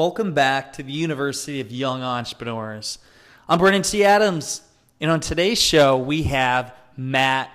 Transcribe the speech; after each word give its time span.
Welcome 0.00 0.32
back 0.32 0.72
to 0.72 0.82
the 0.82 0.92
University 0.92 1.60
of 1.60 1.70
Young 1.70 2.02
Entrepreneurs. 2.02 3.00
I'm 3.46 3.58
Brandon 3.58 3.82
T. 3.82 4.02
Adams, 4.02 4.62
and 4.98 5.10
on 5.10 5.20
today's 5.20 5.60
show, 5.60 5.98
we 5.98 6.22
have 6.22 6.74
Matt 6.96 7.50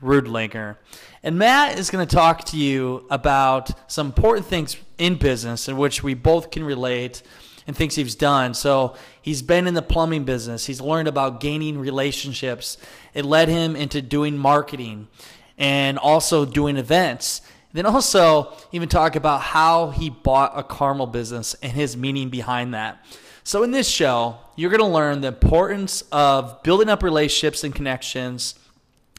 Ruedlinger. 0.00 0.76
And 1.24 1.38
Matt 1.40 1.76
is 1.76 1.90
going 1.90 2.06
to 2.06 2.14
talk 2.14 2.44
to 2.44 2.56
you 2.56 3.04
about 3.10 3.72
some 3.90 4.06
important 4.06 4.46
things 4.46 4.76
in 4.98 5.16
business 5.16 5.66
in 5.68 5.76
which 5.76 6.04
we 6.04 6.14
both 6.14 6.52
can 6.52 6.62
relate 6.62 7.24
and 7.66 7.74
things 7.74 7.96
he's 7.96 8.14
done. 8.14 8.54
So 8.54 8.94
he's 9.20 9.42
been 9.42 9.66
in 9.66 9.74
the 9.74 9.82
plumbing 9.82 10.22
business, 10.22 10.66
he's 10.66 10.80
learned 10.80 11.08
about 11.08 11.40
gaining 11.40 11.80
relationships. 11.80 12.78
It 13.12 13.24
led 13.24 13.48
him 13.48 13.74
into 13.74 14.00
doing 14.02 14.38
marketing 14.38 15.08
and 15.58 15.98
also 15.98 16.44
doing 16.44 16.76
events. 16.76 17.40
Then 17.78 17.86
also 17.86 18.52
even 18.72 18.88
talk 18.88 19.14
about 19.14 19.40
how 19.40 19.90
he 19.90 20.10
bought 20.10 20.50
a 20.56 20.64
caramel 20.64 21.06
business 21.06 21.54
and 21.62 21.70
his 21.70 21.96
meaning 21.96 22.28
behind 22.28 22.74
that. 22.74 23.06
So 23.44 23.62
in 23.62 23.70
this 23.70 23.88
show, 23.88 24.36
you're 24.56 24.70
going 24.70 24.80
to 24.80 24.86
learn 24.88 25.20
the 25.20 25.28
importance 25.28 26.02
of 26.10 26.60
building 26.64 26.88
up 26.88 27.04
relationships 27.04 27.62
and 27.62 27.72
connections, 27.72 28.56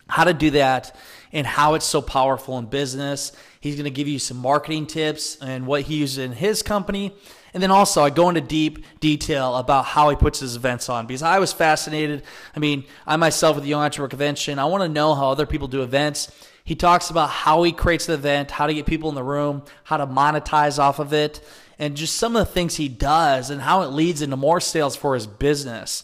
how 0.10 0.26
to 0.26 0.34
do 0.34 0.50
that, 0.50 0.94
and 1.32 1.48
how 1.48 1.76
it's 1.76 1.86
so 1.86 2.02
powerful 2.02 2.58
in 2.58 2.66
business. 2.66 3.32
He's 3.62 3.76
going 3.76 3.86
to 3.86 3.92
give 3.92 4.10
you 4.10 4.20
some 4.20 4.36
marketing 4.36 4.88
tips 4.88 5.38
and 5.42 5.66
what 5.66 5.84
he 5.84 5.96
uses 5.96 6.18
in 6.18 6.34
his 6.34 6.62
company. 6.62 7.16
And 7.54 7.64
then 7.64 7.72
also, 7.72 8.04
I 8.04 8.10
go 8.10 8.28
into 8.28 8.42
deep 8.42 8.84
detail 9.00 9.56
about 9.56 9.86
how 9.86 10.10
he 10.10 10.18
puts 10.18 10.42
his 10.42 10.58
events 10.58 10.90
on 10.90 11.08
because 11.08 11.24
I 11.24 11.40
was 11.40 11.54
fascinated. 11.54 12.24
I 12.54 12.60
mean, 12.60 12.84
I 13.08 13.16
myself 13.16 13.56
with 13.56 13.64
the 13.64 13.70
Young 13.70 13.84
Entrepreneur 13.84 14.10
Convention, 14.10 14.60
I 14.60 14.66
want 14.66 14.84
to 14.84 14.90
know 14.90 15.16
how 15.16 15.30
other 15.30 15.46
people 15.46 15.70
do 15.70 15.82
events. 15.82 16.30
He 16.70 16.76
talks 16.76 17.10
about 17.10 17.32
how 17.32 17.64
he 17.64 17.72
creates 17.72 18.06
the 18.06 18.14
event, 18.14 18.52
how 18.52 18.68
to 18.68 18.76
get 18.76 18.86
people 18.86 19.10
in 19.10 19.16
the 19.16 19.24
room, 19.24 19.64
how 19.86 19.98
to 19.98 20.06
monetize 20.06 20.78
off 20.78 21.00
of 21.00 21.14
it, 21.14 21.44
and 21.80 21.98
just 21.98 22.18
some 22.18 22.36
of 22.36 22.46
the 22.46 22.54
things 22.54 22.76
he 22.76 22.88
does 22.88 23.50
and 23.50 23.60
how 23.60 23.82
it 23.82 23.88
leads 23.88 24.22
into 24.22 24.38
more 24.38 24.62
sales 24.62 24.96
for 24.96 25.16
his 25.16 25.26
business. 25.26 26.04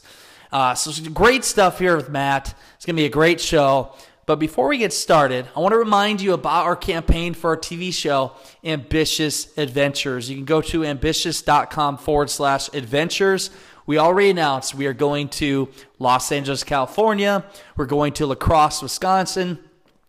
Uh, 0.52 0.74
so, 0.74 1.08
great 1.12 1.44
stuff 1.44 1.78
here 1.78 1.96
with 1.96 2.10
Matt. 2.10 2.56
It's 2.78 2.84
going 2.84 2.96
to 2.96 3.00
be 3.00 3.06
a 3.06 3.10
great 3.10 3.40
show. 3.40 3.94
But 4.26 4.38
before 4.38 4.68
we 4.68 4.80
get 4.80 4.92
started, 4.92 5.46
I 5.56 5.60
want 5.60 5.74
to 5.74 5.78
remind 5.78 6.20
you 6.20 6.34
about 6.34 6.66
our 6.66 6.76
campaign 6.76 7.36
for 7.36 7.52
our 7.52 7.58
TV 7.58 7.94
show, 7.94 8.32
Ambitious 8.64 9.56
Adventures. 9.60 10.32
You 10.32 10.36
can 10.36 10.46
go 10.46 10.62
to 10.62 10.84
ambitious.com 10.84 12.00
forward 12.00 12.32
slash 12.32 12.74
adventures. 12.74 13.52
We 13.86 14.00
already 14.00 14.32
announced 14.32 14.74
we 14.74 14.88
are 14.88 14.94
going 14.94 15.30
to 15.30 15.70
Los 16.00 16.32
Angeles, 16.32 16.64
California. 16.64 17.46
We're 17.78 17.86
going 17.86 18.14
to 18.14 18.26
La 18.26 18.34
Crosse, 18.34 18.82
Wisconsin. 18.82 19.60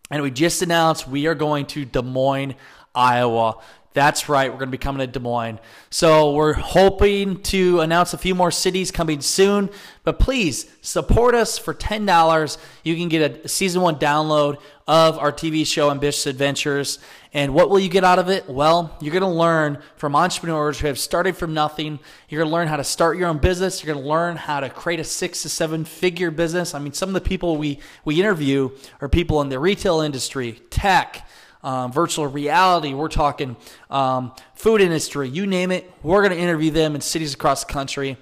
And 0.09 0.21
we 0.21 0.31
just 0.31 0.61
announced 0.61 1.07
we 1.07 1.27
are 1.27 1.35
going 1.35 1.65
to 1.67 1.85
Des 1.85 2.01
Moines, 2.01 2.55
Iowa. 2.95 3.57
That's 3.97 4.29
right, 4.29 4.51
we're 4.51 4.59
going 4.59 4.67
to 4.67 4.71
be 4.71 4.77
coming 4.77 4.99
to 4.99 5.11
Des 5.11 5.19
Moines. 5.19 5.57
So 5.89 6.33
we're 6.33 6.53
hoping 6.53 7.41
to 7.41 7.79
announce 7.79 8.13
a 8.13 8.17
few 8.19 8.35
more 8.35 8.51
cities 8.51 8.91
coming 8.91 9.21
soon. 9.21 9.71
But 10.03 10.19
please 10.19 10.69
support 10.83 11.33
us 11.33 11.57
for 11.57 11.73
$10. 11.73 12.57
You 12.83 12.95
can 12.95 13.09
get 13.09 13.43
a 13.43 13.47
season 13.47 13.81
one 13.81 13.95
download 13.95 14.59
of 14.87 15.17
our 15.17 15.31
TV 15.31 15.65
show, 15.65 15.89
Ambitious 15.89 16.27
Adventures. 16.27 16.99
And 17.33 17.55
what 17.55 17.71
will 17.71 17.79
you 17.79 17.89
get 17.89 18.03
out 18.03 18.19
of 18.19 18.29
it? 18.29 18.47
Well, 18.47 18.95
you're 19.01 19.11
going 19.11 19.23
to 19.23 19.29
learn 19.29 19.79
from 19.95 20.15
entrepreneurs 20.15 20.79
who 20.79 20.85
have 20.85 20.99
started 20.99 21.35
from 21.35 21.55
nothing. 21.55 21.97
You're 22.29 22.41
going 22.41 22.51
to 22.51 22.55
learn 22.55 22.67
how 22.67 22.77
to 22.77 22.83
start 22.83 23.17
your 23.17 23.29
own 23.29 23.39
business. 23.39 23.83
You're 23.83 23.95
going 23.95 24.05
to 24.05 24.09
learn 24.09 24.37
how 24.37 24.59
to 24.59 24.69
create 24.69 24.99
a 24.99 25.03
six 25.03 25.41
to 25.41 25.49
seven 25.49 25.85
figure 25.85 26.29
business. 26.29 26.75
I 26.75 26.79
mean, 26.79 26.93
some 26.93 27.09
of 27.09 27.13
the 27.15 27.21
people 27.21 27.57
we, 27.57 27.79
we 28.05 28.19
interview 28.19 28.69
are 29.01 29.09
people 29.09 29.41
in 29.41 29.49
the 29.49 29.59
retail 29.59 30.01
industry, 30.01 30.61
tech, 30.69 31.26
um, 31.63 31.91
virtual 31.91 32.27
reality. 32.27 32.93
We're 32.93 33.07
talking 33.07 33.55
um, 33.89 34.31
food 34.55 34.81
industry, 34.81 35.29
you 35.29 35.47
name 35.47 35.71
it. 35.71 35.91
We're 36.03 36.21
going 36.21 36.33
to 36.33 36.39
interview 36.39 36.71
them 36.71 36.95
in 36.95 37.01
cities 37.01 37.33
across 37.33 37.63
the 37.63 37.73
country. 37.73 38.17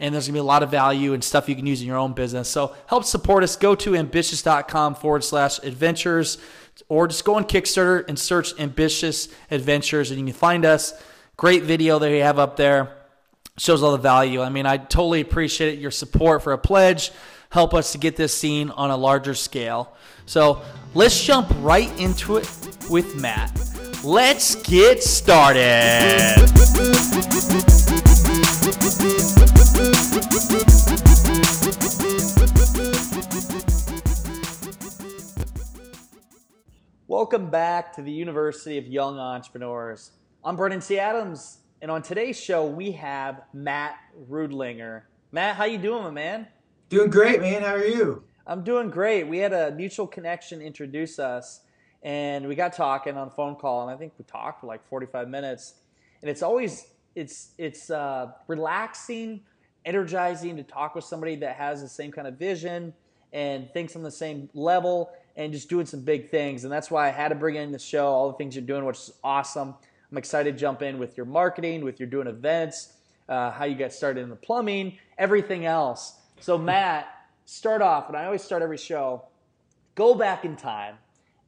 And 0.00 0.14
there's 0.14 0.26
going 0.26 0.34
to 0.34 0.38
be 0.38 0.40
a 0.40 0.44
lot 0.44 0.62
of 0.62 0.70
value 0.70 1.12
and 1.12 1.24
stuff 1.24 1.48
you 1.48 1.56
can 1.56 1.66
use 1.66 1.80
in 1.80 1.88
your 1.88 1.96
own 1.96 2.12
business. 2.12 2.48
So 2.48 2.76
help 2.86 3.04
support 3.04 3.42
us. 3.42 3.56
Go 3.56 3.74
to 3.74 3.96
ambitious.com 3.96 4.94
forward 4.94 5.24
slash 5.24 5.58
adventures 5.64 6.38
or 6.88 7.08
just 7.08 7.24
go 7.24 7.34
on 7.34 7.44
Kickstarter 7.44 8.08
and 8.08 8.16
search 8.16 8.58
Ambitious 8.60 9.28
Adventures 9.50 10.10
and 10.10 10.20
you 10.20 10.26
can 10.26 10.34
find 10.34 10.64
us. 10.64 10.94
Great 11.36 11.64
video 11.64 11.98
that 11.98 12.10
you 12.10 12.22
have 12.22 12.38
up 12.38 12.56
there. 12.56 12.96
Shows 13.58 13.82
all 13.82 13.92
the 13.92 13.98
value. 13.98 14.40
I 14.40 14.50
mean, 14.50 14.66
I 14.66 14.76
totally 14.76 15.20
appreciate 15.20 15.80
your 15.80 15.90
support 15.90 16.44
for 16.44 16.52
a 16.52 16.58
pledge. 16.58 17.10
Help 17.50 17.74
us 17.74 17.92
to 17.92 17.98
get 17.98 18.14
this 18.14 18.36
seen 18.36 18.70
on 18.70 18.90
a 18.90 18.96
larger 18.96 19.34
scale. 19.34 19.96
So 20.26 20.62
let's 20.94 21.24
jump 21.24 21.48
right 21.60 21.90
into 21.98 22.36
it 22.36 22.77
with 22.88 23.14
Matt. 23.16 23.52
Let's 24.02 24.54
get 24.56 25.02
started. 25.02 26.36
Welcome 37.06 37.50
back 37.50 37.92
to 37.94 38.02
the 38.02 38.12
University 38.12 38.78
of 38.78 38.86
Young 38.86 39.18
Entrepreneurs. 39.18 40.12
I'm 40.44 40.56
Brandon 40.56 40.80
T. 40.80 40.98
Adams, 40.98 41.58
and 41.82 41.90
on 41.90 42.02
today's 42.02 42.40
show 42.40 42.66
we 42.66 42.92
have 42.92 43.42
Matt 43.52 43.96
Ruedlinger. 44.30 45.02
Matt, 45.32 45.56
how 45.56 45.64
you 45.64 45.78
doing, 45.78 46.04
my 46.04 46.10
man? 46.10 46.46
Doing 46.88 47.10
great, 47.10 47.40
man. 47.40 47.62
How 47.62 47.74
are 47.74 47.84
you? 47.84 48.24
I'm 48.46 48.64
doing 48.64 48.88
great. 48.88 49.24
We 49.24 49.38
had 49.38 49.52
a 49.52 49.72
mutual 49.72 50.06
connection 50.06 50.62
introduce 50.62 51.18
us, 51.18 51.60
and 52.02 52.46
we 52.46 52.54
got 52.54 52.74
talking 52.74 53.16
on 53.16 53.28
a 53.28 53.30
phone 53.30 53.56
call, 53.56 53.82
and 53.82 53.90
I 53.90 53.98
think 53.98 54.12
we 54.18 54.24
talked 54.24 54.60
for 54.60 54.66
like 54.66 54.86
45 54.88 55.28
minutes. 55.28 55.74
And 56.22 56.30
it's 56.30 56.42
always 56.42 56.86
it's 57.14 57.50
it's 57.58 57.90
uh, 57.90 58.32
relaxing, 58.46 59.40
energizing 59.84 60.56
to 60.56 60.62
talk 60.62 60.94
with 60.94 61.04
somebody 61.04 61.36
that 61.36 61.56
has 61.56 61.82
the 61.82 61.88
same 61.88 62.12
kind 62.12 62.28
of 62.28 62.34
vision 62.38 62.92
and 63.32 63.70
thinks 63.72 63.96
on 63.96 64.02
the 64.02 64.10
same 64.10 64.48
level 64.54 65.10
and 65.36 65.52
just 65.52 65.68
doing 65.68 65.86
some 65.86 66.00
big 66.00 66.30
things. 66.30 66.64
And 66.64 66.72
that's 66.72 66.90
why 66.90 67.08
I 67.08 67.10
had 67.10 67.28
to 67.28 67.34
bring 67.34 67.56
in 67.56 67.72
the 67.72 67.78
show, 67.78 68.06
all 68.06 68.30
the 68.30 68.36
things 68.36 68.54
you're 68.56 68.64
doing, 68.64 68.84
which 68.84 68.98
is 68.98 69.12
awesome. 69.22 69.74
I'm 70.10 70.18
excited 70.18 70.52
to 70.52 70.58
jump 70.58 70.82
in 70.82 70.98
with 70.98 71.16
your 71.16 71.26
marketing, 71.26 71.84
with 71.84 72.00
your 72.00 72.08
doing 72.08 72.26
events, 72.26 72.94
uh, 73.28 73.50
how 73.50 73.64
you 73.64 73.74
got 73.74 73.92
started 73.92 74.22
in 74.22 74.30
the 74.30 74.36
plumbing, 74.36 74.98
everything 75.18 75.66
else. 75.66 76.14
So, 76.40 76.56
Matt, 76.56 77.08
start 77.44 77.82
off, 77.82 78.08
and 78.08 78.16
I 78.16 78.24
always 78.24 78.42
start 78.42 78.62
every 78.62 78.78
show, 78.78 79.24
go 79.94 80.14
back 80.14 80.44
in 80.44 80.56
time 80.56 80.96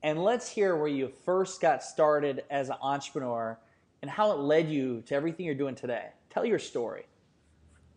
and 0.02 0.22
let's 0.22 0.48
hear 0.48 0.76
where 0.76 0.88
you 0.88 1.08
first 1.24 1.60
got 1.60 1.82
started 1.82 2.44
as 2.50 2.68
an 2.70 2.76
entrepreneur 2.82 3.58
and 4.02 4.10
how 4.10 4.32
it 4.32 4.38
led 4.38 4.70
you 4.70 5.02
to 5.06 5.14
everything 5.14 5.46
you're 5.46 5.54
doing 5.54 5.74
today. 5.74 6.08
Tell 6.30 6.44
your 6.44 6.58
story. 6.58 7.04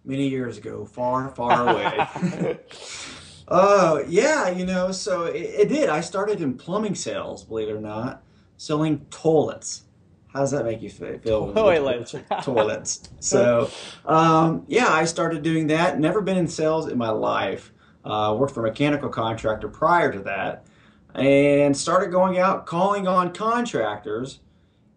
Many 0.03 0.28
years 0.28 0.58
ago, 0.58 0.86
far, 0.86 1.30
far 1.30 1.69
away. 1.69 2.59
Uh, 3.47 4.03
yeah, 4.08 4.50
you 4.50 4.66
know, 4.66 4.91
so 4.91 5.25
it, 5.25 5.38
it, 5.38 5.69
did. 5.69 5.90
I 5.90 6.02
started 6.02 6.41
in 6.41 6.56
plumbing 6.56 6.96
sales, 6.96 7.44
believe 7.44 7.69
it 7.69 7.74
or 7.74 7.81
not, 7.81 8.24
selling 8.58 9.06
toilets. 9.09 9.84
How 10.34 10.40
does 10.40 10.52
that 10.52 10.66
make 10.66 10.81
you 10.81 10.90
feel? 10.90 11.20
Toilets. 11.53 12.16
toilets. 12.41 13.08
So, 13.20 13.70
um, 14.03 14.66
yeah, 14.67 14.88
I 14.88 15.06
started 15.06 15.44
doing 15.44 15.67
that. 15.67 15.99
Never 15.99 16.22
been 16.22 16.38
in 16.38 16.47
sales 16.47 16.88
in 16.88 16.97
my 16.97 17.11
life. 17.11 17.72
Uh, 18.03 18.35
worked 18.38 18.53
for 18.53 18.66
a 18.66 18.70
mechanical 18.70 19.09
contractor 19.09 19.70
prior 19.70 20.11
to 20.11 20.20
that, 20.22 20.66
and 21.13 21.75
started 21.75 22.11
going 22.11 22.37
out 22.37 22.65
calling 22.65 23.07
on 23.07 23.33
contractors. 23.33 24.39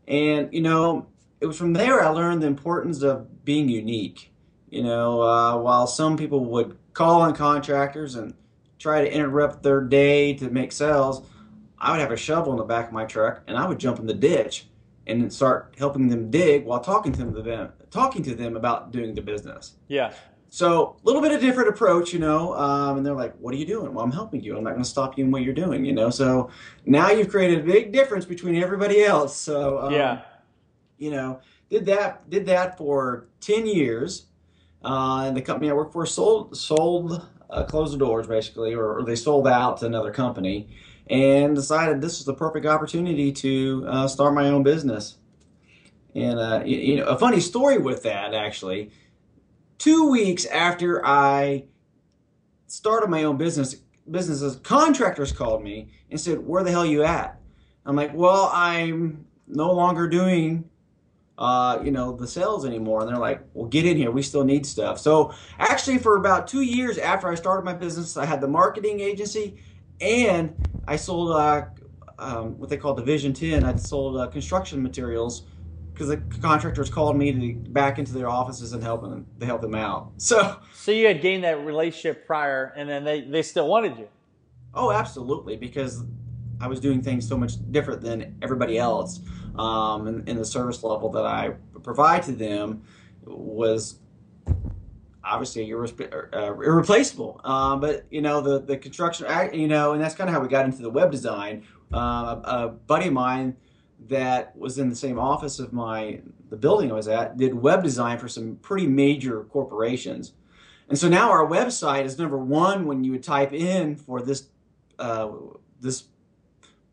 And 0.09 0.53
you 0.53 0.63
know, 0.63 1.07
it 1.41 1.47
was 1.47 1.59
from 1.59 1.73
there 1.73 2.03
I 2.03 2.09
learned 2.09 2.43
the 2.43 2.47
importance 2.47 3.03
of 3.03 3.45
being 3.45 3.69
unique. 3.69 4.33
You 4.69 4.83
know, 4.83 5.23
uh, 5.23 5.59
while 5.59 5.87
some 5.87 6.17
people 6.17 6.45
would 6.47 6.77
call 6.93 7.23
on 7.23 7.35
contractors 7.35 8.15
and 8.15 8.35
try 8.79 9.03
to 9.03 9.13
interrupt 9.13 9.63
their 9.63 9.81
day 9.81 10.35
to 10.35 10.51
make 10.51 10.73
sales, 10.73 11.27
I 11.79 11.93
would 11.93 12.01
have 12.01 12.11
a 12.11 12.17
shovel 12.17 12.53
in 12.53 12.59
the 12.59 12.65
back 12.65 12.89
of 12.89 12.93
my 12.93 13.05
truck 13.05 13.43
and 13.47 13.57
I 13.57 13.67
would 13.69 13.79
jump 13.79 13.99
in 13.99 14.07
the 14.07 14.15
ditch 14.15 14.67
and 15.07 15.23
then 15.23 15.31
start 15.31 15.75
helping 15.79 16.09
them 16.09 16.31
dig 16.31 16.65
while 16.65 16.81
talking 16.81 17.13
to 17.13 17.25
them, 17.25 17.73
talking 17.91 18.23
to 18.25 18.35
them 18.35 18.57
about 18.57 18.91
doing 18.91 19.15
the 19.15 19.23
business. 19.23 19.77
Yeah. 19.89 20.13
So 20.57 20.97
a 21.03 21.07
little 21.07 21.21
bit 21.21 21.33
of 21.33 21.43
different 21.43 21.69
approach, 21.69 22.15
you 22.15 22.19
know. 22.19 22.55
Um, 22.55 22.97
and 22.97 23.05
they're 23.05 23.13
like, 23.13 23.35
"What 23.37 23.53
are 23.53 23.59
you 23.59 23.67
doing?" 23.67 23.93
Well, 23.93 24.03
I'm 24.03 24.11
helping 24.11 24.43
you. 24.43 24.57
I'm 24.57 24.65
not 24.65 24.71
going 24.71 24.83
to 24.83 24.89
stop 24.89 25.19
you 25.19 25.25
in 25.27 25.31
what 25.31 25.43
you're 25.43 25.53
doing, 25.53 25.85
you 25.85 25.93
know. 25.93 26.09
So 26.09 26.49
now 26.87 27.11
you've 27.11 27.29
created 27.29 27.61
a 27.61 27.63
big 27.63 27.93
difference 27.93 28.25
between 28.25 28.57
everybody 28.57 29.05
else. 29.05 29.37
So 29.37 29.81
um, 29.81 29.93
yeah, 29.93 30.23
you 30.97 31.11
know, 31.11 31.41
did 31.69 31.85
that 31.85 32.31
did 32.31 32.47
that 32.47 32.79
for 32.79 33.29
10 33.41 33.67
years 33.67 34.29
uh, 34.83 35.25
and 35.27 35.37
the 35.37 35.43
company 35.43 35.71
i 35.71 35.75
worked 35.75 35.93
for 35.93 36.07
sold 36.07 36.57
sold 36.57 37.27
uh, 37.51 37.65
closed 37.65 37.93
the 37.93 37.99
doors 37.99 38.27
basically 38.27 38.75
or, 38.75 38.99
or, 38.99 39.05
they 39.05 39.17
sold 39.17 39.47
out 39.47 39.79
to 39.79 39.87
another 39.87 40.11
company 40.11 40.69
and 41.09 41.55
decided 41.55 42.01
this 42.01 42.19
was 42.19 42.25
the 42.25 42.35
perfect 42.35 42.67
opportunity 42.67 43.31
to 43.33 43.85
uh, 43.89 44.09
start 44.09 44.35
my 44.35 44.49
own 44.49 44.63
business 44.63 45.17
and 46.15 46.39
uh, 46.39 46.63
you, 46.65 46.79
you 46.79 46.97
know 46.97 47.05
a 47.07 47.19
funny 47.19 47.41
story 47.41 47.79
with 47.79 48.03
that 48.03 48.35
actually 48.35 48.91
two 49.79 50.11
weeks 50.11 50.47
after 50.47 51.05
i 51.05 51.65
started 52.67 53.09
my 53.09 53.25
own 53.25 53.37
business 53.37 53.77
businesses 54.11 54.57
contractors 54.57 55.33
called 55.33 55.63
me 55.63 55.91
and 56.11 56.21
said 56.21 56.39
where 56.39 56.63
the 56.63 56.71
hell 56.71 56.83
are 56.83 56.87
you 56.87 57.03
at 57.03 57.41
i'm 57.85 57.97
like 57.97 58.13
well 58.15 58.51
i'm 58.53 59.27
no 59.47 59.73
longer 59.73 60.09
doing 60.09 60.69
uh, 61.39 61.81
you 61.85 61.91
know, 61.91 62.17
the 62.17 62.27
sales 62.27 62.65
anymore. 62.65 63.01
And 63.01 63.09
they're 63.09 63.19
like, 63.19 63.43
well, 63.53 63.69
get 63.69 63.85
in 63.85 63.97
here. 63.97 64.11
We 64.11 64.23
still 64.23 64.45
need 64.45 64.65
stuff. 64.65 64.99
So 64.99 65.35
actually, 65.59 65.99
for 65.99 66.17
about 66.17 66.47
two 66.47 66.63
years 66.63 66.99
after 66.99 67.29
I 67.29 67.35
started 67.35 67.65
my 67.65 67.75
business, 67.75 68.17
I 68.17 68.25
had 68.25 68.41
the 68.41 68.49
marketing 68.49 69.01
agency 69.01 69.61
and 70.01 70.55
I 70.87 70.97
sold 70.97 71.33
uh, 71.33 71.67
um, 72.19 72.59
what 72.59 72.71
they 72.71 72.77
call 72.77 72.95
Division 72.95 73.33
10. 73.33 73.65
I 73.65 73.77
sold 73.77 74.17
uh, 74.17 74.29
construction 74.29 74.83
materials 74.83 75.43
because 75.97 76.09
the 76.09 76.19
contractors 76.43 76.91
called 76.91 77.17
me 77.17 77.33
to 77.33 77.71
back 77.71 77.99
into 77.99 78.13
their 78.13 78.29
offices 78.29 78.75
and 78.75 78.83
help 78.83 79.01
them 79.01 79.27
to 79.41 79.47
help 79.47 79.63
them 79.63 79.75
out. 79.75 80.13
So, 80.19 80.59
so 80.75 80.93
you 80.93 81.07
had 81.07 81.23
gained 81.23 81.45
that 81.45 81.65
relationship 81.65 82.27
prior, 82.27 82.75
and 82.77 82.89
then 82.89 83.05
they, 83.05 83.23
they 83.23 83.43
still 83.43 83.67
wanted 83.67 83.97
you. 83.97 84.09
Oh, 84.75 84.93
absolutely, 84.93 85.57
because 85.57 86.03
I 86.61 86.67
was 86.67 86.81
doing 86.81 87.01
things 87.01 87.27
so 87.27 87.39
much 87.39 87.55
different 87.71 88.03
than 88.03 88.37
everybody 88.43 88.77
else 88.77 89.21
um, 89.59 90.07
and, 90.07 90.29
and, 90.29 90.39
the 90.39 90.45
service 90.45 90.83
level 90.83 91.09
that 91.11 91.25
I 91.25 91.55
provide 91.83 92.25
to 92.25 92.33
them 92.33 92.83
was 93.25 94.01
obviously 95.25 95.69
irre- 95.69 96.35
uh, 96.35 96.53
irreplaceable. 96.55 97.41
Uh, 97.43 97.77
but 97.77 98.05
you 98.11 98.21
know 98.21 98.41
the 98.41 98.61
the 98.61 98.77
construction, 98.77 99.27
you 99.53 99.69
know, 99.69 99.93
and 99.93 100.03
that's 100.03 100.15
kind 100.15 100.29
of 100.29 100.35
how 100.35 100.41
we 100.41 100.49
got 100.49 100.67
into 100.67 100.83
the 100.83 100.91
web 100.91 101.11
design. 101.11 101.65
Uh, 101.93 102.41
a, 102.45 102.69
buddy 102.69 103.07
of 103.07 103.13
mine 103.13 103.57
that 104.09 104.57
was 104.57 104.79
in 104.79 104.89
the 104.89 104.97
same 104.97 105.19
office 105.19 105.59
of 105.59 105.73
my 105.73 106.21
the 106.49 106.57
building 106.57 106.91
I 106.91 106.95
was 106.95 107.09
at 107.09 107.37
did 107.37 107.55
web 107.55 107.83
design 107.83 108.19
for 108.19 108.29
some 108.29 108.57
pretty 108.57 108.87
major 108.87 109.45
corporations. 109.45 110.33
And 110.89 110.99
so 110.99 111.09
now 111.09 111.31
our 111.31 111.47
website 111.47 112.05
is 112.05 112.19
number 112.19 112.39
one 112.39 112.87
when 112.87 113.03
you 113.03 113.13
would 113.13 113.25
type 113.25 113.53
in 113.53 113.97
for 113.97 114.23
this 114.23 114.49
uh, 114.99 115.31
this 115.81 116.05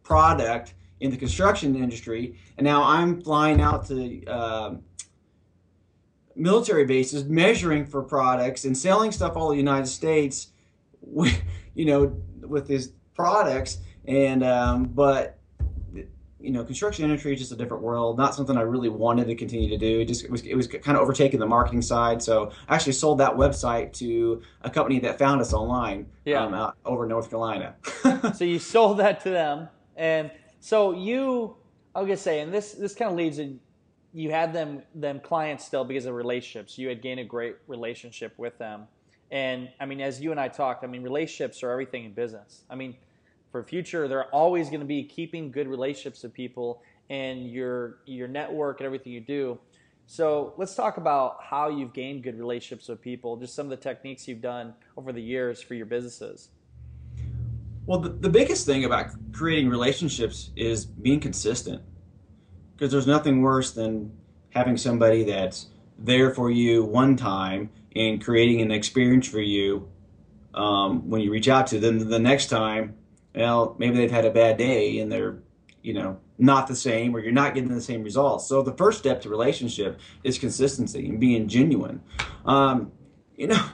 product 0.03 0.73
in 0.99 1.11
the 1.11 1.17
construction 1.17 1.75
industry, 1.75 2.37
and 2.57 2.65
now 2.65 2.83
I'm 2.83 3.21
flying 3.21 3.61
out 3.61 3.85
to 3.87 4.25
uh, 4.25 4.75
military 6.35 6.85
bases, 6.85 7.25
measuring 7.25 7.85
for 7.85 8.01
products 8.01 8.65
and 8.65 8.77
selling 8.77 9.11
stuff 9.11 9.35
all 9.35 9.49
the 9.49 9.57
United 9.57 9.87
States, 9.87 10.47
with, 11.01 11.39
you 11.75 11.85
know, 11.85 12.15
with 12.41 12.67
these 12.67 12.93
products. 13.13 13.79
And 14.05 14.43
um, 14.43 14.85
but 14.85 15.37
you 16.43 16.51
know, 16.51 16.63
construction 16.65 17.05
industry 17.05 17.33
is 17.33 17.39
just 17.39 17.53
a 17.53 17.55
different 17.55 17.81
world. 17.81 18.17
Not 18.17 18.35
something 18.35 18.57
I 18.57 18.61
really 18.61 18.89
wanted 18.89 19.27
to 19.27 19.35
continue 19.35 19.69
to 19.69 19.77
do. 19.77 20.01
It 20.01 20.05
just 20.05 20.25
it 20.25 20.29
was 20.29 20.41
it 20.41 20.55
was 20.55 20.67
kind 20.67 20.97
of 20.97 21.01
overtaking 21.01 21.39
the 21.39 21.47
marketing 21.47 21.81
side. 21.81 22.21
So 22.21 22.51
I 22.67 22.75
actually 22.75 22.93
sold 22.93 23.19
that 23.19 23.31
website 23.31 23.93
to 23.93 24.41
a 24.61 24.69
company 24.69 24.99
that 24.99 25.17
found 25.17 25.39
us 25.39 25.53
online. 25.53 26.07
Yeah. 26.25 26.45
Um, 26.45 26.73
over 26.85 27.07
North 27.07 27.29
Carolina. 27.29 27.75
so 28.35 28.43
you 28.43 28.59
sold 28.59 28.99
that 28.99 29.21
to 29.21 29.29
them, 29.29 29.69
and 29.95 30.31
so 30.59 30.91
you, 30.93 31.55
I 31.95 32.01
was 32.01 32.07
gonna 32.07 32.17
say, 32.17 32.41
and 32.41 32.53
this 32.53 32.73
this 32.73 32.93
kind 32.93 33.09
of 33.09 33.17
leads 33.17 33.39
in. 33.39 33.59
You 34.15 34.29
had 34.29 34.53
them 34.53 34.83
them 34.93 35.21
clients 35.21 35.65
still 35.65 35.85
because 35.85 36.05
of 36.05 36.13
relationships. 36.13 36.77
You 36.77 36.89
had 36.89 37.01
gained 37.01 37.21
a 37.21 37.23
great 37.23 37.55
relationship 37.67 38.33
with 38.37 38.57
them, 38.57 38.87
and 39.31 39.69
I 39.79 39.85
mean, 39.85 40.01
as 40.01 40.19
you 40.19 40.31
and 40.31 40.39
I 40.39 40.49
talked, 40.49 40.83
I 40.83 40.87
mean, 40.87 41.03
relationships 41.03 41.63
are 41.63 41.71
everything 41.71 42.03
in 42.03 42.11
business. 42.11 42.63
I 42.69 42.75
mean, 42.75 42.95
for 43.53 43.63
future, 43.63 44.07
they're 44.07 44.25
always 44.35 44.69
going 44.69 44.79
to 44.79 44.85
be 44.85 45.03
keeping 45.03 45.51
good 45.51 45.67
relationships 45.67 46.23
with 46.23 46.33
people 46.33 46.81
and 47.09 47.49
your 47.49 47.99
your 48.05 48.27
network 48.27 48.79
and 48.79 48.85
everything 48.85 49.13
you 49.13 49.21
do. 49.21 49.59
So 50.07 50.53
let's 50.57 50.73
talk 50.73 50.97
about 50.97 51.37
how 51.41 51.69
you've 51.69 51.93
gained 51.93 52.23
good 52.23 52.37
relationships 52.37 52.89
with 52.89 52.99
people. 52.99 53.37
Just 53.37 53.53
some 53.55 53.67
of 53.67 53.69
the 53.69 53.77
techniques 53.77 54.27
you've 54.27 54.41
done 54.41 54.73
over 54.97 55.13
the 55.13 55.21
years 55.21 55.61
for 55.61 55.75
your 55.75 55.85
businesses. 55.85 56.49
Well, 57.85 57.99
the, 57.99 58.09
the 58.09 58.29
biggest 58.29 58.65
thing 58.65 58.85
about 58.85 59.11
creating 59.31 59.69
relationships 59.69 60.49
is 60.55 60.85
being 60.85 61.19
consistent. 61.19 61.81
Because 62.75 62.91
there's 62.91 63.07
nothing 63.07 63.43
worse 63.43 63.71
than 63.71 64.11
having 64.49 64.77
somebody 64.77 65.23
that's 65.23 65.67
there 65.99 66.33
for 66.33 66.49
you 66.49 66.83
one 66.83 67.15
time 67.15 67.69
and 67.95 68.23
creating 68.23 68.61
an 68.61 68.71
experience 68.71 69.27
for 69.27 69.41
you 69.41 69.87
um, 70.55 71.07
when 71.07 71.21
you 71.21 71.31
reach 71.31 71.47
out 71.47 71.67
to 71.67 71.79
them 71.79 72.09
the 72.09 72.19
next 72.19 72.47
time. 72.47 72.95
Well, 73.35 73.75
maybe 73.79 73.97
they've 73.97 74.11
had 74.11 74.25
a 74.25 74.31
bad 74.31 74.57
day 74.57 74.99
and 74.99 75.11
they're, 75.11 75.39
you 75.81 75.93
know, 75.93 76.19
not 76.37 76.67
the 76.67 76.75
same 76.75 77.15
or 77.15 77.19
you're 77.19 77.31
not 77.31 77.53
getting 77.53 77.73
the 77.73 77.81
same 77.81 78.03
results. 78.03 78.47
So 78.47 78.61
the 78.61 78.73
first 78.73 78.99
step 78.99 79.21
to 79.21 79.29
relationship 79.29 79.99
is 80.23 80.37
consistency 80.37 81.07
and 81.07 81.19
being 81.19 81.47
genuine. 81.47 82.01
Um, 82.45 82.91
you 83.35 83.47
know, 83.47 83.65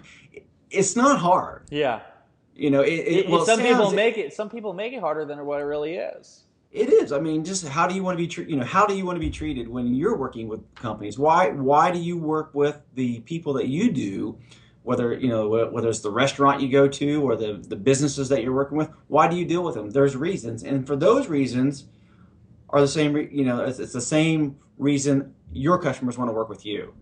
it's 0.70 0.96
not 0.96 1.20
hard. 1.20 1.66
Yeah. 1.70 2.02
You 2.56 2.70
know, 2.70 2.82
it, 2.82 2.90
it, 2.92 3.30
well, 3.30 3.46
some 3.46 3.60
it 3.60 3.68
people 3.68 3.92
make 3.92 4.18
it. 4.18 4.34
Some 4.34 4.50
people 4.50 4.74
make 4.74 4.94
it 4.94 5.00
harder 5.00 5.24
than 5.26 5.46
what 5.46 5.62
it 5.62 5.64
really 5.64 5.96
is. 5.96 6.44
It 6.72 6.90
is. 6.90 7.12
I 7.12 7.20
mean, 7.20 7.44
just 7.44 7.68
how 7.68 7.88
do 7.88 7.96
you 7.96 8.04
want 8.04 8.18
to 8.18 8.22
be 8.22 8.28
treated? 8.28 8.52
You 8.52 8.58
know, 8.58 8.66
how 8.66 8.86
do 8.86 8.96
you 8.96 9.06
want 9.06 9.16
to 9.16 9.22
be 9.22 9.30
treated 9.30 9.68
when 9.68 9.94
you're 9.96 10.18
working 10.18 10.48
with 10.48 10.62
companies? 10.76 11.18
Why 11.18 11.50
why 11.50 11.90
do 11.90 12.00
you 12.00 12.18
work 12.18 12.54
with 12.54 12.80
the 12.94 13.22
people 13.22 13.54
that 13.54 13.68
you 13.68 13.92
do? 13.92 14.38
Whether 14.84 15.14
you 15.14 15.28
know 15.28 15.48
whether 15.72 15.90
it's 15.90 16.00
the 16.00 16.12
restaurant 16.12 16.62
you 16.62 16.70
go 16.70 16.88
to 16.88 17.22
or 17.22 17.36
the 17.36 17.64
the 17.68 17.76
businesses 17.76 18.30
that 18.30 18.44
you're 18.44 18.54
working 18.54 18.78
with, 18.78 18.90
why 19.08 19.28
do 19.28 19.36
you 19.36 19.46
deal 19.46 19.64
with 19.64 19.76
them? 19.76 19.90
There's 19.92 20.16
reasons, 20.16 20.64
and 20.64 20.88
for 20.88 20.96
those 20.96 21.28
reasons, 21.28 21.86
are 22.70 22.82
the 22.82 22.88
same. 22.88 23.16
You 23.16 23.46
know, 23.46 23.64
it's, 23.64 23.80
it's 23.80 23.94
the 23.94 24.02
same 24.02 24.58
reason 24.78 25.36
your 25.52 25.80
customers 25.80 26.18
want 26.18 26.30
to 26.30 26.34
work 26.34 26.50
with 26.50 26.66
you. 26.66 26.94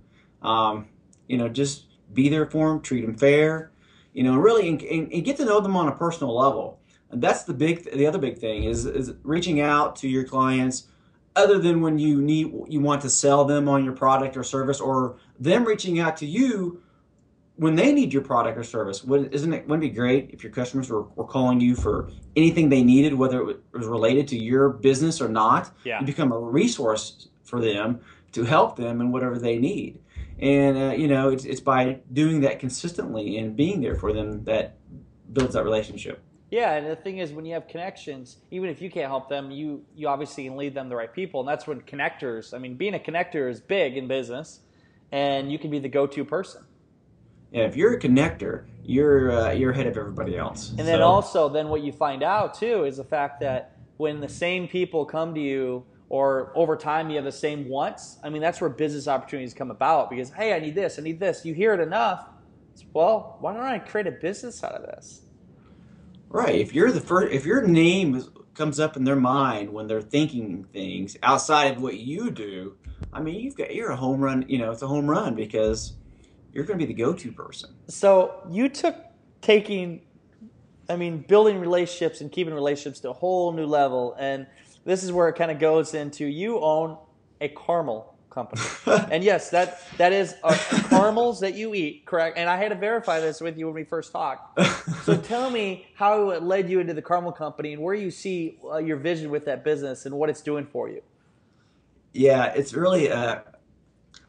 Um, 0.42 0.88
you 1.28 1.38
know, 1.38 1.50
just 1.50 1.86
be 2.14 2.30
there 2.30 2.50
for 2.50 2.70
them, 2.70 2.82
treat 2.82 3.02
them 3.02 3.16
fair 3.16 3.72
you 4.18 4.24
know, 4.24 4.36
really 4.36 4.68
and, 4.68 4.82
and, 4.82 5.24
get 5.24 5.38
to 5.38 5.46
know 5.46 5.60
them 5.60 5.76
on 5.76 5.88
a 5.88 5.92
personal 5.92 6.36
level. 6.36 6.80
And 7.12 7.22
that's 7.22 7.44
the 7.44 7.54
big, 7.54 7.84
the 7.92 8.08
other 8.08 8.18
big 8.18 8.40
thing 8.40 8.64
is 8.64 8.88
is 8.88 9.14
reaching 9.22 9.62
out 9.62 9.96
to 9.98 10.10
your 10.10 10.24
clients, 10.24 10.88
other 11.36 11.60
than 11.60 11.82
when 11.82 12.00
you 12.00 12.20
need 12.20 12.52
you 12.68 12.80
want 12.80 13.04
to 13.04 13.12
sell 13.12 13.46
them 13.46 13.70
on 13.70 13.86
your 13.86 13.94
product 13.94 14.36
or 14.36 14.44
service, 14.44 14.82
or 14.82 15.18
them 15.40 15.66
reaching 15.66 16.00
out 16.00 16.18
to 16.18 16.26
you 16.26 16.82
when 17.58 17.76
they 17.76 17.92
need 17.92 18.14
your 18.14 18.22
product 18.22 18.58
or 18.58 18.64
service. 18.64 19.04
Would, 19.04 19.34
isn't 19.34 19.54
it? 19.54 19.68
Wouldn't 19.68 19.84
it 19.84 19.90
be 19.90 19.96
great 19.96 20.30
if 20.32 20.44
your 20.44 20.52
customers 20.52 20.90
were, 20.90 21.04
were 21.04 21.26
calling 21.26 21.60
you 21.60 21.76
for 21.76 22.10
anything 22.36 22.70
they 22.70 22.84
needed, 22.84 23.14
whether 23.14 23.50
it 23.50 23.60
was 23.74 23.88
related 23.88 24.28
to 24.30 24.38
your 24.38 24.70
business 24.70 25.22
or 25.22 25.28
not? 25.28 25.72
Yeah. 25.84 26.00
You 26.00 26.06
become 26.06 26.32
a 26.32 26.40
resource 26.40 27.28
for 27.44 27.60
them 27.62 28.00
to 28.32 28.44
help 28.44 28.76
them 28.76 29.02
in 29.02 29.12
whatever 29.12 29.38
they 29.40 29.58
need 29.58 30.00
and 30.40 30.78
uh, 30.78 30.96
you 30.96 31.08
know 31.08 31.30
it's, 31.30 31.46
it's 31.46 31.62
by 31.62 32.00
doing 32.14 32.42
that 32.42 32.60
consistently 32.60 33.38
and 33.38 33.56
being 33.56 33.82
there 33.82 33.96
for 33.96 34.14
them 34.14 34.44
that 34.44 34.76
builds 35.34 35.54
that 35.54 35.64
relationship 35.64 36.22
yeah 36.52 36.74
and 36.74 36.88
the 36.88 36.96
thing 36.96 37.18
is 37.18 37.32
when 37.32 37.46
you 37.46 37.54
have 37.54 37.68
connections 37.68 38.38
even 38.52 38.70
if 38.70 38.82
you 38.82 38.90
can't 38.90 39.08
help 39.08 39.30
them 39.30 39.50
you 39.50 39.84
you 39.96 40.08
obviously 40.08 40.46
can 40.46 40.56
lead 40.56 40.74
them 40.74 40.90
the 40.90 40.96
right 40.96 41.14
people 41.14 41.40
and 41.40 41.50
that's 41.50 41.66
when 41.66 41.82
connectors 41.82 42.54
i 42.54 42.58
mean 42.58 42.76
being 42.76 42.94
a 42.94 43.00
connector 43.00 43.50
is 43.50 43.60
big 43.60 43.98
in 43.98 44.08
business 44.08 44.60
and 45.12 45.52
you 45.52 45.58
can 45.58 45.72
be 45.72 45.80
the 45.80 45.90
go-to 45.90 46.24
person 46.24 46.64
yeah 47.52 47.64
if 47.64 47.76
you're 47.76 47.94
a 47.94 48.00
connector 48.00 48.66
you're 48.84 49.32
uh, 49.32 49.52
you're 49.52 49.72
ahead 49.72 49.88
of 49.88 49.98
everybody 49.98 50.38
else 50.38 50.70
and 50.72 50.80
then 50.80 51.00
so. 51.00 51.04
also 51.04 51.50
then 51.50 51.70
what 51.70 51.82
you 51.82 51.92
find 51.92 52.24
out 52.24 52.54
too 52.54 52.86
is 52.86 52.98
the 52.98 53.04
fact 53.04 53.40
that 53.40 53.78
when 53.98 54.22
the 54.22 54.30
same 54.30 54.68
people 54.68 55.06
come 55.06 55.34
to 55.34 55.42
you 55.42 55.84
or 56.10 56.52
over 56.56 56.76
time 56.78 57.10
you 57.10 57.18
have 57.18 57.26
the 57.26 57.32
same 57.32 57.68
wants, 57.68 58.18
I 58.24 58.30
mean, 58.30 58.42
that's 58.42 58.62
where 58.62 58.70
business 58.70 59.08
opportunities 59.08 59.54
come 59.54 59.72
about 59.72 60.10
because, 60.10 60.30
hey, 60.30 60.54
I 60.54 60.60
need 60.60 60.76
this, 60.76 60.98
I 60.98 61.02
need 61.02 61.20
this. 61.20 61.44
You 61.46 61.54
hear 61.54 61.74
it 61.74 61.80
enough. 61.80 62.28
well, 62.94 63.38
why 63.42 63.54
don't 63.54 63.64
I 63.64 63.80
create 63.80 64.08
a 64.08 64.12
business 64.12 64.64
out 64.64 64.74
of 64.74 64.84
this? 64.84 65.24
Right. 66.30 66.56
If 66.56 66.74
you're 66.74 66.92
the 66.92 67.02
first, 67.02 67.34
if 67.34 67.46
your 67.46 67.62
name 67.62 68.24
comes 68.54 68.80
up 68.80 68.98
in 68.98 69.04
their 69.04 69.16
mind 69.16 69.72
when 69.72 69.88
they're 69.88 70.02
thinking 70.02 70.66
things 70.74 71.16
outside 71.24 71.76
of 71.76 71.82
what 71.82 71.98
you 72.00 72.32
do, 72.32 72.76
I 73.14 73.22
mean, 73.22 73.40
you've 73.40 73.56
got 73.56 73.74
you're 73.74 73.92
a 73.92 73.96
home 73.96 74.22
run. 74.22 74.46
You 74.48 74.60
know, 74.60 74.72
it's 74.72 74.82
a 74.82 74.88
home 74.88 75.10
run 75.10 75.36
because 75.36 75.94
you're 76.58 76.66
going 76.66 76.80
to 76.80 76.84
be 76.88 76.92
the 76.92 77.00
go-to 77.00 77.32
person. 77.32 77.70
So 77.88 78.42
you 78.50 78.68
took 78.68 78.96
taking, 79.42 80.02
I 80.90 80.96
mean, 80.96 81.20
building 81.20 81.60
relationships 81.60 82.20
and 82.20 82.32
keeping 82.32 82.56
relationships 82.56 83.00
to 83.02 83.12
a 83.12 83.14
whole 83.14 83.52
new 83.52 83.68
level 83.68 84.16
and 84.18 84.48
this 84.84 85.04
is 85.04 85.12
where 85.12 85.28
it 85.28 85.36
kind 85.36 85.52
of 85.52 85.60
goes 85.60 85.94
into 85.94 86.26
you 86.26 86.60
own 86.60 86.98
a 87.42 87.50
caramel 87.50 88.16
company. 88.32 88.62
and 89.12 89.24
yes, 89.24 89.52
that 89.52 89.84
that 89.98 90.12
is 90.14 90.34
uh, 90.44 90.58
caramels 90.90 91.42
that 91.42 91.54
you 91.54 91.76
eat, 91.76 92.08
correct? 92.08 92.40
And 92.40 92.50
I 92.50 92.58
had 92.58 92.70
to 92.70 92.76
verify 92.76 93.20
this 93.20 93.40
with 93.40 93.56
you 93.56 93.68
when 93.68 93.76
we 93.76 93.84
first 93.84 94.12
talked. 94.12 94.60
So 95.04 95.16
tell 95.22 95.52
me 95.52 95.88
how 95.94 96.32
it 96.32 96.42
led 96.42 96.70
you 96.72 96.80
into 96.80 96.96
the 96.96 97.04
caramel 97.04 97.34
company 97.34 97.74
and 97.74 97.84
where 97.84 97.94
you 97.94 98.10
see 98.10 98.58
uh, 98.64 98.78
your 98.78 98.98
vision 98.98 99.30
with 99.30 99.46
that 99.46 99.64
business 99.64 100.08
and 100.08 100.16
what 100.16 100.30
it's 100.30 100.42
doing 100.42 100.66
for 100.66 100.90
you. 100.90 101.04
Yeah, 102.14 102.46
it's 102.46 102.74
really 102.74 103.12
uh, 103.12 103.42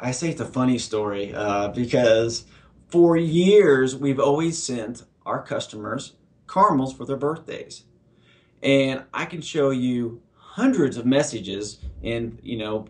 I 0.00 0.12
say 0.12 0.30
it's 0.30 0.40
a 0.40 0.46
funny 0.46 0.78
story 0.78 1.34
uh, 1.34 1.68
because 1.68 2.44
for 2.88 3.16
years 3.16 3.96
we've 3.96 4.20
always 4.20 4.62
sent 4.62 5.02
our 5.26 5.42
customers 5.42 6.14
caramels 6.48 6.92
for 6.94 7.04
their 7.04 7.16
birthdays, 7.16 7.84
and 8.62 9.04
I 9.12 9.24
can 9.26 9.40
show 9.42 9.70
you 9.70 10.22
hundreds 10.34 10.96
of 10.96 11.06
messages 11.06 11.78
and 12.02 12.38
you 12.42 12.56
know 12.58 12.86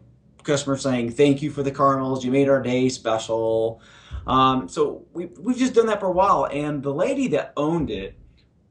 customers 0.48 0.82
saying 0.82 1.10
thank 1.10 1.42
you 1.42 1.50
for 1.50 1.62
the 1.62 1.70
caramels, 1.70 2.24
you 2.24 2.30
made 2.30 2.48
our 2.48 2.62
day 2.62 2.88
special. 2.88 3.80
Um, 4.26 4.68
so 4.68 5.04
we 5.12 5.26
we've 5.38 5.56
just 5.56 5.74
done 5.74 5.86
that 5.86 6.00
for 6.00 6.06
a 6.06 6.12
while, 6.12 6.48
and 6.50 6.82
the 6.82 6.92
lady 6.92 7.28
that 7.28 7.52
owned 7.56 7.90
it 7.90 8.14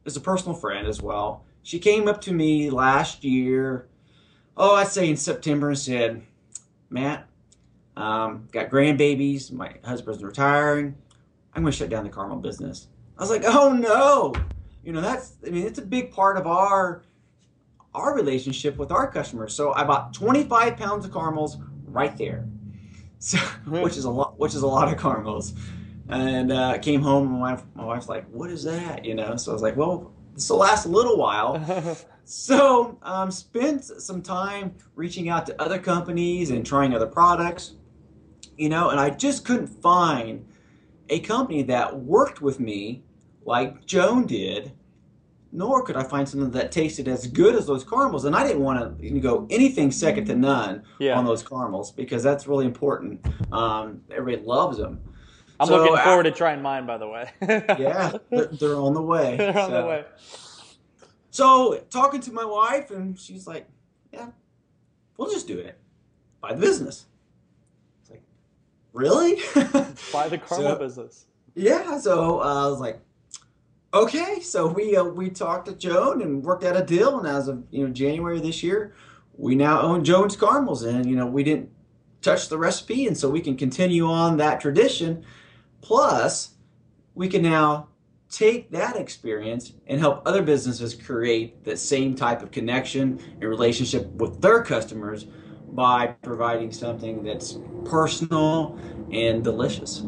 is 0.05 0.17
a 0.17 0.21
personal 0.21 0.55
friend 0.55 0.87
as 0.87 1.01
well. 1.01 1.45
She 1.63 1.79
came 1.79 2.07
up 2.07 2.21
to 2.21 2.31
me 2.33 2.69
last 2.69 3.23
year, 3.23 3.87
oh 4.55 4.75
I'd 4.75 4.87
say 4.87 5.09
in 5.09 5.17
September, 5.17 5.69
and 5.69 5.77
said, 5.77 6.23
Matt, 6.89 7.26
um, 7.97 8.47
got 8.51 8.69
grandbabies. 8.69 9.51
My 9.51 9.73
husband's 9.83 10.23
retiring. 10.23 10.95
I'm 11.53 11.63
going 11.63 11.71
to 11.71 11.77
shut 11.77 11.89
down 11.89 12.03
the 12.03 12.11
caramel 12.11 12.37
business. 12.37 12.87
I 13.17 13.21
was 13.21 13.31
like, 13.31 13.43
oh 13.45 13.73
no. 13.73 14.33
You 14.83 14.93
know, 14.93 15.01
that's, 15.01 15.33
I 15.45 15.49
mean, 15.49 15.65
it's 15.65 15.79
a 15.79 15.85
big 15.85 16.11
part 16.11 16.37
of 16.37 16.45
our, 16.45 17.01
our 17.95 18.15
relationship 18.15 18.77
with 18.77 18.91
our 18.91 19.11
customers. 19.11 19.53
So 19.53 19.73
I 19.73 19.83
bought 19.83 20.13
25 20.13 20.77
pounds 20.77 21.05
of 21.05 21.11
caramels 21.11 21.57
right 21.87 22.15
there. 22.17 22.47
So, 23.19 23.39
which 23.65 23.97
is 23.97 24.05
a 24.05 24.11
lot, 24.11 24.37
which 24.37 24.53
is 24.53 24.61
a 24.61 24.67
lot 24.67 24.93
of 24.93 24.99
caramels. 24.99 25.55
And 26.07 26.51
uh, 26.51 26.77
came 26.77 27.01
home 27.01 27.23
and 27.23 27.39
my, 27.39 27.53
wife, 27.53 27.63
my 27.73 27.83
wife's 27.83 28.07
like, 28.07 28.27
what 28.29 28.51
is 28.51 28.63
that? 28.65 29.05
You 29.05 29.15
know, 29.15 29.35
so 29.37 29.51
I 29.51 29.53
was 29.53 29.63
like, 29.63 29.75
well, 29.75 30.13
this 30.35 30.47
will 30.51 30.57
last 30.57 30.85
a 30.85 30.89
little 30.89 31.17
while. 31.17 31.97
so 32.25 32.99
um, 33.01 33.31
spent 33.31 33.85
some 33.85 34.21
time 34.21 34.75
reaching 34.93 35.29
out 35.29 35.47
to 35.47 35.59
other 35.59 35.79
companies 35.79 36.51
and 36.51 36.63
trying 36.63 36.93
other 36.93 37.07
products 37.07 37.73
you 38.57 38.69
know, 38.69 38.89
and 38.89 38.99
I 38.99 39.09
just 39.11 39.45
couldn't 39.45 39.67
find 39.67 40.45
a 41.09 41.19
company 41.19 41.63
that 41.63 41.99
worked 41.99 42.41
with 42.41 42.59
me 42.59 43.03
like 43.45 43.85
Joan 43.85 44.25
did, 44.25 44.73
nor 45.51 45.83
could 45.83 45.95
I 45.95 46.03
find 46.03 46.27
something 46.27 46.51
that 46.51 46.71
tasted 46.71 47.07
as 47.07 47.27
good 47.27 47.55
as 47.55 47.65
those 47.65 47.83
caramels. 47.83 48.25
And 48.25 48.35
I 48.35 48.45
didn't 48.45 48.61
want 48.61 48.99
to 48.99 49.19
go 49.19 49.47
anything 49.49 49.91
second 49.91 50.25
to 50.25 50.35
none 50.35 50.83
yeah. 50.99 51.17
on 51.17 51.25
those 51.25 51.41
caramels 51.41 51.91
because 51.91 52.23
that's 52.23 52.47
really 52.47 52.65
important. 52.65 53.25
Um, 53.53 54.01
everybody 54.11 54.45
loves 54.45 54.77
them. 54.77 54.99
I'm 55.59 55.67
so, 55.67 55.77
looking 55.77 55.97
forward 56.03 56.23
to 56.23 56.31
trying 56.31 56.61
mine, 56.61 56.85
by 56.85 56.97
the 56.97 57.07
way. 57.07 57.31
yeah, 57.41 58.11
they're, 58.29 58.45
they're, 58.45 58.75
on 58.75 58.93
the 58.93 59.01
way. 59.01 59.37
They're 59.37 59.57
on 59.57 59.69
so. 59.69 59.81
the 59.81 59.87
way. 59.87 60.05
So 61.31 61.83
talking 61.89 62.21
to 62.21 62.31
my 62.31 62.45
wife, 62.45 62.91
and 62.91 63.19
she's 63.19 63.47
like, 63.47 63.67
"Yeah, 64.13 64.29
we'll 65.17 65.31
just 65.31 65.47
do 65.47 65.57
it 65.57 65.79
by 66.41 66.53
the 66.53 66.59
business." 66.59 67.05
Really? 68.97 69.35
Buy 70.11 70.27
the 70.27 70.39
caramel 70.43 70.73
so, 70.73 70.79
business. 70.79 71.25
Yeah, 71.55 71.99
so 71.99 72.41
uh, 72.41 72.65
I 72.65 72.69
was 72.69 72.79
like, 72.79 72.99
okay. 73.93 74.39
So 74.41 74.67
we 74.67 74.97
uh, 74.97 75.03
we 75.03 75.29
talked 75.29 75.67
to 75.67 75.75
Joan 75.75 76.21
and 76.21 76.43
worked 76.43 76.63
out 76.63 76.75
a 76.75 76.83
deal, 76.83 77.19
and 77.19 77.27
as 77.27 77.47
of 77.47 77.63
you 77.71 77.85
know 77.85 77.93
January 77.93 78.39
this 78.39 78.63
year, 78.63 78.93
we 79.37 79.55
now 79.55 79.81
own 79.81 80.03
Joan's 80.03 80.35
Caramels, 80.35 80.83
and 80.83 81.05
you 81.05 81.15
know 81.15 81.27
we 81.27 81.43
didn't 81.43 81.69
touch 82.21 82.49
the 82.49 82.57
recipe, 82.57 83.07
and 83.07 83.17
so 83.17 83.29
we 83.29 83.39
can 83.39 83.55
continue 83.55 84.07
on 84.07 84.37
that 84.37 84.59
tradition. 84.59 85.23
Plus, 85.81 86.55
we 87.13 87.29
can 87.29 87.43
now 87.43 87.87
take 88.29 88.71
that 88.71 88.97
experience 88.97 89.73
and 89.85 89.99
help 89.99 90.21
other 90.25 90.41
businesses 90.41 90.93
create 90.93 91.63
the 91.63 91.77
same 91.77 92.13
type 92.13 92.41
of 92.41 92.51
connection 92.51 93.19
and 93.39 93.49
relationship 93.49 94.05
with 94.13 94.41
their 94.41 94.61
customers 94.63 95.27
by 95.77 96.07
providing 96.23 96.71
something 96.71 97.23
that's 97.23 97.59
personal 97.85 98.79
and 99.11 99.43
delicious. 99.43 100.01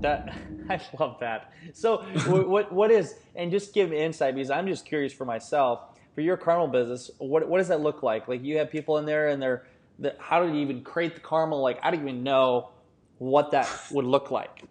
That 0.00 0.34
I 0.70 0.80
love 0.98 1.18
that. 1.20 1.52
So 1.74 1.98
what 2.26 2.72
what 2.72 2.90
is 2.90 3.14
and 3.36 3.50
just 3.50 3.74
give 3.74 3.90
me 3.90 3.98
insight 4.02 4.34
because 4.34 4.50
I'm 4.50 4.66
just 4.66 4.86
curious 4.86 5.12
for 5.12 5.26
myself 5.26 5.80
for 6.14 6.22
your 6.22 6.38
caramel 6.38 6.68
business. 6.68 7.10
What 7.18 7.46
what 7.46 7.58
does 7.58 7.68
that 7.68 7.82
look 7.82 8.02
like? 8.02 8.26
Like 8.26 8.42
you 8.42 8.56
have 8.56 8.70
people 8.70 8.96
in 8.96 9.04
there 9.04 9.28
and 9.28 9.40
they're 9.40 9.66
the, 9.98 10.16
how 10.18 10.44
do 10.44 10.50
you 10.50 10.60
even 10.60 10.82
create 10.82 11.14
the 11.14 11.20
caramel? 11.20 11.60
Like 11.60 11.78
I 11.82 11.90
don't 11.90 12.00
even 12.00 12.22
know 12.22 12.70
what 13.18 13.50
that 13.50 13.68
would 13.90 14.06
look 14.06 14.30
like. 14.30 14.62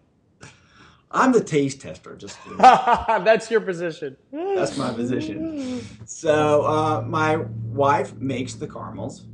I'm 1.12 1.30
the 1.30 1.44
taste 1.44 1.82
tester. 1.82 2.16
Just 2.16 2.36
that's 2.58 3.48
your 3.48 3.60
position. 3.60 4.16
That's 4.32 4.76
my 4.76 4.92
position. 4.92 5.86
So 6.04 6.64
uh, 6.64 7.04
my 7.06 7.36
wife 7.36 8.12
makes 8.16 8.54
the 8.54 8.66
caramels 8.66 9.26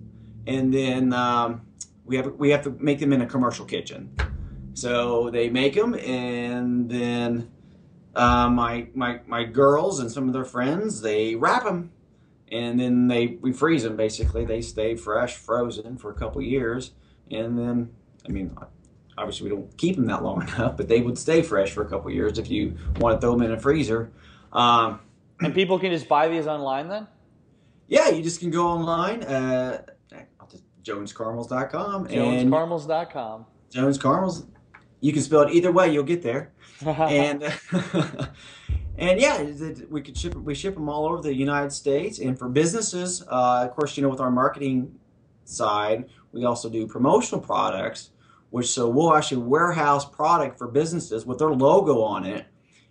and 0.49 0.73
then 0.73 1.13
um, 1.13 1.61
we 2.05 2.17
have 2.17 2.35
we 2.35 2.51
have 2.51 2.65
to 2.65 2.71
make 2.71 2.99
them 2.99 3.13
in 3.13 3.21
a 3.21 3.27
commercial 3.27 3.67
kitchen. 3.67 4.17
So 4.73 5.31
they 5.31 5.51
make 5.51 5.75
them, 5.75 5.95
and 5.95 6.91
then 6.91 7.51
uh, 8.17 8.49
my 8.49 8.89
my 8.95 9.21
my 9.27 9.45
girls 9.45 10.01
and 10.01 10.11
some 10.11 10.27
of 10.27 10.33
their 10.33 10.47
friends 10.47 11.03
they 11.03 11.35
wrap 11.35 11.65
them, 11.65 11.93
and 12.51 12.81
then 12.81 13.09
they 13.09 13.39
we 13.41 13.53
freeze 13.53 13.83
them. 13.83 13.97
Basically, 13.97 14.45
they 14.47 14.63
stay 14.63 14.97
fresh, 14.97 15.37
frozen 15.37 15.99
for 15.99 16.11
a 16.11 16.15
couple 16.15 16.41
years, 16.43 16.93
and 17.31 17.59
then 17.59 17.91
I 18.27 18.33
mean. 18.33 18.57
Obviously, 19.17 19.51
we 19.51 19.57
don't 19.57 19.77
keep 19.77 19.97
them 19.97 20.07
that 20.07 20.23
long 20.23 20.43
enough, 20.49 20.77
but 20.77 20.87
they 20.87 21.01
would 21.01 21.19
stay 21.19 21.43
fresh 21.43 21.73
for 21.73 21.83
a 21.83 21.89
couple 21.89 22.09
years 22.09 22.39
if 22.39 22.49
you 22.49 22.77
want 23.01 23.17
to 23.17 23.21
throw 23.21 23.33
them 23.33 23.43
in 23.43 23.51
a 23.51 23.59
freezer. 23.59 24.13
Um, 24.53 25.01
and 25.41 25.53
people 25.53 25.77
can 25.81 25.91
just 25.91 26.07
buy 26.07 26.29
these 26.29 26.47
online 26.47 26.87
then? 26.87 27.09
Yeah, 27.89 28.11
you 28.11 28.23
just 28.23 28.39
can 28.39 28.53
go 28.53 28.69
online. 28.69 29.25
Uh, 29.25 29.83
jonescaramels.com. 30.89 32.09
Jonescaramels.com. 32.09 33.47
Jones 33.71 33.99
Caramels. 33.99 34.47
You 35.01 35.13
can 35.13 35.23
spell 35.23 35.43
it 35.43 35.53
either 35.53 35.71
way, 35.71 35.93
you'll 35.93 36.05
get 36.05 36.23
there. 36.23 36.53
and 36.87 37.43
and 38.99 39.21
yeah, 39.21 39.43
we 39.91 40.03
could 40.03 40.17
ship 40.17 40.35
we 40.35 40.55
ship 40.55 40.75
them 40.75 40.89
all 40.89 41.07
over 41.07 41.23
the 41.23 41.35
United 41.35 41.73
States. 41.73 42.19
And 42.19 42.39
for 42.39 42.49
businesses, 42.49 43.23
uh, 43.29 43.67
of 43.69 43.75
course, 43.75 43.97
you 43.97 44.03
know, 44.03 44.09
with 44.09 44.21
our 44.21 44.31
marketing 44.31 44.99
side, 45.45 46.07
we 46.33 46.45
also 46.45 46.69
do 46.69 46.87
promotional 46.87 47.41
products, 47.41 48.11
which 48.51 48.69
so 48.69 48.89
we'll 48.89 49.15
actually 49.15 49.43
warehouse 49.43 50.05
product 50.05 50.59
for 50.59 50.69
businesses 50.69 51.25
with 51.27 51.39
their 51.39 51.53
logo 51.53 52.03
on 52.03 52.25
it, 52.25 52.47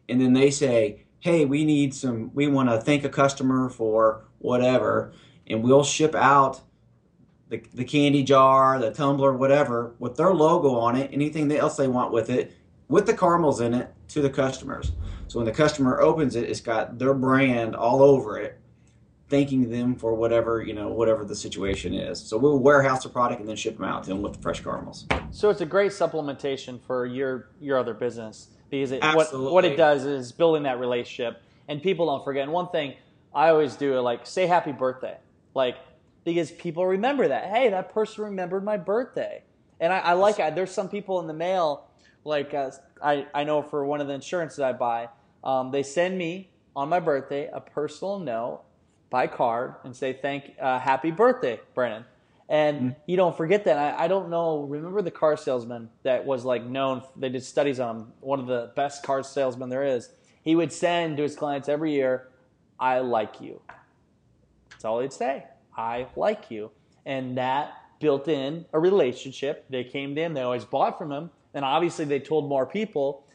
and 0.10 0.20
then 0.22 0.34
they 0.34 0.50
say, 0.50 1.06
hey, 1.20 1.46
we 1.46 1.66
need 1.66 1.94
some, 1.94 2.32
we 2.34 2.48
want 2.48 2.70
to 2.70 2.80
thank 2.80 3.04
a 3.04 3.10
customer 3.10 3.70
for 3.70 4.26
whatever, 4.40 5.14
and 5.48 5.64
we'll 5.64 5.84
ship 5.84 6.16
out 6.16 6.62
the, 7.50 7.62
the 7.74 7.84
candy 7.84 8.24
jar, 8.24 8.80
the 8.80 8.92
tumbler, 8.92 9.34
whatever, 9.34 9.94
with 10.00 10.18
their 10.18 10.34
logo 10.34 10.76
on 10.76 10.96
it, 10.96 11.10
anything 11.14 11.52
else 11.52 11.78
they 11.78 11.88
want 11.88 12.12
with 12.12 12.30
it, 12.30 12.54
with 12.90 13.06
the 13.06 13.14
caramels 13.14 13.62
in 13.62 13.74
it 13.74 13.94
to 14.10 14.22
the 14.22 14.30
customers. 14.30 14.92
So 15.28 15.40
when 15.40 15.46
the 15.46 15.52
customer 15.52 16.00
opens 16.00 16.36
it, 16.36 16.50
it's 16.50 16.62
got 16.62 17.00
their 17.00 17.14
brand 17.14 17.76
all 17.76 18.02
over 18.02 18.38
it, 18.38 18.60
thanking 19.30 19.70
them 19.70 19.96
for 19.96 20.14
whatever, 20.14 20.62
you 20.62 20.74
know, 20.74 20.90
whatever 20.90 21.26
the 21.26 21.36
situation 21.36 21.94
is. 21.94 22.20
So 22.20 22.38
we'll 22.38 22.60
warehouse 22.60 23.04
the 23.04 23.10
product 23.10 23.42
and 23.42 23.50
then 23.50 23.56
ship 23.56 23.78
them 23.78 23.86
out 23.86 24.04
to 24.04 24.10
them 24.10 24.22
with 24.22 24.34
the 24.34 24.40
fresh 24.40 24.62
caramels. 24.62 25.06
So 25.32 25.50
it's 25.50 25.62
a 25.62 25.66
great 25.66 25.92
supplementation 25.92 26.80
for 26.82 27.06
your 27.06 27.50
your 27.60 27.78
other 27.78 27.94
business 27.94 28.48
because 28.70 28.92
it, 28.92 29.04
what 29.04 29.38
what 29.38 29.66
it 29.66 29.76
does 29.76 30.06
is 30.06 30.32
building 30.32 30.64
that 30.64 30.80
relationship 30.80 31.42
and 31.68 31.82
people 31.82 32.06
don't 32.06 32.24
forget. 32.24 32.44
And 32.44 32.54
one 32.54 32.70
thing 32.70 32.94
I 33.36 33.50
always 33.50 33.76
do 33.76 34.00
like 34.00 34.26
say 34.26 34.48
happy 34.48 34.72
birthday. 34.72 35.18
Like 35.54 35.76
because 36.28 36.52
people 36.52 36.86
remember 36.86 37.30
that. 37.30 37.46
Hey, 37.46 37.70
that 37.70 37.94
person 37.94 38.26
remembered 38.26 38.62
my 38.62 38.76
birthday. 38.76 39.44
And 39.80 39.94
I, 39.94 40.00
I 40.00 40.14
like 40.14 40.40
it. 40.40 40.56
There's 40.56 40.72
some 40.72 40.90
people 40.90 41.22
in 41.22 41.28
the 41.28 41.34
mail, 41.34 41.88
like 42.26 42.54
uh, 42.54 42.72
I, 43.02 43.28
I 43.34 43.46
know 43.46 43.62
for 43.62 43.86
one 43.86 44.02
of 44.02 44.08
the 44.08 44.14
insurances 44.14 44.58
that 44.58 44.68
I 44.68 44.74
buy, 44.74 45.08
um, 45.42 45.72
they 45.72 45.84
send 45.84 46.18
me 46.18 46.50
on 46.76 46.90
my 46.90 47.00
birthday 47.00 47.50
a 47.54 47.62
personal 47.62 48.20
note 48.20 48.64
by 49.10 49.28
card 49.28 49.76
and 49.86 49.96
say, 49.96 50.12
thank, 50.12 50.52
uh, 50.60 50.80
happy 50.80 51.12
birthday, 51.12 51.62
Brandon. 51.74 52.04
And 52.50 52.78
mm-hmm. 52.78 53.00
you 53.06 53.16
don't 53.16 53.38
forget 53.38 53.64
that. 53.64 53.78
I, 53.78 54.04
I, 54.04 54.08
don't 54.10 54.30
know. 54.30 54.64
Remember 54.64 55.02
the 55.02 55.12
car 55.12 55.38
salesman 55.38 55.90
that 56.04 56.26
was 56.26 56.44
like 56.44 56.66
known? 56.66 57.04
They 57.16 57.30
did 57.30 57.44
studies 57.46 57.80
on 57.80 57.96
him. 57.96 58.14
One 58.20 58.42
of 58.42 58.48
the 58.48 58.74
best 58.76 59.02
car 59.02 59.24
salesmen 59.24 59.70
there 59.70 59.86
is. 59.86 60.10
He 60.42 60.58
would 60.58 60.74
send 60.74 61.16
to 61.18 61.24
his 61.24 61.38
clients 61.38 61.70
every 61.70 61.94
year, 61.94 62.30
"I 62.80 63.00
like 63.00 63.42
you." 63.42 63.62
That's 64.70 64.86
all 64.86 65.02
he'd 65.02 65.12
say. 65.12 65.44
I 65.78 66.08
like 66.16 66.50
you. 66.50 66.72
And 67.06 67.38
that 67.38 67.74
built 68.00 68.28
in 68.28 68.66
a 68.74 68.80
relationship. 68.80 69.66
They 69.70 69.84
came 69.84 70.16
to 70.16 70.22
him, 70.22 70.34
they 70.34 70.42
always 70.42 70.66
bought 70.66 70.98
from 70.98 71.12
him, 71.12 71.30
and 71.54 71.64
obviously 71.64 72.06
they 72.06 72.20
told 72.20 72.50
more 72.50 72.66
people, 72.66 73.26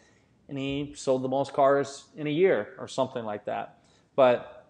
and 0.48 0.58
he 0.58 0.92
sold 0.96 1.22
the 1.22 1.28
most 1.28 1.52
cars 1.52 2.04
in 2.16 2.26
a 2.26 2.30
year 2.30 2.74
or 2.78 2.86
something 2.86 3.24
like 3.24 3.46
that. 3.46 3.78
But 4.14 4.66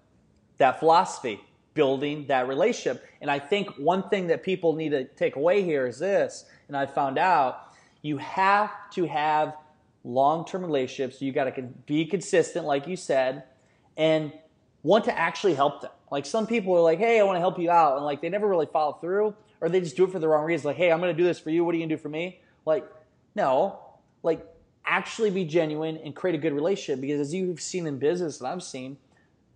that 0.59 0.79
philosophy, 0.79 1.41
building 1.75 2.27
that 2.29 2.49
relationship. 2.49 3.05
And 3.21 3.31
I 3.31 3.39
think 3.39 3.71
one 3.79 4.09
thing 4.09 4.29
that 4.29 4.43
people 4.43 4.75
need 4.75 4.91
to 4.91 5.05
take 5.05 5.37
away 5.37 5.63
here 5.63 5.87
is 5.87 5.99
this, 5.99 6.45
and 6.69 6.77
I 6.77 6.87
found 6.87 7.19
out 7.19 7.75
you 8.03 8.19
have 8.19 8.71
to 8.93 9.07
have 9.07 9.57
long 10.05 10.45
term 10.45 10.65
relationships. 10.65 11.23
You 11.23 11.33
got 11.33 11.55
to 11.55 11.63
be 11.87 12.05
consistent, 12.05 12.67
like 12.67 12.87
you 12.87 12.97
said, 12.97 13.45
and 13.97 14.33
want 14.83 15.05
to 15.05 15.19
actually 15.19 15.55
help 15.55 15.81
them. 15.83 15.91
Like 16.11 16.27
some 16.27 16.47
people 16.47 16.75
are 16.77 16.81
like, 16.81 16.99
hey, 16.99 17.21
I 17.21 17.23
want 17.23 17.37
to 17.37 17.41
help 17.41 17.59
you 17.59 17.71
out. 17.71 17.97
And 17.97 18.05
like 18.05 18.21
they 18.21 18.29
never 18.29 18.49
really 18.49 18.67
follow 18.67 18.95
through 18.95 19.35
or 19.61 19.69
they 19.69 19.81
just 19.81 19.97
do 19.97 20.05
it 20.05 20.11
for 20.11 20.19
the 20.19 20.29
wrong 20.29 20.45
reasons. 20.45 20.65
Like, 20.65 20.77
hey, 20.77 20.91
I'm 20.91 21.01
going 21.01 21.15
to 21.15 21.21
do 21.21 21.25
this 21.27 21.39
for 21.39 21.51
you. 21.51 21.65
What 21.65 21.73
are 21.75 21.79
you 21.79 21.83
going 21.83 21.91
to 21.91 21.97
do 21.97 22.03
for 22.03 22.09
me? 22.09 22.41
Like, 22.67 22.85
no, 23.35 23.79
like 24.23 24.47
actually 24.85 25.31
be 25.31 25.45
genuine 25.45 25.97
and 25.99 26.15
create 26.15 26.35
a 26.35 26.39
good 26.39 26.53
relationship 26.53 27.01
because 27.01 27.21
as 27.21 27.33
you've 27.35 27.61
seen 27.61 27.87
in 27.87 27.99
business 27.99 28.41
and 28.41 28.49
I've 28.49 28.63
seen, 28.63 28.97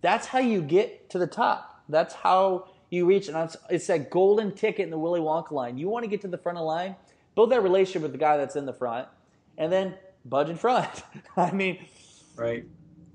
that's 0.01 0.27
how 0.27 0.39
you 0.39 0.61
get 0.61 1.09
to 1.09 1.19
the 1.19 1.27
top. 1.27 1.83
That's 1.89 2.13
how 2.13 2.69
you 2.89 3.05
reach, 3.05 3.27
and 3.27 3.37
it's, 3.69 3.87
that 3.87 4.09
golden 4.09 4.53
ticket 4.53 4.85
in 4.85 4.91
the 4.91 4.97
Willy 4.97 5.19
Wonka 5.19 5.51
line. 5.51 5.77
You 5.77 5.89
want 5.89 6.03
to 6.03 6.09
get 6.09 6.21
to 6.21 6.27
the 6.29 6.37
front 6.37 6.57
of 6.57 6.61
the 6.61 6.65
line, 6.65 6.95
build 7.35 7.51
that 7.51 7.61
relationship 7.61 8.01
with 8.03 8.13
the 8.13 8.17
guy 8.17 8.37
that's 8.37 8.55
in 8.55 8.65
the 8.65 8.73
front, 8.73 9.07
and 9.57 9.71
then 9.71 9.95
budge 10.23 10.49
in 10.49 10.55
front. 10.55 10.89
I 11.37 11.51
mean, 11.51 11.85
Right. 12.35 12.63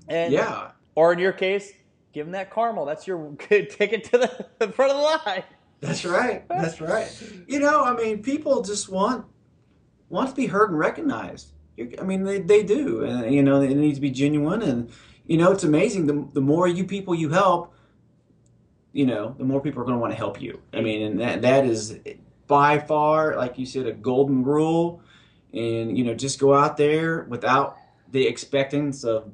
and 0.07 0.31
Yeah. 0.31 0.71
or 0.95 1.11
in 1.13 1.19
your 1.19 1.31
case, 1.31 1.71
give 2.13 2.25
them 2.25 2.33
that 2.33 2.53
caramel. 2.53 2.85
That's 2.85 3.05
your 3.07 3.31
good 3.49 3.69
ticket 3.69 4.05
to 4.05 4.17
the, 4.19 4.45
the 4.59 4.71
front 4.71 4.91
of 4.91 4.97
the 4.97 5.03
line. 5.03 5.43
That's 5.81 6.05
right. 6.05 6.47
That's 6.47 6.79
right. 6.79 7.11
You 7.47 7.59
know, 7.59 7.83
I 7.83 7.93
mean, 7.95 8.23
people 8.23 8.61
just 8.61 8.87
want 8.89 9.25
want 10.09 10.29
to 10.29 10.35
be 10.35 10.45
heard 10.45 10.69
and 10.69 10.79
recognized. 10.79 11.51
You- 11.75 11.93
I 11.99 12.03
mean, 12.03 12.23
they, 12.23 12.39
they 12.39 12.63
do, 12.63 13.03
and 13.03 13.33
you 13.33 13.43
know, 13.43 13.61
it 13.61 13.75
needs 13.75 13.97
to 13.97 14.01
be 14.01 14.11
genuine. 14.11 14.61
And 14.61 14.91
you 15.27 15.37
know, 15.37 15.51
it's 15.51 15.63
amazing. 15.65 16.05
The 16.05 16.25
the 16.33 16.41
more 16.41 16.67
you 16.67 16.85
people 16.85 17.15
you 17.15 17.29
help, 17.29 17.73
you 18.93 19.05
know, 19.05 19.35
the 19.37 19.43
more 19.43 19.59
people 19.59 19.81
are 19.81 19.85
going 19.85 19.95
to 19.95 19.99
want 19.99 20.13
to 20.13 20.17
help 20.17 20.41
you. 20.41 20.61
I 20.73 20.81
mean, 20.81 21.01
and 21.01 21.19
that 21.19 21.41
that 21.41 21.65
is 21.65 21.99
by 22.47 22.79
far, 22.79 23.35
like 23.35 23.57
you 23.57 23.65
said, 23.65 23.87
a 23.87 23.91
golden 23.91 24.43
rule. 24.43 25.01
And 25.53 25.97
you 25.97 26.03
know, 26.03 26.13
just 26.15 26.39
go 26.39 26.53
out 26.53 26.77
there 26.77 27.23
without 27.29 27.77
the 28.11 28.25
expectance 28.25 29.03
of 29.03 29.31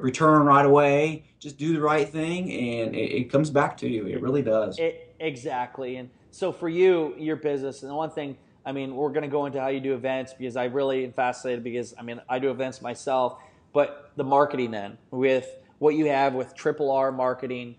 return 0.00 0.42
right 0.42 0.64
away. 0.64 1.24
Just 1.38 1.56
do 1.58 1.72
the 1.72 1.80
right 1.80 2.08
thing, 2.08 2.50
and 2.52 2.94
it, 2.94 3.12
it 3.12 3.32
comes 3.32 3.50
back 3.50 3.76
to 3.78 3.88
you. 3.88 4.06
It 4.06 4.20
really 4.20 4.42
does. 4.42 4.78
It, 4.78 5.14
exactly. 5.20 5.96
And 5.96 6.10
so 6.30 6.52
for 6.52 6.68
you, 6.68 7.14
your 7.18 7.36
business, 7.36 7.82
and 7.82 7.90
the 7.90 7.94
one 7.94 8.10
thing, 8.10 8.36
I 8.66 8.72
mean, 8.72 8.94
we're 8.94 9.10
going 9.10 9.22
to 9.22 9.28
go 9.28 9.46
into 9.46 9.60
how 9.60 9.68
you 9.68 9.80
do 9.80 9.94
events 9.94 10.34
because 10.36 10.56
I 10.56 10.64
really 10.64 11.04
am 11.04 11.12
fascinated 11.12 11.64
because, 11.64 11.94
I 11.98 12.02
mean, 12.02 12.20
I 12.28 12.38
do 12.38 12.50
events 12.50 12.82
myself, 12.82 13.38
but 13.72 14.12
the 14.16 14.24
marketing 14.24 14.72
then 14.72 14.98
with 15.10 15.48
what 15.78 15.94
you 15.94 16.06
have 16.06 16.34
with 16.34 16.54
Triple 16.54 16.90
R 16.90 17.10
marketing, 17.12 17.76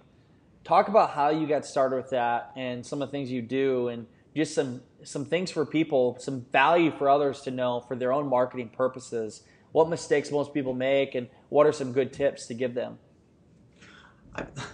talk 0.64 0.88
about 0.88 1.12
how 1.12 1.30
you 1.30 1.48
got 1.48 1.66
started 1.66 1.96
with 1.98 2.10
that 2.12 2.52
and 2.56 2.86
some 2.86 3.02
of 3.02 3.10
the 3.10 3.12
things 3.12 3.32
you 3.32 3.42
do 3.42 3.90
and 3.90 4.08
just 4.36 4.56
some 4.56 4.82
some 5.04 5.26
things 5.26 5.50
for 5.50 5.66
people, 5.66 6.18
some 6.20 6.46
value 6.52 6.92
for 6.92 7.10
others 7.10 7.42
to 7.42 7.52
know 7.52 7.80
for 7.82 7.96
their 7.96 8.12
own 8.12 8.28
marketing 8.28 8.70
purposes. 8.70 9.44
What 9.72 9.90
mistakes 9.90 10.32
most 10.32 10.54
people 10.54 10.74
make 10.74 11.16
and 11.16 11.28
what 11.50 11.66
are 11.68 11.72
some 11.72 11.92
good 11.92 12.12
tips 12.14 12.48
to 12.48 12.54
give 12.54 12.74
them? 12.74 12.98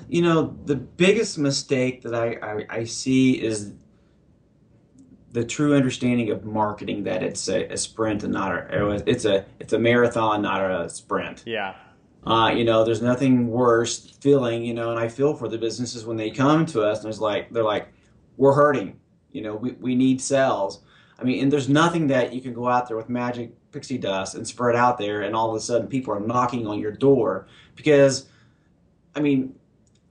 You 0.10 0.22
know 0.22 0.58
the 0.66 0.75
biggest 0.75 1.38
mistake 1.38 2.02
that 2.04 2.14
I, 2.14 2.38
I, 2.42 2.66
I 2.70 2.84
see 2.84 3.42
is 3.42 3.74
the 5.32 5.44
true 5.44 5.75
understanding 5.75 6.30
of 6.30 6.46
marketing 6.46 7.04
that 7.04 7.24
it's 7.24 7.48
a, 7.50 7.66
a 7.68 7.78
sprint 7.78 8.24
and 8.24 8.32
not 8.34 8.54
a 8.56 9.04
it's 9.06 9.25
a 9.25 9.46
it's 9.60 9.74
a 9.74 9.80
marathon 9.80 10.42
not 10.42 10.62
a 10.62 10.88
sprint 10.90 11.44
Yeah. 11.46 11.75
uh, 12.25 12.54
you 12.56 12.64
know 12.64 12.86
there's 12.86 13.02
nothing 13.02 13.48
worse 13.50 14.12
feeling 14.22 14.64
you 14.64 14.74
know 14.74 14.92
and 14.92 15.00
i 15.00 15.10
feel 15.10 15.34
for 15.36 15.50
the 15.50 15.58
businesses 15.58 16.06
when 16.06 16.16
they 16.16 16.30
come 16.32 16.66
to 16.68 16.84
us 16.84 17.00
and 17.04 17.10
it's 17.10 17.20
like 17.20 17.52
they're 17.52 17.64
like 17.66 17.90
we're 18.38 18.54
hurting 18.54 18.98
you 19.34 19.42
know 19.42 19.56
we, 19.56 19.72
we 19.74 19.94
need 19.94 20.22
sales 20.22 20.82
i 21.20 21.24
mean 21.25 21.44
and 21.44 21.52
there's 21.52 21.68
nothing 21.68 22.08
that 22.08 22.32
you 22.32 22.40
can 22.40 22.54
go 22.54 22.70
out 22.70 22.88
there 22.88 22.96
with 22.96 23.10
magic 23.10 23.52
pixie 23.75 23.98
dust 23.98 24.36
and 24.36 24.48
spread 24.48 24.74
out 24.74 24.98
there 24.98 25.24
and 25.24 25.36
all 25.36 25.50
of 25.50 25.55
a 25.58 25.60
sudden 25.60 25.86
people 25.86 26.13
are 26.13 26.20
knocking 26.22 26.65
on 26.65 26.79
your 26.79 26.94
door. 26.94 27.46
Because 27.75 28.27
i 29.15 29.20
mean 29.20 29.53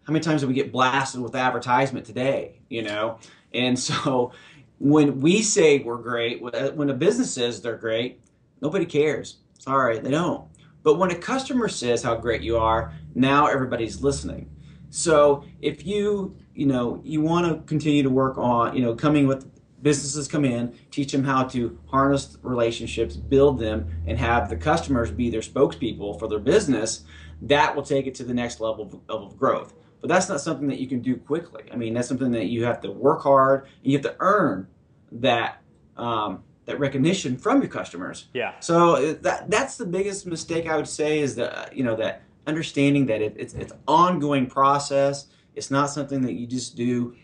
how 0.06 0.12
many 0.12 0.22
times 0.22 0.42
do 0.42 0.46
we 0.46 0.52
get 0.52 0.70
blasted 0.70 1.20
with 1.22 1.34
advertisement 1.34 2.04
today 2.04 2.60
you 2.68 2.82
know? 2.82 3.18
And 3.54 3.78
so 3.78 4.32
when 4.78 5.20
we 5.20 5.40
say 5.40 5.78
we're 5.78 5.96
great 5.96 6.42
when 6.42 6.90
a 6.90 6.94
business 6.94 7.32
says 7.32 7.62
they're 7.62 7.78
great 7.78 8.20
nobody 8.60 8.84
cares. 8.84 9.38
Sorry 9.58 9.98
they 9.98 10.10
don't. 10.10 10.46
But 10.82 10.98
when 10.98 11.10
a 11.10 11.14
customer 11.14 11.68
says 11.68 12.02
how 12.02 12.16
great 12.16 12.42
you 12.42 12.58
are 12.58 12.92
now 13.14 13.46
everybody's 13.46 14.02
listening. 14.02 14.50
So 14.90 15.44
if 15.62 15.86
you 15.86 16.36
you 16.54 16.66
know 16.66 17.00
you 17.02 17.22
want 17.22 17.46
to 17.46 17.62
continue 17.66 18.02
to 18.02 18.10
work 18.10 18.36
on 18.36 18.76
you 18.76 18.82
know 18.82 18.94
coming 18.94 19.26
with 19.26 19.53
businesses 19.84 20.26
come 20.26 20.44
in 20.44 20.76
teach 20.90 21.12
them 21.12 21.22
how 21.22 21.44
to 21.44 21.78
harness 21.86 22.36
relationships 22.42 23.14
build 23.16 23.58
them 23.60 23.86
and 24.08 24.18
have 24.18 24.48
the 24.48 24.56
customers 24.56 25.10
be 25.12 25.30
their 25.30 25.42
spokespeople 25.42 26.18
for 26.18 26.26
their 26.26 26.40
business 26.40 27.04
that 27.42 27.76
will 27.76 27.82
take 27.84 28.06
it 28.08 28.14
to 28.16 28.24
the 28.24 28.34
next 28.34 28.58
level 28.60 29.02
of, 29.08 29.22
of 29.24 29.38
growth 29.38 29.74
but 30.00 30.08
that's 30.08 30.28
not 30.28 30.40
something 30.40 30.66
that 30.66 30.80
you 30.80 30.88
can 30.88 31.00
do 31.00 31.16
quickly 31.16 31.62
i 31.72 31.76
mean 31.76 31.94
that's 31.94 32.08
something 32.08 32.32
that 32.32 32.46
you 32.46 32.64
have 32.64 32.80
to 32.80 32.90
work 32.90 33.22
hard 33.22 33.66
and 33.82 33.92
you 33.92 33.96
have 33.98 34.02
to 34.10 34.16
earn 34.18 34.66
that 35.12 35.62
um, 35.96 36.42
that 36.64 36.80
recognition 36.80 37.36
from 37.36 37.60
your 37.60 37.70
customers 37.70 38.26
Yeah. 38.32 38.54
so 38.60 38.96
uh, 38.96 39.14
that 39.20 39.50
that's 39.50 39.76
the 39.76 39.86
biggest 39.86 40.26
mistake 40.26 40.66
I 40.66 40.76
would 40.76 40.88
say 40.88 41.20
is 41.20 41.36
that 41.36 41.76
you 41.76 41.84
know 41.84 41.94
that 41.96 42.22
understanding 42.46 43.04
that 43.06 43.20
it, 43.22 43.34
it's 43.38 43.54
it's 43.54 43.72
ongoing 43.86 44.46
process. 44.46 45.26
It's 45.54 45.70
not 45.70 45.88
something 45.90 46.20
that 46.22 46.32
you 46.34 46.46
just 46.46 46.74
do 46.76 47.14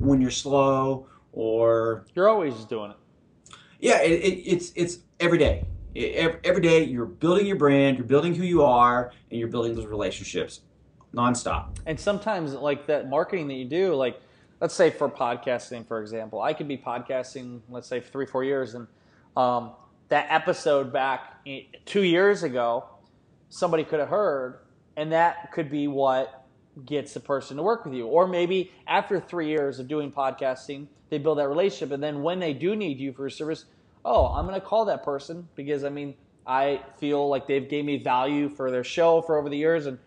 when 0.00 0.20
you're 0.20 0.30
slow 0.30 1.06
or 1.32 2.04
You're 2.14 2.28
always 2.28 2.54
doing 2.64 2.90
it. 2.92 2.96
yeah. 3.80 4.00
It, 4.02 4.12
it, 4.12 4.38
it's 4.46 4.72
it's 4.74 4.98
every 5.20 5.38
day. 5.38 5.66
Every, 5.96 6.38
every 6.44 6.62
day 6.62 6.84
you're 6.84 7.06
building 7.06 7.46
your 7.46 7.56
brand, 7.56 7.96
you're 7.98 8.06
building 8.06 8.34
who 8.34 8.44
you 8.44 8.62
are, 8.62 9.12
and 9.30 9.38
you're 9.40 9.48
building 9.48 9.74
those 9.74 9.86
relationships 9.86 10.60
nonstop. 11.14 11.76
And 11.86 11.98
sometimes, 11.98 12.54
like 12.54 12.86
that 12.86 13.08
marketing 13.08 13.48
that 13.48 13.54
you 13.54 13.64
do, 13.64 13.94
like 13.94 14.20
let's 14.60 14.74
say 14.74 14.90
for 14.90 15.08
podcasting, 15.08 15.86
for 15.86 16.00
example, 16.00 16.40
I 16.42 16.52
could 16.52 16.68
be 16.68 16.76
podcasting, 16.76 17.60
let's 17.68 17.88
say 17.88 18.00
for 18.00 18.10
three, 18.10 18.26
four 18.26 18.44
years, 18.44 18.74
and 18.74 18.86
um, 19.36 19.72
that 20.08 20.26
episode 20.30 20.92
back 20.92 21.44
two 21.84 22.02
years 22.02 22.42
ago, 22.42 22.84
somebody 23.48 23.84
could 23.84 24.00
have 24.00 24.08
heard, 24.08 24.60
and 24.96 25.12
that 25.12 25.52
could 25.52 25.70
be 25.70 25.88
what 25.88 26.37
gets 26.84 27.14
a 27.16 27.20
person 27.20 27.56
to 27.56 27.62
work 27.62 27.84
with 27.84 27.94
you. 27.94 28.06
Or 28.06 28.26
maybe 28.26 28.70
after 28.86 29.20
three 29.20 29.48
years 29.48 29.78
of 29.78 29.88
doing 29.88 30.12
podcasting, 30.12 30.88
they 31.10 31.18
build 31.18 31.38
that 31.38 31.48
relationship, 31.48 31.92
and 31.92 32.02
then 32.02 32.22
when 32.22 32.38
they 32.38 32.52
do 32.52 32.76
need 32.76 32.98
you 32.98 33.12
for 33.12 33.26
a 33.26 33.30
service, 33.30 33.64
oh, 34.04 34.26
I'm 34.26 34.46
going 34.46 34.60
to 34.60 34.66
call 34.66 34.84
that 34.86 35.04
person 35.04 35.48
because 35.54 35.84
I 35.84 35.88
mean, 35.88 36.14
I 36.46 36.82
feel 36.98 37.28
like 37.28 37.46
they've 37.46 37.68
gave 37.68 37.84
me 37.84 38.02
value 38.02 38.48
for 38.48 38.70
their 38.70 38.84
show 38.84 39.22
for 39.22 39.38
over 39.38 39.48
the 39.48 39.56
years, 39.56 39.86
and 39.86 39.98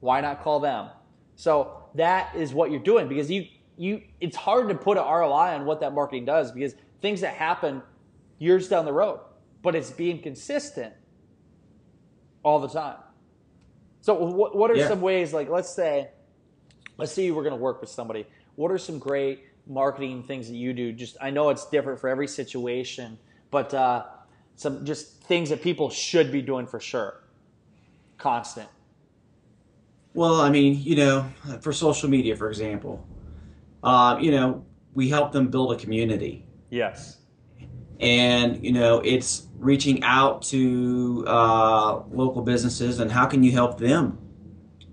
why 0.00 0.20
not 0.20 0.42
call 0.42 0.60
them? 0.60 0.90
So 1.36 1.72
that 1.94 2.34
is 2.36 2.52
what 2.52 2.70
you're 2.70 2.80
doing 2.82 3.08
because 3.08 3.30
you 3.30 3.46
you 3.76 4.02
it's 4.20 4.36
hard 4.36 4.68
to 4.68 4.74
put 4.74 4.98
an 4.98 5.04
ROI 5.04 5.54
on 5.54 5.64
what 5.64 5.80
that 5.80 5.94
marketing 5.94 6.26
does 6.26 6.52
because 6.52 6.74
things 7.00 7.22
that 7.22 7.34
happen 7.34 7.82
years 8.38 8.68
down 8.68 8.84
the 8.84 8.92
road, 8.92 9.20
but 9.62 9.74
it's 9.74 9.90
being 9.90 10.20
consistent 10.22 10.92
all 12.42 12.58
the 12.60 12.68
time. 12.68 12.96
So 14.02 14.14
what 14.14 14.56
what 14.56 14.70
are 14.70 14.76
Yeah. 14.76 14.88
some 14.88 15.00
ways 15.00 15.32
like 15.32 15.48
let's 15.48 15.70
say 15.74 16.10
let's 17.00 17.12
say 17.12 17.24
you 17.24 17.34
were 17.34 17.42
going 17.42 17.56
to 17.56 17.60
work 17.60 17.80
with 17.80 17.90
somebody. 17.90 18.26
What 18.56 18.70
are 18.70 18.78
some 18.78 18.98
great 18.98 19.44
marketing 19.66 20.22
things 20.22 20.48
that 20.48 20.56
you 20.56 20.72
do? 20.72 20.92
Just 20.92 21.16
I 21.20 21.30
know 21.30 21.50
it's 21.50 21.66
different 21.66 22.00
for 22.00 22.08
every 22.08 22.28
situation, 22.28 23.18
but 23.50 23.74
uh, 23.74 24.04
some 24.56 24.84
just 24.84 25.22
things 25.24 25.48
that 25.50 25.62
people 25.62 25.90
should 25.90 26.30
be 26.30 26.42
doing 26.42 26.66
for 26.66 26.80
sure. 26.80 27.22
Constant. 28.18 28.68
Well, 30.14 30.40
I 30.40 30.50
mean, 30.50 30.80
you 30.82 30.96
know, 30.96 31.26
for 31.60 31.72
social 31.72 32.08
media, 32.08 32.36
for 32.36 32.48
example, 32.48 33.06
uh, 33.82 34.18
you 34.20 34.30
know, 34.32 34.64
we 34.94 35.08
help 35.08 35.32
them 35.32 35.48
build 35.48 35.72
a 35.72 35.76
community. 35.76 36.44
Yes. 36.70 37.16
and 38.00 38.64
you 38.64 38.72
know 38.72 39.00
it's 39.00 39.46
reaching 39.58 40.02
out 40.04 40.42
to 40.42 41.24
uh, 41.26 42.00
local 42.10 42.42
businesses 42.42 43.00
and 43.00 43.10
how 43.12 43.26
can 43.26 43.42
you 43.42 43.52
help 43.52 43.78
them 43.78 44.18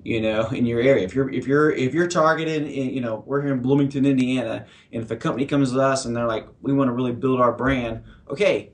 you 0.07 0.21
know 0.21 0.47
in 0.47 0.65
your 0.65 0.79
area. 0.79 1.03
If 1.03 1.13
you're 1.13 1.29
if 1.29 1.45
you're 1.45 1.69
if 1.71 1.93
you're 1.93 2.07
targeted 2.07 2.63
in, 2.63 2.89
you 2.91 3.01
know 3.01 3.23
we're 3.25 3.41
here 3.41 3.53
in 3.53 3.61
bloomington 3.61 4.05
indiana 4.05 4.65
and 4.93 5.03
if 5.03 5.11
a 5.11 5.17
company 5.17 5.45
comes 5.45 5.73
to 5.73 5.81
us 5.81 6.05
and 6.05 6.15
they're 6.15 6.25
like 6.25 6.47
we 6.61 6.71
want 6.71 6.87
to 6.87 6.93
really 6.93 7.11
build 7.11 7.41
our 7.41 7.51
brand 7.51 8.03
okay 8.29 8.71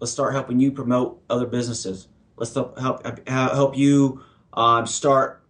let's 0.00 0.10
start 0.10 0.32
helping 0.32 0.58
you 0.58 0.72
promote 0.72 1.20
other 1.28 1.44
businesses. 1.44 2.08
Let's 2.36 2.54
help 2.54 2.78
help, 2.78 3.28
help 3.28 3.76
you 3.76 4.22
um, 4.54 4.86
start 4.86 5.44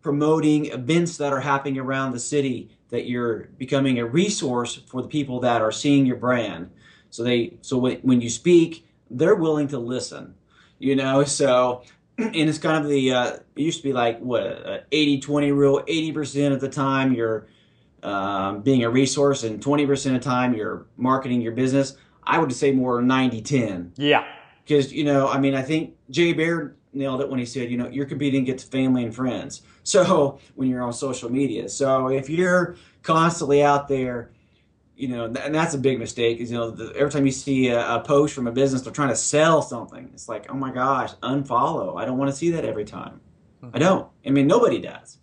promoting 0.00 0.66
events 0.66 1.18
that 1.18 1.32
are 1.32 1.40
happening 1.40 1.78
around 1.78 2.12
the 2.12 2.20
city 2.20 2.70
that 2.88 3.06
you're 3.06 3.50
becoming 3.58 3.98
a 3.98 4.06
resource 4.06 4.76
for 4.76 5.02
the 5.02 5.08
people 5.08 5.40
that 5.40 5.60
are 5.60 5.72
seeing 5.72 6.06
your 6.06 6.16
brand. 6.16 6.70
So 7.10 7.22
they 7.22 7.58
so 7.60 7.76
when, 7.76 7.96
when 7.98 8.22
you 8.22 8.30
speak 8.30 8.86
they're 9.10 9.34
willing 9.34 9.68
to 9.68 9.78
listen 9.78 10.34
you 10.78 10.96
know? 10.96 11.24
So 11.24 11.82
and 12.18 12.34
it's 12.34 12.58
kind 12.58 12.82
of 12.84 12.90
the 12.90 13.12
uh, 13.12 13.30
it 13.56 13.62
used 13.62 13.78
to 13.78 13.84
be 13.84 13.92
like 13.92 14.18
what 14.18 14.42
a 14.42 14.84
80 14.90 15.20
20 15.20 15.52
rule 15.52 15.82
80% 15.86 16.52
of 16.52 16.60
the 16.60 16.68
time 16.68 17.12
you're 17.14 17.46
um, 18.02 18.60
being 18.62 18.82
a 18.84 18.90
resource 18.90 19.42
and 19.44 19.60
20% 19.62 20.06
of 20.06 20.12
the 20.12 20.18
time 20.20 20.54
you're 20.54 20.86
marketing 20.96 21.40
your 21.40 21.52
business 21.52 21.96
i 22.24 22.38
would 22.38 22.52
say 22.52 22.72
more 22.72 23.00
90 23.02 23.40
10 23.42 23.92
Yeah. 23.96 24.24
because 24.64 24.92
you 24.92 25.04
know 25.04 25.28
i 25.28 25.38
mean 25.38 25.54
i 25.54 25.62
think 25.62 25.94
Jay 26.10 26.32
Baer 26.32 26.74
nailed 26.92 27.20
it 27.20 27.28
when 27.28 27.38
he 27.38 27.44
said 27.46 27.70
you 27.70 27.76
know 27.76 27.88
you're 27.88 28.06
competing 28.06 28.42
against 28.42 28.70
family 28.70 29.04
and 29.04 29.14
friends. 29.14 29.62
So 29.88 30.38
when 30.54 30.68
you're 30.68 30.82
on 30.82 30.92
social 30.92 31.30
media. 31.32 31.66
So 31.70 32.08
if 32.08 32.28
you're 32.28 32.76
constantly 33.02 33.62
out 33.62 33.88
there 33.88 34.30
you 34.98 35.06
know, 35.06 35.26
and 35.26 35.54
that's 35.54 35.74
a 35.74 35.78
big 35.78 36.00
mistake. 36.00 36.40
Is 36.40 36.50
you 36.50 36.58
know, 36.58 36.70
the, 36.72 36.92
every 36.96 37.10
time 37.10 37.24
you 37.24 37.30
see 37.30 37.68
a, 37.68 37.96
a, 37.96 38.00
post 38.00 38.34
from 38.34 38.48
a 38.48 38.52
business, 38.52 38.82
they're 38.82 38.92
trying 38.92 39.10
to 39.10 39.16
sell 39.16 39.62
something. 39.62 40.10
It's 40.12 40.28
like, 40.28 40.50
oh 40.50 40.54
my 40.54 40.72
gosh, 40.72 41.12
unfollow. 41.22 42.00
I 42.00 42.04
don't 42.04 42.18
want 42.18 42.30
to 42.32 42.36
see 42.36 42.50
that 42.50 42.64
every 42.64 42.84
time. 42.84 43.20
Mm-hmm. 43.62 43.76
I 43.76 43.78
don't. 43.78 44.08
I 44.26 44.30
mean, 44.30 44.48
nobody 44.48 44.80
does. 44.80 45.18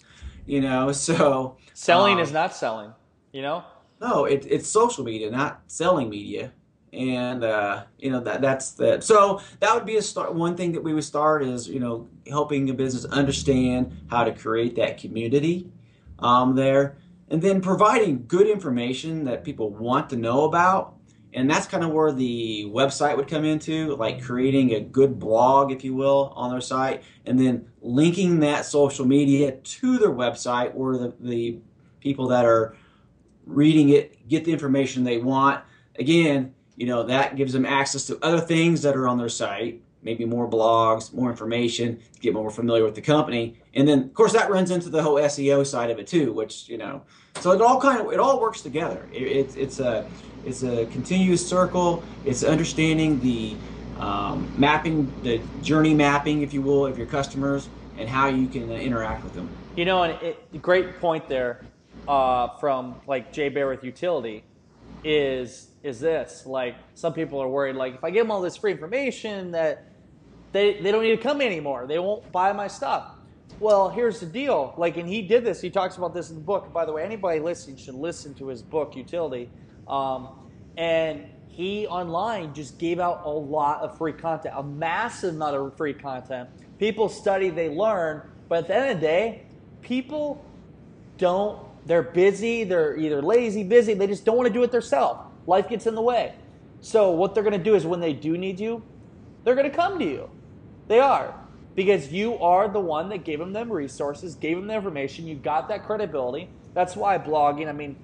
You 0.45 0.61
know, 0.61 0.91
so 0.93 1.57
selling 1.73 2.15
um, 2.15 2.19
is 2.21 2.31
not 2.31 2.55
selling. 2.55 2.93
You 3.33 3.41
know. 3.41 3.63
No, 3.99 4.25
it, 4.25 4.45
it's 4.49 4.69
social 4.69 5.03
media, 5.03 5.29
not 5.29 5.61
selling 5.67 6.09
media, 6.09 6.53
and 6.93 7.43
uh, 7.43 7.83
you 7.97 8.11
know 8.11 8.21
that 8.21 8.41
that's 8.41 8.71
the 8.71 9.01
so 9.01 9.41
that 9.59 9.75
would 9.75 9.85
be 9.85 9.97
a 9.97 10.01
start. 10.01 10.33
One 10.33 10.55
thing 10.55 10.71
that 10.71 10.83
we 10.83 10.93
would 10.93 11.03
start 11.03 11.43
is 11.43 11.67
you 11.67 11.81
know 11.81 12.07
helping 12.29 12.69
a 12.69 12.73
business 12.73 13.03
understand 13.05 13.91
how 14.07 14.23
to 14.23 14.31
create 14.31 14.77
that 14.77 14.97
community 14.97 15.69
um, 16.19 16.55
there 16.55 16.97
and 17.29 17.41
then 17.41 17.61
providing 17.61 18.25
good 18.27 18.47
information 18.47 19.25
that 19.25 19.43
people 19.43 19.69
want 19.69 20.09
to 20.09 20.15
know 20.15 20.45
about. 20.45 20.95
And 21.33 21.49
that's 21.49 21.67
kind 21.67 21.83
of 21.83 21.91
where 21.91 22.13
the 22.13 22.65
website 22.67 23.17
would 23.17 23.27
come 23.27 23.43
into, 23.43 23.95
like 23.97 24.23
creating 24.23 24.73
a 24.73 24.79
good 24.79 25.19
blog, 25.19 25.71
if 25.71 25.83
you 25.83 25.93
will, 25.93 26.31
on 26.35 26.49
their 26.49 26.61
site, 26.61 27.03
and 27.25 27.37
then 27.37 27.67
linking 27.81 28.39
that 28.39 28.65
social 28.65 29.05
media 29.05 29.51
to 29.57 29.97
their 29.97 30.11
website 30.11 30.73
where 30.73 30.97
the, 30.97 31.13
the 31.19 31.59
people 31.99 32.29
that 32.29 32.45
are 32.45 32.77
reading 33.45 33.89
it 33.89 34.27
get 34.29 34.45
the 34.45 34.53
information 34.53 35.03
they 35.03 35.17
want. 35.17 35.61
Again, 35.99 36.53
you 36.77 36.85
know, 36.85 37.03
that 37.03 37.35
gives 37.35 37.51
them 37.51 37.65
access 37.65 38.05
to 38.07 38.17
other 38.23 38.39
things 38.39 38.81
that 38.83 38.95
are 38.95 39.07
on 39.07 39.17
their 39.17 39.29
site 39.29 39.81
maybe 40.05 40.23
more 40.23 40.47
blogs, 40.47 41.11
more 41.13 41.29
information 41.29 41.99
to 42.13 42.19
get 42.21 42.33
more 42.33 42.51
familiar 42.51 42.83
with 42.85 42.95
the 42.95 43.01
company. 43.01 43.57
And 43.73 43.87
then, 43.87 44.03
of 44.03 44.13
course, 44.13 44.31
that 44.33 44.49
runs 44.49 44.71
into 44.71 44.89
the 44.89 45.01
whole 45.03 45.15
SEO 45.15 45.65
side 45.65 45.89
of 45.89 45.99
it 45.99 46.07
too, 46.07 46.31
which 46.31 46.69
you 46.69 46.77
know, 46.77 47.01
so 47.41 47.51
it 47.51 47.61
all 47.61 47.81
kind 47.81 47.99
of 47.99 48.13
it 48.13 48.19
all 48.19 48.39
works 48.39 48.61
together. 48.61 49.05
It, 49.11 49.23
it's 49.23 49.55
it's 49.55 49.79
a 49.79 50.07
it's 50.45 50.63
a 50.63 50.85
continuous 50.85 51.45
circle. 51.45 52.03
It's 52.23 52.43
understanding 52.43 53.19
the 53.19 53.57
um, 53.99 54.53
mapping, 54.57 55.11
the 55.23 55.41
journey 55.61 55.93
mapping, 55.93 56.43
if 56.43 56.53
you 56.53 56.61
will, 56.61 56.85
of 56.85 56.97
your 56.97 57.07
customers 57.07 57.67
and 57.97 58.07
how 58.07 58.27
you 58.27 58.47
can 58.47 58.69
uh, 58.69 58.73
interact 58.73 59.23
with 59.23 59.33
them. 59.33 59.49
You 59.75 59.85
know, 59.85 60.03
and 60.03 60.21
it, 60.21 60.61
great 60.61 60.99
point 60.99 61.27
there 61.27 61.65
uh, 62.07 62.49
from 62.59 62.95
like 63.07 63.33
Jay 63.33 63.49
Baer 63.49 63.67
with 63.67 63.83
utility 63.83 64.43
is 65.03 65.69
is 65.83 65.99
this 65.99 66.47
like 66.47 66.75
some 66.95 67.13
people 67.13 67.39
are 67.39 67.47
worried 67.47 67.75
like 67.75 67.93
if 67.93 68.03
I 68.03 68.09
give 68.09 68.23
them 68.23 68.31
all 68.31 68.41
this 68.41 68.57
free 68.57 68.71
information 68.71 69.51
that 69.51 69.85
they, 70.55 70.79
they 70.79 70.91
don't 70.91 71.03
need 71.03 71.15
to 71.15 71.21
come 71.21 71.41
anymore. 71.41 71.85
They 71.85 71.99
won't 71.99 72.31
buy 72.31 72.53
my 72.53 72.67
stuff. 72.67 73.11
Well, 73.59 73.89
here's 73.89 74.21
the 74.21 74.25
deal. 74.25 74.73
Like, 74.77 74.95
and 74.95 75.07
he 75.07 75.21
did 75.21 75.43
this. 75.43 75.59
He 75.59 75.69
talks 75.69 75.97
about 75.97 76.13
this 76.13 76.29
in 76.29 76.35
the 76.35 76.41
book. 76.41 76.71
By 76.71 76.85
the 76.85 76.93
way, 76.93 77.03
anybody 77.03 77.39
listening 77.39 77.75
should 77.75 77.95
listen 77.95 78.33
to 78.35 78.47
his 78.47 78.61
book, 78.61 78.95
Utility. 78.95 79.49
Um, 79.87 80.29
and 80.77 81.25
he 81.47 81.87
online 81.87 82.53
just 82.53 82.77
gave 82.79 83.01
out 83.01 83.23
a 83.25 83.29
lot 83.29 83.81
of 83.81 83.97
free 83.97 84.13
content, 84.13 84.55
a 84.57 84.63
massive 84.63 85.35
amount 85.35 85.55
of 85.55 85.75
free 85.75 85.93
content. 85.93 86.49
People 86.79 87.09
study, 87.09 87.49
they 87.49 87.69
learn, 87.69 88.21
but 88.47 88.59
at 88.59 88.67
the 88.67 88.75
end 88.75 88.91
of 88.91 88.99
the 89.01 89.05
day, 89.05 89.43
people 89.81 90.45
don't. 91.17 91.65
They're 91.85 92.01
busy. 92.01 92.63
They're 92.63 92.97
either 92.97 93.21
lazy, 93.21 93.63
busy. 93.63 93.93
They 93.93 94.07
just 94.07 94.25
don't 94.25 94.37
want 94.37 94.47
to 94.47 94.53
do 94.53 94.63
it 94.63 94.71
themselves. 94.71 95.19
Life 95.47 95.69
gets 95.69 95.85
in 95.85 95.95
the 95.95 96.01
way. 96.01 96.33
So 96.81 97.11
what 97.11 97.33
they're 97.33 97.43
going 97.43 97.57
to 97.57 97.63
do 97.63 97.75
is 97.75 97.85
when 97.85 97.99
they 97.99 98.13
do 98.13 98.37
need 98.37 98.59
you, 98.59 98.83
they're 99.43 99.55
going 99.55 99.69
to 99.69 99.75
come 99.75 99.99
to 99.99 100.05
you. 100.05 100.29
They 100.87 100.99
are. 100.99 101.33
Because 101.75 102.11
you 102.11 102.37
are 102.39 102.69
the 102.69 102.79
one 102.79 103.09
that 103.09 103.25
gave 103.25 103.39
them 103.39 103.51
them 103.51 103.71
resources, 103.71 104.35
gave 104.35 104.57
them 104.57 104.67
the 104.67 104.75
information, 104.75 105.27
you 105.27 105.35
got 105.35 105.67
that 105.67 105.85
credibility. 105.85 106.47
That's 106.73 106.95
why 106.95 107.17
blogging, 107.17 107.67
I 107.67 107.73
mean, 107.73 107.97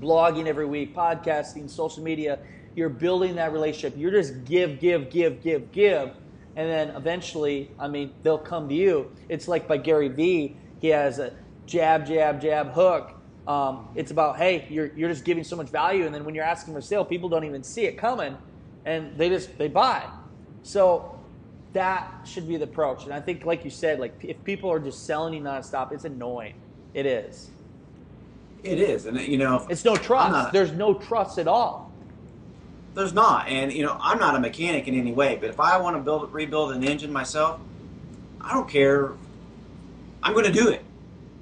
blogging 0.00 0.46
every 0.46 0.64
week, 0.64 0.94
podcasting, 0.94 1.68
social 1.68 2.02
media, 2.02 2.38
you're 2.74 2.88
building 2.88 3.36
that 3.36 3.52
relationship. 3.52 3.94
You're 3.98 4.10
just 4.10 4.44
give, 4.44 4.80
give, 4.80 5.10
give, 5.10 5.42
give, 5.42 5.70
give. 5.70 6.10
And 6.56 6.70
then 6.70 6.90
eventually, 6.90 7.70
I 7.78 7.88
mean, 7.88 8.12
they'll 8.22 8.38
come 8.38 8.68
to 8.68 8.74
you. 8.74 9.10
It's 9.28 9.48
like 9.48 9.68
by 9.68 9.76
Gary 9.76 10.08
Vee, 10.08 10.56
he 10.80 10.88
has 10.88 11.18
a 11.18 11.32
jab, 11.66 12.06
jab, 12.06 12.40
jab, 12.40 12.72
hook. 12.72 13.12
Um, 13.46 13.88
it's 13.94 14.10
about, 14.10 14.38
hey, 14.38 14.66
you're, 14.70 14.90
you're 14.96 15.10
just 15.10 15.24
giving 15.24 15.44
so 15.44 15.56
much 15.56 15.68
value. 15.68 16.06
And 16.06 16.14
then 16.14 16.24
when 16.24 16.34
you're 16.34 16.44
asking 16.44 16.72
for 16.72 16.80
sale, 16.80 17.04
people 17.04 17.28
don't 17.28 17.44
even 17.44 17.62
see 17.62 17.84
it 17.84 17.98
coming 17.98 18.36
and 18.84 19.16
they 19.18 19.28
just, 19.28 19.56
they 19.58 19.68
buy. 19.68 20.08
So 20.62 21.13
that 21.74 22.10
should 22.24 22.48
be 22.48 22.56
the 22.56 22.64
approach. 22.64 23.04
And 23.04 23.12
I 23.12 23.20
think, 23.20 23.44
like 23.44 23.64
you 23.64 23.70
said, 23.70 24.00
like 24.00 24.14
if 24.22 24.42
people 24.44 24.70
are 24.70 24.80
just 24.80 25.04
selling 25.06 25.34
you 25.34 25.40
nonstop, 25.40 25.92
it's 25.92 26.04
annoying. 26.04 26.54
It 26.94 27.04
is. 27.04 27.50
It 28.62 28.80
is, 28.80 29.04
and 29.04 29.20
you 29.20 29.36
know, 29.36 29.66
it's 29.68 29.84
no 29.84 29.94
trust. 29.94 30.32
Not, 30.32 30.52
there's 30.54 30.72
no 30.72 30.94
trust 30.94 31.38
at 31.38 31.46
all. 31.46 31.92
There's 32.94 33.12
not, 33.12 33.46
and 33.48 33.70
you 33.70 33.82
know, 33.82 33.98
I'm 34.00 34.18
not 34.18 34.36
a 34.36 34.40
mechanic 34.40 34.88
in 34.88 34.98
any 34.98 35.12
way. 35.12 35.36
But 35.38 35.50
if 35.50 35.60
I 35.60 35.76
want 35.76 35.96
to 35.96 36.02
build, 36.02 36.32
rebuild 36.32 36.72
an 36.72 36.82
engine 36.82 37.12
myself, 37.12 37.60
I 38.40 38.54
don't 38.54 38.68
care. 38.68 39.12
I'm 40.22 40.32
going 40.32 40.46
to 40.46 40.52
do 40.52 40.70
it. 40.70 40.82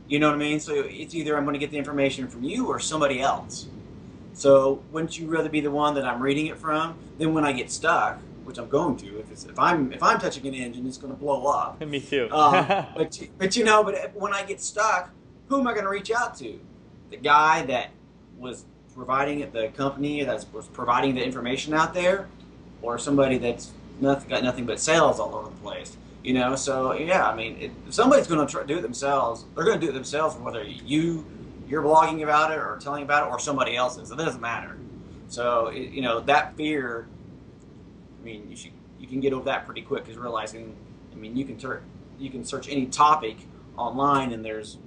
You 0.08 0.18
know 0.18 0.28
what 0.28 0.34
I 0.34 0.38
mean? 0.38 0.58
So 0.58 0.74
it's 0.74 1.14
either 1.14 1.36
I'm 1.36 1.44
going 1.44 1.54
to 1.54 1.60
get 1.60 1.70
the 1.70 1.78
information 1.78 2.26
from 2.26 2.42
you 2.42 2.66
or 2.66 2.80
somebody 2.80 3.20
else. 3.20 3.68
So 4.34 4.82
wouldn't 4.90 5.16
you 5.16 5.28
rather 5.28 5.48
be 5.48 5.60
the 5.60 5.70
one 5.70 5.94
that 5.94 6.04
I'm 6.04 6.20
reading 6.20 6.46
it 6.46 6.58
from? 6.58 6.96
Then 7.18 7.34
when 7.34 7.44
I 7.44 7.52
get 7.52 7.70
stuck, 7.70 8.18
which 8.44 8.58
I'm 8.58 8.68
going 8.68 8.96
to. 8.98 9.18
If, 9.20 9.30
it's, 9.30 9.44
if 9.44 9.58
I'm 9.58 9.92
if 9.92 10.02
I'm 10.02 10.18
touching 10.18 10.46
an 10.46 10.54
engine, 10.54 10.86
it's 10.86 10.98
going 10.98 11.12
to 11.12 11.18
blow 11.18 11.46
up. 11.46 11.80
Me 11.86 12.00
too. 12.00 12.28
um, 12.30 12.66
but 12.96 13.18
but 13.38 13.56
you 13.56 13.64
know, 13.64 13.82
but 13.84 14.12
when 14.14 14.32
I 14.32 14.42
get 14.44 14.60
stuck, 14.60 15.10
who 15.48 15.60
am 15.60 15.66
I 15.66 15.72
going 15.72 15.84
to 15.84 15.90
reach 15.90 16.10
out 16.10 16.36
to? 16.38 16.58
The 17.10 17.16
guy 17.16 17.62
that 17.66 17.90
was 18.38 18.64
providing 18.94 19.40
it, 19.40 19.52
the 19.52 19.68
company 19.68 20.22
that 20.24 20.44
was 20.52 20.66
providing 20.68 21.14
the 21.14 21.24
information 21.24 21.74
out 21.74 21.94
there, 21.94 22.28
or 22.80 22.98
somebody 22.98 23.38
that's 23.38 23.70
nothing, 24.00 24.28
got 24.28 24.42
nothing 24.42 24.66
but 24.66 24.80
sales 24.80 25.20
all 25.20 25.34
over 25.34 25.50
the 25.50 25.56
place. 25.56 25.96
You 26.22 26.34
know, 26.34 26.54
so 26.54 26.92
yeah, 26.92 27.28
I 27.28 27.34
mean, 27.34 27.56
it, 27.58 27.70
if 27.86 27.94
somebody's 27.94 28.26
going 28.26 28.46
to 28.46 28.64
do 28.64 28.78
it 28.78 28.82
themselves, 28.82 29.44
they're 29.54 29.64
going 29.64 29.80
to 29.80 29.84
do 29.84 29.90
it 29.90 29.94
themselves, 29.94 30.36
whether 30.36 30.62
you 30.62 31.26
you're 31.68 31.82
blogging 31.82 32.22
about 32.22 32.50
it 32.50 32.58
or 32.58 32.78
telling 32.80 33.02
about 33.02 33.26
it, 33.26 33.30
or 33.30 33.38
somebody 33.38 33.76
else 33.76 33.96
is. 33.96 34.10
It 34.10 34.18
doesn't 34.18 34.40
matter. 34.40 34.76
So 35.28 35.70
you 35.70 36.02
know 36.02 36.20
that 36.20 36.54
fear 36.56 37.08
I 38.22 38.24
mean, 38.24 38.48
you 38.48 38.56
should 38.56 38.72
you 39.00 39.08
can 39.08 39.20
get 39.20 39.32
over 39.32 39.44
that 39.46 39.66
pretty 39.66 39.82
quick 39.82 40.04
because 40.04 40.16
realizing, 40.16 40.76
I 41.12 41.16
mean, 41.16 41.36
you 41.36 41.44
can 41.44 41.58
tur- 41.58 41.82
you 42.18 42.30
can 42.30 42.44
search 42.44 42.68
any 42.68 42.86
topic 42.86 43.36
online 43.76 44.32
and 44.32 44.44
there's 44.44 44.78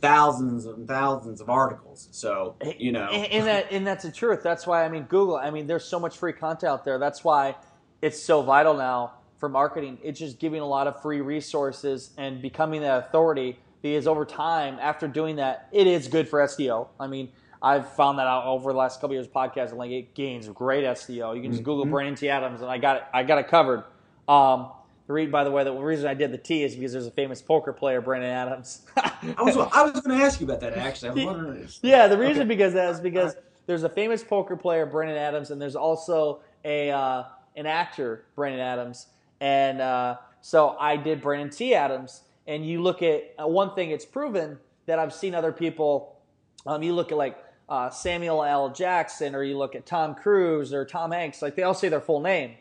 thousands 0.00 0.66
and 0.66 0.86
thousands 0.86 1.40
of 1.40 1.50
articles. 1.50 2.08
So 2.12 2.54
you 2.78 2.92
know, 2.92 3.08
and, 3.08 3.32
and 3.32 3.46
that 3.46 3.72
and 3.72 3.86
that's 3.86 4.04
the 4.04 4.12
truth. 4.12 4.42
That's 4.44 4.66
why 4.66 4.84
I 4.84 4.88
mean, 4.88 5.04
Google. 5.04 5.36
I 5.36 5.50
mean, 5.50 5.66
there's 5.66 5.84
so 5.84 5.98
much 5.98 6.16
free 6.16 6.32
content 6.32 6.70
out 6.70 6.84
there. 6.84 6.98
That's 6.98 7.24
why 7.24 7.56
it's 8.00 8.22
so 8.22 8.42
vital 8.42 8.74
now 8.74 9.14
for 9.38 9.48
marketing. 9.48 9.98
It's 10.02 10.20
just 10.20 10.38
giving 10.38 10.60
a 10.60 10.66
lot 10.66 10.86
of 10.86 11.02
free 11.02 11.20
resources 11.20 12.10
and 12.16 12.40
becoming 12.40 12.82
that 12.82 13.06
authority. 13.06 13.58
Because 13.82 14.06
over 14.06 14.24
time, 14.24 14.78
after 14.80 15.06
doing 15.08 15.36
that, 15.36 15.68
it 15.70 15.86
is 15.86 16.08
good 16.08 16.26
for 16.26 16.38
SEO. 16.40 16.88
I 16.98 17.06
mean, 17.06 17.30
I've 17.64 17.94
found 17.94 18.18
that 18.18 18.26
out 18.26 18.44
over 18.44 18.72
the 18.72 18.78
last 18.78 19.00
couple 19.00 19.14
years 19.14 19.26
of 19.26 19.32
podcasting. 19.32 19.76
Like 19.76 19.90
it 19.90 20.14
gains 20.14 20.46
great 20.50 20.84
SEO. 20.84 21.34
You 21.34 21.40
can 21.40 21.50
just 21.50 21.62
mm-hmm. 21.62 21.70
Google 21.70 21.86
Brandon 21.86 22.14
T. 22.14 22.28
Adams, 22.28 22.60
and 22.60 22.70
I 22.70 22.76
got 22.76 22.96
it. 22.98 23.02
I 23.14 23.22
got 23.22 23.38
it 23.38 23.48
covered. 23.48 23.84
Um, 24.28 24.68
the 25.06 25.14
reason, 25.14 25.30
by 25.30 25.44
the 25.44 25.50
way, 25.50 25.64
the 25.64 25.72
reason 25.72 26.06
I 26.06 26.12
did 26.12 26.30
the 26.30 26.38
T 26.38 26.62
is 26.62 26.74
because 26.74 26.92
there's 26.92 27.06
a 27.06 27.10
famous 27.10 27.40
poker 27.40 27.72
player, 27.72 28.02
Brandon 28.02 28.30
Adams. 28.30 28.82
I 28.96 29.14
was 29.38 29.56
I 29.56 29.82
was 29.82 29.98
going 30.00 30.18
to 30.18 30.24
ask 30.24 30.40
you 30.40 30.46
about 30.46 30.60
that 30.60 30.76
actually. 30.76 31.08
I 31.08 31.12
was 31.14 31.24
wondering. 31.24 31.68
Yeah, 31.80 32.06
the 32.06 32.18
reason 32.18 32.42
okay. 32.42 32.48
because 32.48 32.74
that 32.74 32.90
is 32.90 33.00
because 33.00 33.34
there's 33.66 33.82
a 33.82 33.88
famous 33.88 34.22
poker 34.22 34.56
player, 34.56 34.84
Brandon 34.84 35.16
Adams, 35.16 35.50
and 35.50 35.60
there's 35.60 35.76
also 35.76 36.40
a 36.66 36.90
uh, 36.90 37.24
an 37.56 37.64
actor, 37.64 38.26
Brandon 38.36 38.60
Adams, 38.60 39.06
and 39.40 39.80
uh, 39.80 40.16
so 40.42 40.76
I 40.78 40.98
did 40.98 41.22
Brandon 41.22 41.48
T. 41.48 41.74
Adams. 41.74 42.22
And 42.46 42.66
you 42.66 42.82
look 42.82 43.02
at 43.02 43.34
uh, 43.42 43.46
one 43.46 43.74
thing; 43.74 43.90
it's 43.90 44.04
proven 44.04 44.58
that 44.84 44.98
I've 44.98 45.14
seen 45.14 45.34
other 45.34 45.50
people. 45.50 46.20
Um, 46.66 46.82
you 46.82 46.94
look 46.94 47.10
at 47.10 47.16
like 47.18 47.38
uh, 47.68 47.90
Samuel 47.90 48.44
L. 48.44 48.70
Jackson, 48.70 49.34
or 49.34 49.42
you 49.42 49.56
look 49.56 49.74
at 49.74 49.86
Tom 49.86 50.14
Cruise 50.14 50.72
or 50.72 50.84
Tom 50.84 51.12
Hanks, 51.12 51.42
like 51.42 51.56
they 51.56 51.62
all 51.62 51.74
say 51.74 51.88
their 51.88 52.00
full 52.00 52.20
name. 52.20 52.54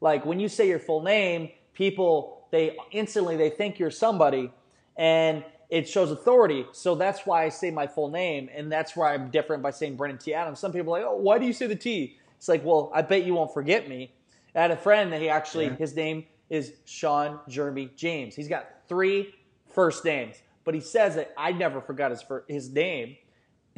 Like 0.00 0.24
when 0.24 0.40
you 0.40 0.48
say 0.48 0.68
your 0.68 0.78
full 0.78 1.02
name, 1.02 1.50
people 1.72 2.46
they 2.50 2.76
instantly 2.90 3.36
they 3.36 3.50
think 3.50 3.78
you're 3.78 3.90
somebody, 3.90 4.52
and 4.96 5.44
it 5.68 5.88
shows 5.88 6.10
authority. 6.10 6.66
So 6.72 6.94
that's 6.94 7.24
why 7.24 7.44
I 7.44 7.48
say 7.48 7.70
my 7.70 7.86
full 7.86 8.10
name, 8.10 8.50
and 8.54 8.70
that's 8.70 8.96
why 8.96 9.14
I'm 9.14 9.30
different 9.30 9.62
by 9.62 9.70
saying 9.70 9.96
Brandon 9.96 10.18
T. 10.18 10.34
Adams. 10.34 10.58
Some 10.58 10.72
people 10.72 10.94
are 10.94 11.00
like, 11.00 11.08
oh, 11.08 11.16
why 11.16 11.38
do 11.38 11.46
you 11.46 11.52
say 11.52 11.66
the 11.66 11.76
T? 11.76 12.16
It's 12.36 12.48
like, 12.48 12.64
well, 12.64 12.90
I 12.94 13.02
bet 13.02 13.24
you 13.24 13.34
won't 13.34 13.52
forget 13.54 13.88
me. 13.88 14.12
I 14.54 14.60
had 14.62 14.70
a 14.70 14.76
friend 14.76 15.12
that 15.12 15.20
he 15.20 15.28
actually 15.28 15.66
yeah. 15.66 15.76
his 15.76 15.94
name 15.94 16.24
is 16.48 16.72
Sean 16.84 17.38
Jeremy 17.48 17.90
James. 17.96 18.34
He's 18.34 18.48
got 18.48 18.68
three 18.88 19.34
first 19.72 20.04
names, 20.04 20.36
but 20.64 20.74
he 20.74 20.80
says 20.80 21.14
that 21.14 21.32
I 21.36 21.52
never 21.52 21.80
forgot 21.80 22.10
his 22.10 22.24
his 22.48 22.70
name 22.70 23.16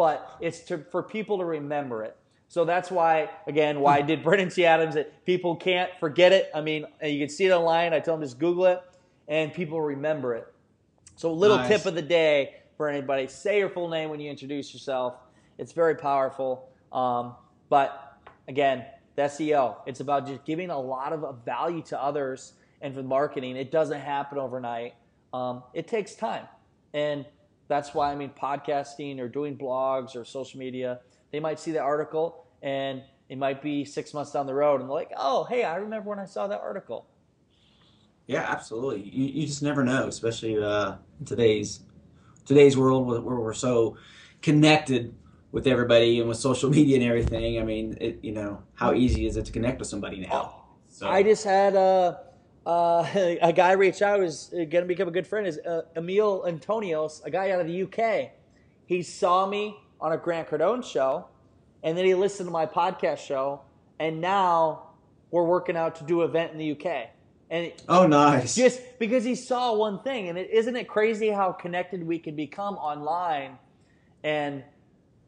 but 0.02 0.36
it's 0.40 0.58
to, 0.62 0.78
for 0.90 1.00
people 1.00 1.38
to 1.38 1.44
remember 1.44 2.02
it. 2.02 2.16
So 2.48 2.64
that's 2.64 2.90
why, 2.90 3.30
again, 3.46 3.78
why 3.78 3.98
I 3.98 4.02
did 4.02 4.20
Brandon 4.24 4.50
T. 4.50 4.66
Adams. 4.66 4.96
That 4.96 5.24
people 5.24 5.54
can't 5.54 5.92
forget 6.00 6.32
it. 6.32 6.50
I 6.52 6.60
mean, 6.60 6.86
you 7.00 7.20
can 7.20 7.28
see 7.28 7.46
it 7.46 7.52
online. 7.52 7.94
I 7.94 8.00
tell 8.00 8.16
them 8.16 8.24
just 8.24 8.40
Google 8.40 8.64
it, 8.64 8.82
and 9.28 9.54
people 9.54 9.80
remember 9.80 10.34
it. 10.34 10.52
So, 11.14 11.30
a 11.30 11.32
little 11.32 11.56
nice. 11.56 11.68
tip 11.68 11.86
of 11.86 11.94
the 11.94 12.02
day 12.02 12.56
for 12.76 12.88
anybody: 12.88 13.28
say 13.28 13.60
your 13.60 13.68
full 13.68 13.88
name 13.88 14.10
when 14.10 14.18
you 14.18 14.28
introduce 14.28 14.74
yourself. 14.74 15.14
It's 15.56 15.70
very 15.70 15.94
powerful. 15.94 16.68
Um, 16.92 17.36
but 17.68 18.18
again, 18.48 18.84
the 19.14 19.22
SEO, 19.22 19.76
it's 19.86 20.00
about 20.00 20.26
just 20.26 20.44
giving 20.44 20.70
a 20.70 20.80
lot 20.80 21.12
of 21.12 21.44
value 21.44 21.82
to 21.82 22.02
others 22.02 22.54
and 22.80 22.92
for 22.92 23.04
marketing. 23.04 23.56
It 23.56 23.70
doesn't 23.70 24.00
happen 24.00 24.38
overnight. 24.38 24.94
Um, 25.32 25.62
it 25.74 25.86
takes 25.86 26.16
time. 26.16 26.48
And 26.92 27.24
that's 27.72 27.94
why 27.94 28.12
I 28.12 28.14
mean 28.14 28.30
podcasting 28.38 29.18
or 29.18 29.28
doing 29.28 29.56
blogs 29.56 30.14
or 30.14 30.26
social 30.26 30.58
media, 30.58 31.00
they 31.30 31.40
might 31.40 31.58
see 31.58 31.72
the 31.72 31.80
article 31.80 32.44
and 32.60 33.02
it 33.30 33.38
might 33.38 33.62
be 33.62 33.86
six 33.86 34.12
months 34.12 34.30
down 34.30 34.46
the 34.46 34.54
road 34.54 34.82
and 34.82 34.90
they're 34.90 34.94
like, 34.94 35.10
oh, 35.16 35.44
hey, 35.44 35.64
I 35.64 35.76
remember 35.76 36.10
when 36.10 36.18
I 36.18 36.26
saw 36.26 36.46
that 36.48 36.60
article. 36.60 37.06
Yeah, 38.26 38.44
absolutely. 38.46 39.08
You, 39.08 39.24
you 39.24 39.46
just 39.46 39.62
never 39.62 39.82
know, 39.82 40.06
especially 40.06 40.62
uh, 40.62 40.96
in 41.18 41.24
today's 41.24 41.80
today's 42.44 42.76
world 42.76 43.06
where 43.06 43.20
we're 43.20 43.54
so 43.54 43.96
connected 44.42 45.14
with 45.50 45.66
everybody 45.66 46.20
and 46.20 46.28
with 46.28 46.36
social 46.36 46.68
media 46.78 46.96
and 46.96 47.06
everything. 47.06 47.58
I 47.58 47.64
mean, 47.64 47.96
it, 48.02 48.18
you 48.22 48.32
know, 48.32 48.62
how 48.74 48.92
easy 48.92 49.26
is 49.26 49.38
it 49.38 49.46
to 49.46 49.52
connect 49.52 49.78
with 49.78 49.88
somebody 49.88 50.20
now? 50.20 50.66
So. 50.88 51.08
I 51.08 51.22
just 51.22 51.44
had 51.44 51.74
a, 51.74 52.20
uh, 52.66 53.06
a 53.42 53.52
guy 53.52 53.72
reached 53.72 54.02
out 54.02 54.20
who's 54.20 54.48
going 54.48 54.70
to 54.70 54.84
become 54.84 55.08
a 55.08 55.12
good 55.12 55.26
friend. 55.26 55.46
Is 55.46 55.58
uh, 55.58 55.82
Emil 55.96 56.44
Antonios, 56.46 57.24
a 57.24 57.30
guy 57.30 57.50
out 57.50 57.60
of 57.60 57.66
the 57.66 57.82
UK. 57.82 58.30
He 58.86 59.02
saw 59.02 59.46
me 59.46 59.76
on 60.00 60.12
a 60.12 60.16
Grant 60.16 60.48
Cardone 60.48 60.84
show, 60.84 61.26
and 61.82 61.96
then 61.96 62.04
he 62.04 62.14
listened 62.14 62.48
to 62.48 62.52
my 62.52 62.66
podcast 62.66 63.18
show, 63.18 63.62
and 63.98 64.20
now 64.20 64.90
we're 65.30 65.44
working 65.44 65.76
out 65.76 65.96
to 65.96 66.04
do 66.04 66.22
an 66.22 66.28
event 66.28 66.52
in 66.52 66.58
the 66.58 66.72
UK. 66.72 67.08
And 67.50 67.72
oh, 67.88 68.06
nice! 68.06 68.54
Just 68.54 68.80
because 68.98 69.24
he 69.24 69.34
saw 69.34 69.74
one 69.74 70.02
thing, 70.02 70.28
and 70.28 70.38
is 70.38 70.66
not 70.66 70.76
it 70.76 70.88
crazy 70.88 71.28
how 71.28 71.52
connected 71.52 72.02
we 72.06 72.18
can 72.18 72.34
become 72.34 72.76
online? 72.76 73.58
And 74.24 74.64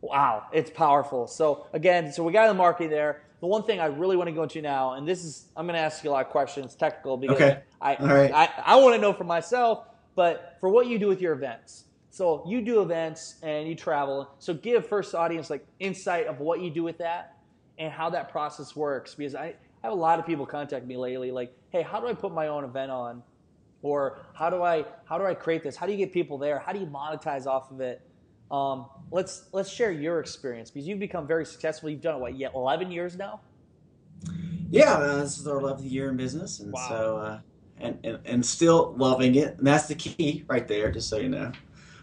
wow, 0.00 0.44
it's 0.52 0.70
powerful. 0.70 1.26
So 1.26 1.66
again, 1.72 2.12
so 2.12 2.22
we 2.22 2.32
got 2.32 2.48
the 2.48 2.54
marketing 2.54 2.90
there. 2.90 3.23
The 3.44 3.48
one 3.48 3.62
thing 3.62 3.78
I 3.78 3.88
really 3.88 4.16
want 4.16 4.28
to 4.28 4.32
go 4.32 4.44
into 4.44 4.62
now, 4.62 4.94
and 4.94 5.06
this 5.06 5.22
is 5.22 5.48
I'm 5.54 5.66
going 5.66 5.74
to 5.74 5.80
ask 5.82 6.02
you 6.02 6.08
a 6.08 6.12
lot 6.12 6.24
of 6.24 6.32
questions, 6.32 6.74
technical, 6.74 7.18
because 7.18 7.36
okay. 7.36 7.60
I, 7.78 7.96
right. 7.96 8.32
I 8.32 8.48
I 8.64 8.76
want 8.76 8.94
to 8.94 9.00
know 9.02 9.12
for 9.12 9.24
myself, 9.24 9.86
but 10.14 10.56
for 10.60 10.70
what 10.70 10.86
you 10.86 10.98
do 10.98 11.08
with 11.08 11.20
your 11.20 11.34
events. 11.34 11.84
So 12.08 12.42
you 12.48 12.62
do 12.62 12.80
events 12.80 13.34
and 13.42 13.68
you 13.68 13.74
travel. 13.74 14.30
So 14.38 14.54
give 14.54 14.88
first 14.88 15.14
audience 15.14 15.50
like 15.50 15.66
insight 15.78 16.26
of 16.26 16.40
what 16.40 16.62
you 16.62 16.70
do 16.70 16.82
with 16.82 16.96
that 16.96 17.36
and 17.78 17.92
how 17.92 18.08
that 18.08 18.30
process 18.30 18.74
works 18.74 19.14
because 19.14 19.34
I 19.34 19.56
have 19.82 19.92
a 19.92 19.94
lot 19.94 20.18
of 20.18 20.24
people 20.24 20.46
contact 20.46 20.86
me 20.86 20.96
lately 20.96 21.30
like 21.30 21.54
hey, 21.68 21.82
how 21.82 22.00
do 22.00 22.06
I 22.06 22.14
put 22.14 22.32
my 22.32 22.46
own 22.46 22.64
event 22.64 22.90
on? 22.90 23.22
Or 23.82 24.20
how 24.32 24.48
do 24.48 24.62
I 24.62 24.86
how 25.04 25.18
do 25.18 25.26
I 25.26 25.34
create 25.34 25.62
this? 25.62 25.76
How 25.76 25.84
do 25.84 25.92
you 25.92 25.98
get 25.98 26.14
people 26.14 26.38
there? 26.38 26.60
How 26.60 26.72
do 26.72 26.78
you 26.78 26.86
monetize 26.86 27.44
off 27.44 27.70
of 27.70 27.82
it? 27.82 28.00
Um, 28.50 28.86
let's 29.10 29.48
let's 29.52 29.70
share 29.70 29.90
your 29.90 30.20
experience 30.20 30.70
because 30.70 30.86
you've 30.86 30.98
become 30.98 31.26
very 31.26 31.46
successful. 31.46 31.90
You've 31.90 32.00
done 32.00 32.16
it 32.16 32.20
what, 32.20 32.36
yet 32.36 32.52
eleven 32.54 32.90
years 32.90 33.16
now? 33.16 33.40
Yeah, 34.70 34.94
uh, 34.94 35.16
this 35.16 35.38
is 35.38 35.46
our 35.46 35.58
eleventh 35.58 35.84
year 35.84 36.10
in 36.10 36.16
business, 36.16 36.60
and 36.60 36.72
wow. 36.72 36.88
so 36.88 37.16
uh, 37.16 37.40
and, 37.78 37.98
and 38.04 38.18
and 38.24 38.46
still 38.46 38.94
loving 38.96 39.34
it. 39.34 39.58
And 39.58 39.66
that's 39.66 39.88
the 39.88 39.94
key 39.94 40.44
right 40.48 40.66
there, 40.66 40.90
just 40.90 41.08
so 41.08 41.18
you 41.18 41.28
know. 41.28 41.52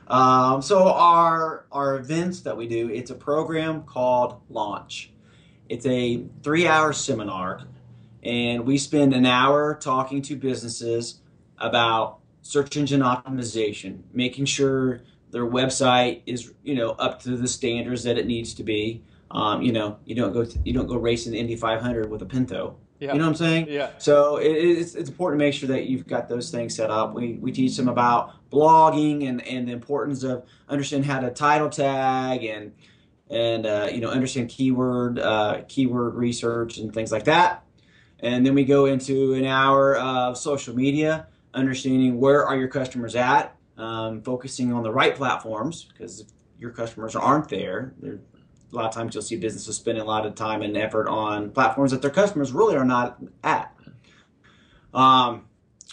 Um, 0.08 0.62
so 0.62 0.90
our 0.90 1.66
our 1.72 1.96
events 1.96 2.42
that 2.42 2.58
we 2.58 2.68
do, 2.68 2.90
it's 2.90 3.12
a 3.12 3.16
program 3.16 3.84
called 3.84 4.42
Launch. 4.50 5.12
It's 5.70 5.86
a 5.86 6.26
three-hour 6.44 6.92
seminar 6.92 7.66
and 8.24 8.66
we 8.66 8.78
spend 8.78 9.14
an 9.14 9.26
hour 9.26 9.76
talking 9.76 10.22
to 10.24 10.36
businesses 10.36 11.22
about 11.58 12.20
search 12.42 12.78
engine 12.78 13.02
optimization, 13.02 14.02
making 14.14 14.46
sure 14.46 15.02
their 15.32 15.46
website 15.46 16.22
is 16.26 16.54
you 16.63 16.76
know 16.76 16.91
up 16.91 17.22
to 17.24 17.38
the 17.38 17.48
standards 17.48 18.04
that 18.04 18.17
it 18.17 18.28
needs 18.28 18.54
to 18.56 18.63
be. 18.63 19.04
Um, 19.32 19.62
you 19.62 19.72
know, 19.72 19.98
you 20.06 20.13
don't 20.13 20.34
go 20.34 20.44
to, 20.44 20.60
you 20.65 20.74
don't 20.74 20.88
go 20.88 20.98
racing 20.98 21.32
the 21.32 21.39
Indy 21.39 21.56
500 21.56 22.10
with 22.10 22.22
a 22.22 22.26
Pinto. 22.26 22.76
Yeah. 23.00 23.13
You 23.13 23.20
know 23.20 23.26
what 23.26 23.30
I'm 23.32 23.36
saying? 23.36 23.67
Yeah. 23.70 23.89
So 23.98 24.38
it, 24.38 24.52
it's, 24.52 24.94
it's 24.94 25.10
important 25.10 25.39
to 25.39 25.46
make 25.46 25.56
sure 25.56 25.70
that 25.70 25.86
you've 25.86 26.06
got 26.06 26.30
those 26.30 26.52
things 26.52 26.76
set 26.76 26.91
up. 26.91 27.15
We, 27.15 27.34
we 27.34 27.52
teach 27.52 27.76
them 27.76 27.88
about 27.88 28.50
blogging 28.52 29.28
and, 29.28 29.41
and 29.48 29.67
the 29.67 29.72
importance 29.72 30.22
of 30.22 30.46
understanding 30.70 31.10
how 31.10 31.20
to 31.22 31.32
title 31.32 31.70
tag 31.70 32.44
and 32.44 32.74
and 33.32 33.65
uh, 33.65 33.88
you 33.91 34.02
know 34.02 34.10
understand 34.10 34.50
keyword 34.50 35.17
uh, 35.17 35.62
keyword 35.67 36.13
research 36.13 36.78
and 36.78 36.94
things 36.94 37.12
like 37.12 37.24
that. 37.24 37.63
And 38.20 38.46
then 38.46 38.54
we 38.54 38.65
go 38.65 38.86
into 38.86 39.34
an 39.34 39.46
hour 39.46 39.96
of 39.96 40.38
social 40.38 40.76
media, 40.76 41.26
understanding 41.56 42.20
where 42.20 42.46
are 42.46 42.56
your 42.56 42.67
customers 42.67 43.15
at, 43.15 43.56
um, 43.78 44.22
focusing 44.22 44.74
on 44.74 44.84
the 44.84 44.92
right 44.92 45.16
platforms, 45.16 45.86
because 45.86 46.22
if 46.22 46.28
your 46.60 46.72
customers 46.72 47.16
aren't 47.16 47.50
there, 47.50 47.94
a 48.04 48.76
lot 48.76 48.86
of 48.86 48.94
times 48.94 49.14
you'll 49.14 49.24
see 49.24 49.36
businesses 49.36 49.76
spending 49.76 50.02
a 50.02 50.06
lot 50.06 50.26
of 50.26 50.36
time 50.36 50.62
and 50.62 50.78
effort 50.78 51.08
on 51.08 51.52
platforms 51.52 51.92
that 51.92 52.02
their 52.02 52.12
customers 52.12 52.52
really 52.52 52.76
are 52.76 52.86
not 52.86 53.18
at. 53.44 53.76
Um, 54.94 55.46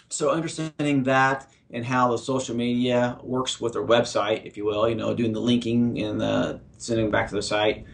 so 0.09 0.31
understanding 0.31 1.05
that 1.05 1.51
and 1.71 1.85
how 1.85 2.11
the 2.11 2.19
social 2.19 2.57
media 2.57 3.19
works 3.23 3.61
with 3.61 3.75
their 3.75 3.85
website, 3.85 4.47
if 4.47 4.57
you 4.57 4.65
will, 4.65 4.89
you 4.89 4.95
know, 4.95 5.15
doing 5.15 5.33
the 5.33 5.41
linking 5.41 6.01
and 6.01 6.21
the 6.21 6.61
sending 6.79 7.11
back 7.11 7.29
to 7.29 7.35
the 7.35 7.43
site. 7.43 7.85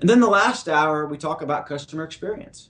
And 0.00 0.08
then 0.08 0.20
the 0.20 0.28
last 0.28 0.68
hour, 0.68 1.06
we 1.06 1.18
talk 1.18 1.42
about 1.42 1.66
customer 1.66 2.04
experience 2.04 2.68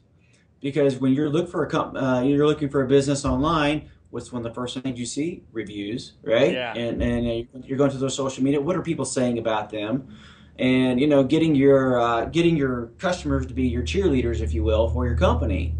because 0.60 0.96
when 0.96 1.12
you're 1.12 1.28
looking 1.28 1.50
for 1.50 1.64
a 1.64 1.68
comp, 1.68 1.96
uh, 1.96 2.22
you're 2.24 2.46
looking 2.46 2.68
for 2.68 2.82
a 2.82 2.88
business 2.88 3.24
online. 3.24 3.90
What's 4.14 4.30
one 4.30 4.46
of 4.46 4.48
the 4.48 4.54
first 4.54 4.78
things 4.78 4.96
you 4.96 5.06
see? 5.06 5.42
Reviews, 5.50 6.12
right? 6.22 6.52
Yeah. 6.52 6.72
And 6.74 7.02
and 7.02 7.64
you're 7.66 7.76
going 7.76 7.90
to 7.90 7.98
their 7.98 8.08
social 8.08 8.44
media. 8.44 8.60
What 8.60 8.76
are 8.76 8.82
people 8.82 9.04
saying 9.04 9.38
about 9.38 9.70
them? 9.70 10.16
And 10.56 11.00
you 11.00 11.08
know, 11.08 11.24
getting 11.24 11.56
your 11.56 12.00
uh, 12.00 12.26
getting 12.26 12.56
your 12.56 12.92
customers 12.98 13.44
to 13.46 13.54
be 13.54 13.66
your 13.66 13.82
cheerleaders, 13.82 14.40
if 14.40 14.54
you 14.54 14.62
will, 14.62 14.88
for 14.88 15.04
your 15.04 15.16
company. 15.16 15.74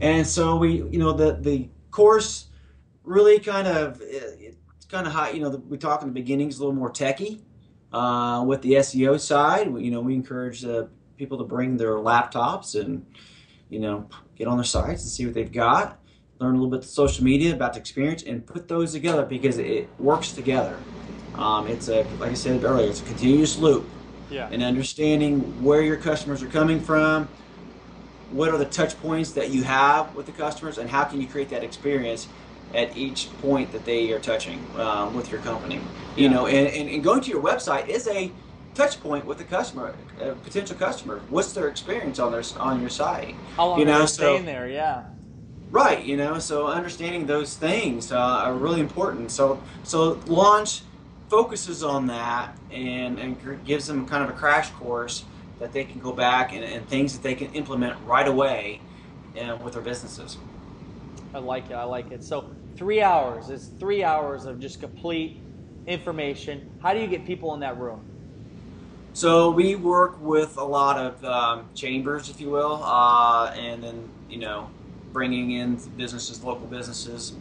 And 0.00 0.26
so 0.26 0.56
we, 0.56 0.82
you 0.90 0.98
know, 0.98 1.12
the 1.12 1.38
the 1.40 1.68
course 1.92 2.48
really 3.04 3.38
kind 3.38 3.68
of 3.68 4.02
it's 4.02 4.86
kind 4.88 5.06
of 5.06 5.12
high. 5.12 5.30
You 5.30 5.40
know, 5.42 5.50
the, 5.50 5.58
we 5.58 5.78
talk 5.78 6.02
in 6.02 6.08
the 6.08 6.14
beginnings 6.14 6.56
a 6.56 6.58
little 6.58 6.74
more 6.74 6.90
techy 6.90 7.42
uh, 7.92 8.42
with 8.44 8.60
the 8.62 8.72
SEO 8.72 9.20
side. 9.20 9.70
We, 9.70 9.84
you 9.84 9.92
know, 9.92 10.00
we 10.00 10.16
encourage 10.16 10.64
uh, 10.64 10.86
people 11.16 11.38
to 11.38 11.44
bring 11.44 11.76
their 11.76 11.94
laptops 11.94 12.74
and 12.74 13.06
you 13.70 13.78
know, 13.78 14.08
get 14.36 14.48
on 14.48 14.56
their 14.56 14.64
sites 14.64 15.02
and 15.02 15.10
see 15.10 15.24
what 15.26 15.34
they've 15.34 15.52
got, 15.52 16.00
learn 16.40 16.54
a 16.54 16.58
little 16.58 16.70
bit 16.70 16.80
of 16.80 16.84
social 16.84 17.24
media 17.24 17.54
about 17.54 17.74
the 17.74 17.80
experience, 17.80 18.22
and 18.22 18.46
put 18.46 18.68
those 18.68 18.92
together 18.92 19.24
because 19.24 19.58
it 19.58 19.88
works 19.98 20.32
together. 20.32 20.78
Um, 21.34 21.66
it's 21.68 21.88
a, 21.88 22.02
like 22.18 22.30
I 22.30 22.34
said 22.34 22.64
earlier, 22.64 22.88
it's 22.88 23.00
a 23.00 23.04
continuous 23.04 23.58
loop. 23.58 23.88
Yeah. 24.30 24.48
And 24.50 24.62
understanding 24.62 25.62
where 25.62 25.80
your 25.80 25.96
customers 25.96 26.42
are 26.42 26.48
coming 26.48 26.80
from, 26.80 27.28
what 28.30 28.50
are 28.50 28.58
the 28.58 28.66
touch 28.66 28.98
points 29.00 29.32
that 29.32 29.50
you 29.50 29.62
have 29.62 30.14
with 30.14 30.26
the 30.26 30.32
customers, 30.32 30.78
and 30.78 30.90
how 30.90 31.04
can 31.04 31.20
you 31.20 31.26
create 31.26 31.48
that 31.50 31.64
experience 31.64 32.28
at 32.74 32.96
each 32.96 33.30
point 33.40 33.72
that 33.72 33.84
they 33.84 34.12
are 34.12 34.18
touching 34.18 34.60
um, 34.78 35.14
with 35.14 35.30
your 35.30 35.40
company. 35.40 35.80
You 36.16 36.24
yeah. 36.24 36.28
know, 36.28 36.46
and, 36.46 36.68
and, 36.68 36.88
and 36.88 37.02
going 37.02 37.20
to 37.22 37.30
your 37.30 37.42
website 37.42 37.88
is 37.88 38.06
a 38.08 38.30
touch 38.74 39.00
point 39.00 39.24
with 39.24 39.38
the 39.38 39.44
customer, 39.44 39.94
a 40.20 40.32
potential 40.32 40.76
customer. 40.76 41.20
What's 41.30 41.52
their 41.52 41.68
experience 41.68 42.18
on 42.18 42.32
their 42.32 42.42
on 42.58 42.80
your 42.80 42.90
site? 42.90 43.34
How 43.56 43.68
long 43.68 43.78
you 43.78 43.86
know, 43.86 43.96
are 43.96 44.00
they 44.00 44.06
so, 44.06 44.22
staying 44.22 44.44
there? 44.44 44.68
Yeah. 44.68 45.04
Right, 45.70 46.02
you 46.02 46.16
know, 46.16 46.38
so 46.38 46.66
understanding 46.66 47.26
those 47.26 47.56
things 47.56 48.10
uh, 48.10 48.18
are 48.18 48.54
really 48.54 48.80
important. 48.80 49.30
So, 49.30 49.60
so 49.82 50.18
launch 50.26 50.82
focuses 51.28 51.84
on 51.84 52.06
that 52.06 52.56
and, 52.70 53.18
and 53.18 53.64
gives 53.64 53.86
them 53.86 54.06
kind 54.06 54.24
of 54.24 54.30
a 54.30 54.32
crash 54.32 54.70
course 54.70 55.24
that 55.58 55.72
they 55.72 55.84
can 55.84 56.00
go 56.00 56.12
back 56.12 56.54
and, 56.54 56.64
and 56.64 56.86
things 56.88 57.12
that 57.12 57.22
they 57.22 57.34
can 57.34 57.48
implement 57.52 57.96
right 58.06 58.26
away 58.26 58.80
uh, 59.38 59.58
with 59.62 59.74
their 59.74 59.82
businesses. 59.82 60.38
I 61.34 61.38
like 61.38 61.70
it. 61.70 61.74
I 61.74 61.84
like 61.84 62.12
it. 62.12 62.24
So 62.24 62.46
three 62.76 63.02
hours 63.02 63.50
is 63.50 63.66
three 63.78 64.02
hours 64.02 64.46
of 64.46 64.60
just 64.60 64.80
complete 64.80 65.42
information. 65.86 66.62
How 66.78 66.94
do 66.94 67.00
you 67.00 67.06
get 67.06 67.26
people 67.26 67.52
in 67.54 67.60
that 67.60 67.78
room? 67.78 68.00
So 69.12 69.50
we 69.50 69.74
work 69.74 70.18
with 70.20 70.56
a 70.56 70.64
lot 70.64 70.96
of 70.96 71.24
um, 71.24 71.66
chambers, 71.74 72.30
if 72.30 72.40
you 72.40 72.50
will, 72.50 72.82
uh, 72.84 73.52
and 73.56 73.82
then 73.82 74.08
you 74.28 74.38
know 74.38 74.70
bringing 75.12 75.52
in 75.52 75.76
businesses, 75.96 76.42
local 76.42 76.66
businesses, 76.66 77.34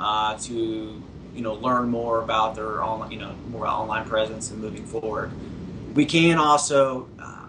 uh, 0.00 0.36
to 0.38 1.02
you 1.34 1.40
know 1.40 1.54
learn 1.54 1.88
more 1.88 2.22
about 2.22 2.54
their 2.54 2.82
online, 2.82 3.10
you 3.10 3.18
know, 3.18 3.34
more 3.50 3.66
online 3.66 4.04
presence 4.04 4.50
and 4.50 4.60
moving 4.60 4.84
forward. 4.84 5.30
We 5.94 6.06
can 6.06 6.38
also 6.38 7.08
uh, 7.18 7.46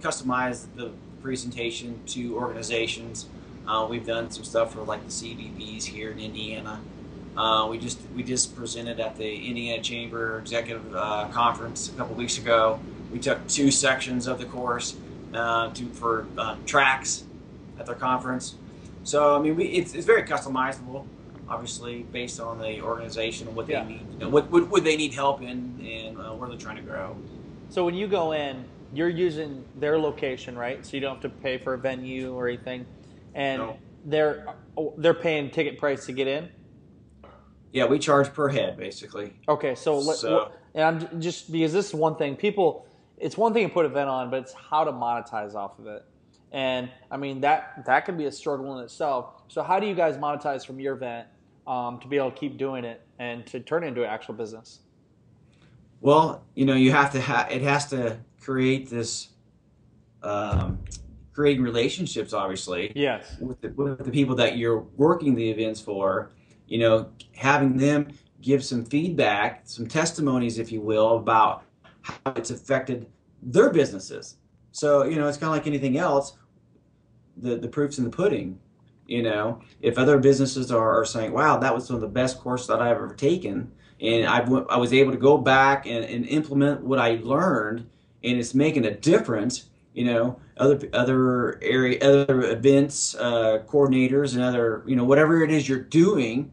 customize 0.00 0.66
the 0.76 0.90
presentation 1.22 2.00
to 2.06 2.36
organizations. 2.36 3.26
Uh, 3.66 3.86
we've 3.88 4.06
done 4.06 4.30
some 4.30 4.44
stuff 4.44 4.74
for 4.74 4.82
like 4.82 5.02
the 5.04 5.10
CVBs 5.10 5.84
here 5.84 6.10
in 6.10 6.18
Indiana. 6.18 6.80
Uh, 7.36 7.66
we 7.68 7.78
just 7.78 7.98
we 8.14 8.22
just 8.22 8.54
presented 8.54 9.00
at 9.00 9.16
the 9.16 9.46
Indiana 9.46 9.82
Chamber 9.82 10.38
Executive 10.38 10.94
uh, 10.94 11.28
Conference 11.32 11.88
a 11.88 11.92
couple 11.92 12.14
weeks 12.14 12.38
ago. 12.38 12.78
We 13.12 13.18
took 13.18 13.46
two 13.48 13.70
sections 13.70 14.26
of 14.26 14.38
the 14.38 14.44
course 14.44 14.96
uh, 15.32 15.70
to, 15.72 15.86
for 15.90 16.26
tracks 16.66 17.24
at 17.78 17.86
their 17.86 17.94
conference. 17.94 18.56
So 19.04 19.36
I 19.36 19.38
mean, 19.38 19.54
we, 19.56 19.66
it's, 19.66 19.94
it's 19.94 20.06
very 20.06 20.22
customizable, 20.22 21.06
obviously 21.48 22.02
based 22.04 22.40
on 22.40 22.58
the 22.58 22.80
organization 22.80 23.46
and 23.46 23.56
what 23.56 23.66
they 23.66 23.74
yeah. 23.74 23.86
need. 23.86 24.06
You 24.12 24.18
know, 24.18 24.28
what, 24.30 24.50
what, 24.50 24.68
what 24.68 24.82
they 24.82 24.96
need 24.96 25.12
help 25.12 25.42
in, 25.42 25.80
and 25.86 26.18
uh, 26.18 26.32
where 26.32 26.48
they're 26.48 26.58
trying 26.58 26.76
to 26.76 26.82
grow. 26.82 27.16
So 27.68 27.84
when 27.84 27.94
you 27.94 28.08
go 28.08 28.32
in, 28.32 28.64
you're 28.94 29.08
using 29.08 29.64
their 29.76 29.98
location, 29.98 30.56
right? 30.56 30.84
So 30.84 30.96
you 30.96 31.00
don't 31.00 31.14
have 31.14 31.22
to 31.22 31.28
pay 31.28 31.58
for 31.58 31.74
a 31.74 31.78
venue 31.78 32.32
or 32.32 32.48
anything, 32.48 32.86
and 33.34 33.60
No. 33.60 33.78
they're 34.04 34.46
they're 34.96 35.14
paying 35.14 35.50
ticket 35.50 35.78
price 35.78 36.06
to 36.06 36.12
get 36.12 36.26
in. 36.26 36.48
Yeah, 37.72 37.86
we 37.86 37.98
charge 37.98 38.32
per 38.32 38.48
head 38.48 38.76
basically. 38.76 39.32
Okay, 39.48 39.74
so, 39.74 39.98
let, 39.98 40.16
So- 40.16 40.52
and 40.74 40.84
I'm 40.84 41.20
just 41.20 41.52
because 41.52 41.72
this 41.72 41.88
is 41.88 41.94
one 41.94 42.16
thing 42.16 42.36
people. 42.36 42.86
It's 43.16 43.36
one 43.36 43.52
thing 43.52 43.68
to 43.68 43.72
put 43.72 43.84
an 43.84 43.92
event 43.92 44.08
on, 44.08 44.30
but 44.30 44.42
it's 44.42 44.52
how 44.52 44.84
to 44.84 44.92
monetize 44.92 45.54
off 45.54 45.78
of 45.78 45.86
it. 45.86 46.04
And 46.54 46.88
I 47.10 47.16
mean 47.16 47.40
that 47.40 47.84
that 47.84 48.06
can 48.06 48.16
be 48.16 48.26
a 48.26 48.32
struggle 48.32 48.78
in 48.78 48.84
itself. 48.84 49.42
So 49.48 49.62
how 49.62 49.80
do 49.80 49.86
you 49.86 49.94
guys 49.94 50.16
monetize 50.16 50.64
from 50.64 50.78
your 50.78 50.94
event 50.94 51.26
um, 51.66 51.98
to 51.98 52.06
be 52.06 52.16
able 52.16 52.30
to 52.30 52.36
keep 52.36 52.56
doing 52.56 52.84
it 52.84 53.02
and 53.18 53.44
to 53.48 53.58
turn 53.58 53.82
it 53.82 53.88
into 53.88 54.04
an 54.04 54.08
actual 54.08 54.34
business? 54.34 54.78
Well, 56.00 56.44
you 56.54 56.64
know, 56.64 56.74
you 56.74 56.92
have 56.92 57.10
to 57.12 57.20
have 57.20 57.50
it 57.50 57.62
has 57.62 57.86
to 57.90 58.18
create 58.40 58.88
this 58.88 59.30
um, 60.22 60.78
creating 61.32 61.64
relationships, 61.64 62.32
obviously. 62.32 62.92
Yes. 62.94 63.36
with 63.40 63.60
the, 63.60 63.70
with 63.70 64.04
the 64.04 64.10
people 64.12 64.36
that 64.36 64.56
you're 64.56 64.78
working 64.96 65.34
the 65.34 65.50
events 65.50 65.80
for, 65.80 66.30
you 66.68 66.78
know, 66.78 67.10
having 67.34 67.76
them 67.76 68.12
give 68.40 68.64
some 68.64 68.84
feedback, 68.84 69.62
some 69.64 69.88
testimonies, 69.88 70.60
if 70.60 70.70
you 70.70 70.80
will, 70.80 71.16
about 71.16 71.64
how 72.02 72.32
it's 72.36 72.50
affected 72.50 73.06
their 73.42 73.70
businesses. 73.70 74.36
So, 74.70 75.04
you 75.04 75.16
know, 75.16 75.26
it's 75.26 75.38
kind 75.38 75.48
of 75.48 75.56
like 75.56 75.66
anything 75.66 75.98
else. 75.98 76.34
The 77.36 77.56
the 77.56 77.68
proof's 77.68 77.98
in 77.98 78.04
the 78.04 78.10
pudding. 78.10 78.58
You 79.06 79.22
know, 79.22 79.60
if 79.82 79.98
other 79.98 80.18
businesses 80.18 80.70
are, 80.72 81.00
are 81.00 81.04
saying, 81.04 81.32
"Wow, 81.32 81.58
that 81.58 81.74
was 81.74 81.90
one 81.90 81.96
of 81.96 82.00
the 82.00 82.08
best 82.08 82.40
courses 82.40 82.68
that 82.68 82.80
I've 82.80 82.96
ever 82.96 83.14
taken," 83.14 83.70
and 84.00 84.26
I 84.26 84.38
I 84.70 84.78
was 84.78 84.92
able 84.92 85.12
to 85.12 85.18
go 85.18 85.36
back 85.36 85.86
and, 85.86 86.04
and 86.04 86.26
implement 86.26 86.82
what 86.82 86.98
I 86.98 87.20
learned, 87.22 87.86
and 88.22 88.38
it's 88.38 88.54
making 88.54 88.86
a 88.86 88.94
difference. 88.94 89.66
You 89.92 90.04
know, 90.06 90.40
other 90.56 90.80
other 90.92 91.58
area, 91.62 91.98
other 92.00 92.50
events, 92.50 93.14
uh, 93.14 93.62
coordinators, 93.66 94.34
and 94.34 94.42
other 94.42 94.82
you 94.86 94.96
know 94.96 95.04
whatever 95.04 95.42
it 95.42 95.50
is 95.50 95.68
you're 95.68 95.78
doing, 95.78 96.52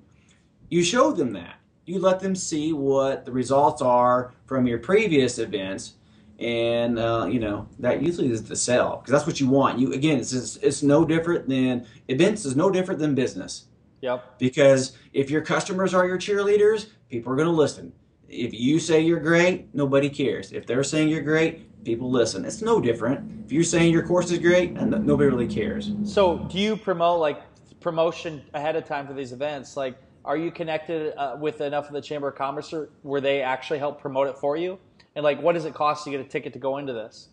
you 0.70 0.84
show 0.84 1.12
them 1.12 1.34
that. 1.34 1.56
You 1.86 2.00
let 2.00 2.20
them 2.20 2.36
see 2.36 2.74
what 2.74 3.26
the 3.26 3.32
results 3.32 3.82
are 3.82 4.34
from 4.46 4.68
your 4.68 4.80
previous 4.80 5.40
events, 5.40 5.96
and 6.42 6.98
uh, 6.98 7.28
you 7.30 7.40
know 7.40 7.68
that 7.80 8.02
usually 8.02 8.32
is 8.32 8.44
the 8.44 8.56
sell 8.56 8.98
because 8.98 9.12
that's 9.12 9.28
what 9.28 9.40
you 9.40 9.48
want. 9.48 9.80
You 9.80 9.94
again, 9.94 10.20
it's 10.20 10.34
it's, 10.34 10.58
it's 10.58 10.84
no 10.84 11.06
different 11.06 11.48
than 11.48 11.86
events 12.08 12.46
is 12.46 12.56
no 12.56 12.72
different 12.72 13.00
than 13.00 13.16
business 13.16 13.66
Yep. 14.02 14.40
because 14.40 14.98
if 15.14 15.30
your 15.30 15.42
customers 15.42 15.94
are 15.94 16.08
your 16.08 16.18
cheerleaders, 16.18 16.88
people 17.10 17.32
are 17.32 17.36
going 17.36 17.48
to 17.48 17.54
listen. 17.54 17.94
If 18.28 18.54
you 18.54 18.80
say 18.80 19.02
you're 19.02 19.20
great, 19.20 19.74
nobody 19.76 20.10
cares. 20.10 20.52
If 20.52 20.66
they're 20.66 20.84
saying 20.84 21.10
you're 21.10 21.22
great, 21.22 21.84
people 21.84 22.10
listen. 22.10 22.44
It's 22.46 22.62
no 22.62 22.82
different. 22.82 23.46
If 23.46 23.52
you're 23.52 23.64
saying 23.64 23.92
your 23.94 24.08
course 24.08 24.32
is 24.32 24.40
great, 24.40 24.72
and 24.72 24.90
nobody 25.06 25.30
really 25.30 25.48
cares. 25.48 25.92
So 26.04 26.40
do 26.50 26.58
you 26.58 26.76
promote 26.76 27.20
like 27.20 27.42
promotion 27.82 28.42
ahead 28.54 28.76
of 28.76 28.86
time 28.86 29.06
for 29.06 29.14
these 29.14 29.34
events? 29.34 29.78
Like, 29.78 29.98
are 30.24 30.38
you 30.38 30.52
connected 30.52 31.14
uh, 31.18 31.36
with 31.40 31.62
enough 31.62 31.88
of 31.88 31.94
the 31.94 32.02
Chamber 32.02 32.30
of 32.30 32.36
Commerce 32.36 32.74
or, 32.74 32.90
where 33.02 33.22
they 33.22 33.42
actually 33.42 33.80
help 33.80 34.00
promote 34.00 34.28
it 34.28 34.38
for 34.38 34.56
you? 34.56 34.80
And 35.16 35.24
like, 35.24 35.42
what 35.42 35.54
does 35.54 35.66
it 35.66 35.74
cost 35.74 36.04
to 36.06 36.12
get 36.12 36.20
a 36.20 36.24
ticket 36.24 36.54
to 36.54 36.60
go 36.60 36.78
into 36.78 36.94
this? 36.94 37.30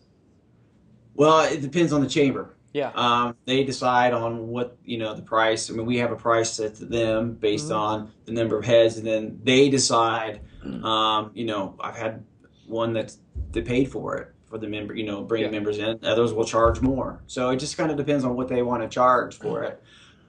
Well, 1.15 1.41
it 1.51 1.61
depends 1.61 1.91
on 1.93 2.01
the 2.01 2.07
chamber. 2.07 2.55
Yeah. 2.73 2.91
Um, 2.93 3.35
they 3.45 3.63
decide 3.63 4.13
on 4.13 4.47
what 4.47 4.77
you 4.85 4.97
know 4.99 5.15
the 5.15 5.21
price. 5.23 5.69
I 5.69 5.73
mean, 5.73 5.85
we 5.87 5.97
have 5.97 6.11
a 6.11 6.15
price 6.15 6.51
set 6.51 6.75
to 6.75 6.85
them 6.85 7.33
based 7.33 7.69
Mhm. 7.69 7.75
on 7.75 8.11
the 8.25 8.31
number 8.31 8.57
of 8.57 8.65
heads, 8.65 8.97
and 8.97 9.07
then 9.07 9.39
they 9.43 9.69
decide. 9.69 10.41
Um, 10.83 11.31
you 11.33 11.45
know, 11.45 11.75
I've 11.79 11.95
had 11.95 12.23
one 12.67 12.93
that's 12.93 13.17
they 13.51 13.61
paid 13.61 13.89
for 13.91 14.17
it 14.17 14.27
for 14.45 14.57
the 14.59 14.67
member. 14.67 14.93
You 14.93 15.05
know, 15.05 15.23
bringing 15.23 15.47
Yeah. 15.47 15.51
members 15.59 15.79
in. 15.79 15.99
Others 16.03 16.33
will 16.33 16.43
charge 16.45 16.79
more. 16.81 17.21
So 17.25 17.49
it 17.49 17.57
just 17.57 17.75
kind 17.75 17.89
of 17.89 17.97
depends 17.97 18.23
on 18.23 18.35
what 18.35 18.49
they 18.49 18.61
want 18.61 18.83
to 18.83 18.89
charge 18.89 19.35
for 19.37 19.63
it. 19.63 19.81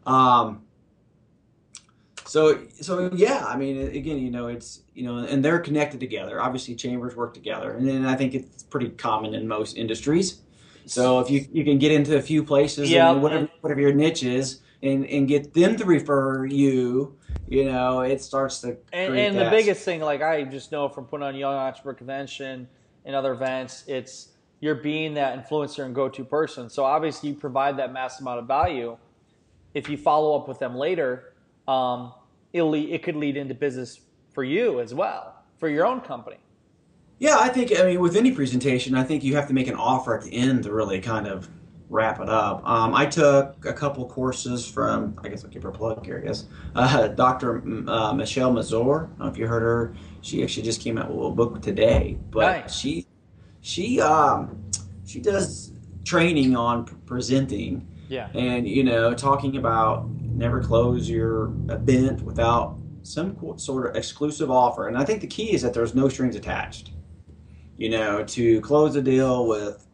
Um, 0.06 0.62
so 2.30 2.60
so 2.80 3.10
yeah, 3.12 3.44
I 3.44 3.56
mean, 3.56 3.88
again, 3.88 4.18
you 4.18 4.30
know, 4.30 4.46
it's 4.46 4.82
you 4.94 5.02
know, 5.02 5.18
and 5.18 5.44
they're 5.44 5.58
connected 5.58 5.98
together. 5.98 6.40
Obviously, 6.40 6.76
chambers 6.76 7.16
work 7.16 7.34
together, 7.34 7.72
and 7.72 7.88
then 7.88 8.06
I 8.06 8.14
think 8.14 8.34
it's 8.34 8.62
pretty 8.62 8.90
common 8.90 9.34
in 9.34 9.48
most 9.48 9.76
industries. 9.76 10.40
So 10.86 11.18
if 11.18 11.28
you 11.28 11.44
you 11.52 11.64
can 11.64 11.78
get 11.78 11.90
into 11.90 12.16
a 12.16 12.22
few 12.22 12.44
places, 12.44 12.88
Yeah, 12.88 13.10
and 13.10 13.20
whatever 13.20 13.48
whatever 13.62 13.80
your 13.80 13.92
niche 13.92 14.22
is, 14.22 14.60
and 14.80 15.04
and 15.06 15.26
get 15.26 15.54
them 15.54 15.74
to 15.74 15.84
refer 15.84 16.46
you, 16.46 17.18
you 17.48 17.64
know, 17.64 18.02
it 18.02 18.22
starts 18.22 18.60
to 18.60 18.76
And, 18.92 19.18
and 19.18 19.36
the 19.36 19.50
biggest 19.50 19.84
thing, 19.84 20.00
like 20.00 20.22
I 20.22 20.44
just 20.44 20.70
know 20.70 20.88
from 20.88 21.06
putting 21.06 21.26
on 21.26 21.34
Young 21.34 21.54
Entrepreneur 21.54 21.94
Convention 21.94 22.68
and 23.04 23.16
other 23.16 23.32
events, 23.32 23.82
it's 23.88 24.28
you're 24.60 24.76
being 24.76 25.14
that 25.14 25.36
influencer 25.36 25.84
and 25.84 25.96
go-to 25.96 26.24
person. 26.24 26.70
So 26.70 26.84
obviously, 26.84 27.30
you 27.30 27.34
provide 27.34 27.76
that 27.78 27.92
massive 27.92 28.20
amount 28.20 28.38
of 28.38 28.46
value. 28.46 28.96
If 29.74 29.88
you 29.88 29.96
follow 29.96 30.38
up 30.38 30.46
with 30.46 30.60
them 30.60 30.76
later, 30.76 31.34
um, 31.66 32.12
it'll 32.52 32.70
lead, 32.70 32.90
it 32.90 33.02
could 33.02 33.16
lead 33.16 33.36
into 33.36 33.54
business 33.54 34.00
for 34.32 34.44
you 34.44 34.80
as 34.80 34.94
well 34.94 35.36
for 35.58 35.68
your 35.68 35.86
own 35.86 36.00
company. 36.00 36.36
Yeah, 37.18 37.36
I 37.38 37.48
think 37.48 37.78
I 37.78 37.84
mean 37.84 38.00
with 38.00 38.16
any 38.16 38.32
presentation, 38.32 38.94
I 38.94 39.02
think 39.04 39.22
you 39.22 39.34
have 39.36 39.46
to 39.48 39.54
make 39.54 39.66
an 39.68 39.74
offer 39.74 40.16
at 40.16 40.22
the 40.24 40.32
end 40.34 40.62
to 40.64 40.72
really 40.72 41.00
kind 41.00 41.26
of 41.26 41.48
wrap 41.90 42.20
it 42.20 42.28
up. 42.28 42.66
Um, 42.66 42.94
I 42.94 43.04
took 43.04 43.64
a 43.66 43.72
couple 43.72 44.06
courses 44.08 44.66
from 44.66 45.18
I 45.22 45.28
guess 45.28 45.44
I'll 45.44 45.50
give 45.50 45.64
her 45.64 45.68
a 45.68 45.72
plug 45.72 46.04
here. 46.06 46.20
I 46.22 46.26
guess 46.26 46.44
uh, 46.74 47.08
Dr. 47.24 47.56
M- 47.58 47.88
Uh, 47.88 48.12
Michelle 48.14 48.52
Mazur. 48.52 48.80
I 48.80 49.06
don't 49.06 49.18
know 49.18 49.26
if 49.26 49.36
you 49.36 49.46
heard 49.46 49.62
her. 49.62 49.94
She 50.22 50.42
actually 50.42 50.62
just 50.62 50.80
came 50.80 50.96
out 50.96 51.10
with 51.14 51.26
a 51.26 51.30
book 51.30 51.60
today, 51.60 52.16
but 52.30 52.62
Nice. 52.62 52.74
she 52.74 53.06
she 53.60 54.00
um, 54.00 54.62
she 55.04 55.20
does 55.20 55.72
training 56.04 56.56
on 56.56 56.86
presenting 57.04 57.86
Yeah. 58.08 58.28
and 58.34 58.66
you 58.66 58.82
know 58.82 59.12
talking 59.12 59.58
about 59.58 60.06
never 60.40 60.60
close 60.62 61.08
your 61.08 61.52
event 61.68 62.22
without 62.22 62.78
some 63.02 63.36
sort 63.58 63.86
of 63.86 63.96
exclusive 63.96 64.50
offer. 64.50 64.88
And 64.88 64.96
i 64.96 65.04
think 65.04 65.20
the 65.20 65.26
key 65.26 65.52
is 65.52 65.62
that 65.62 65.74
there's 65.74 65.94
no 65.94 66.08
strings 66.08 66.34
attached 66.34 66.92
you 67.80 67.88
know 67.88 68.22
to 68.24 68.60
close 68.60 68.94
a 68.94 69.02
deal 69.02 69.46
with 69.46 69.86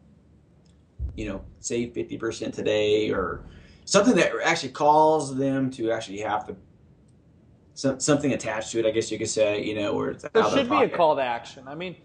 you 1.15 1.27
know 1.27 1.41
save 1.59 1.93
50% 1.93 2.53
today 2.53 3.09
or 3.09 3.45
something 3.85 4.15
that 4.15 4.31
actually 4.43 4.73
calls 4.73 5.35
them 5.35 5.71
to 5.71 5.89
actually 5.91 6.19
have 6.19 6.45
to 6.47 6.55
some, 7.73 7.99
something 7.99 8.33
attached 8.33 8.71
to 8.71 8.79
it 8.79 8.85
i 8.85 8.91
guess 8.91 9.09
you 9.09 9.17
could 9.17 9.29
say 9.29 9.63
you 9.63 9.73
know 9.73 9.93
where 9.93 10.11
it's 10.11 10.25
There 10.33 10.43
should 10.49 10.69
be 10.69 10.83
a 10.83 10.89
call 10.89 11.15
to 11.15 11.21
action. 11.21 11.63
I 11.67 11.75
mean, 11.75 11.95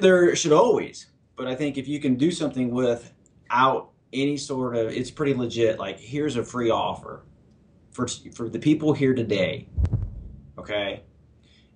there 0.00 0.34
should 0.36 0.52
always. 0.52 1.06
But 1.36 1.48
i 1.48 1.54
think 1.54 1.76
if 1.76 1.86
you 1.86 2.00
can 2.00 2.14
do 2.14 2.30
something 2.30 2.70
without 2.70 3.90
any 4.12 4.36
sort 4.36 4.76
of 4.76 4.88
it's 4.88 5.10
pretty 5.10 5.34
legit 5.34 5.78
like 5.78 5.98
here's 5.98 6.36
a 6.36 6.44
free 6.44 6.70
offer 6.70 7.24
for 7.94 8.06
for 8.34 8.50
the 8.50 8.58
people 8.58 8.92
here 8.92 9.14
today 9.14 9.66
okay? 10.58 11.02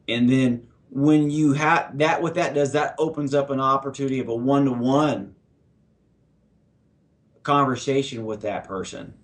And 0.09 0.29
then 0.29 0.67
when 0.91 1.31
you 1.31 1.53
have 1.53 1.99
that 1.99 2.23
what 2.23 2.35
that 2.35 2.55
does 2.55 2.73
that 2.73 2.95
opens 2.99 3.35
up 3.35 3.51
an 3.51 3.61
opportunity 3.61 4.21
of 4.21 4.29
a 4.29 4.35
one-to-one 4.35 5.35
conversation 7.43 8.25
with 8.25 8.43
that 8.43 8.65
person 8.65 9.15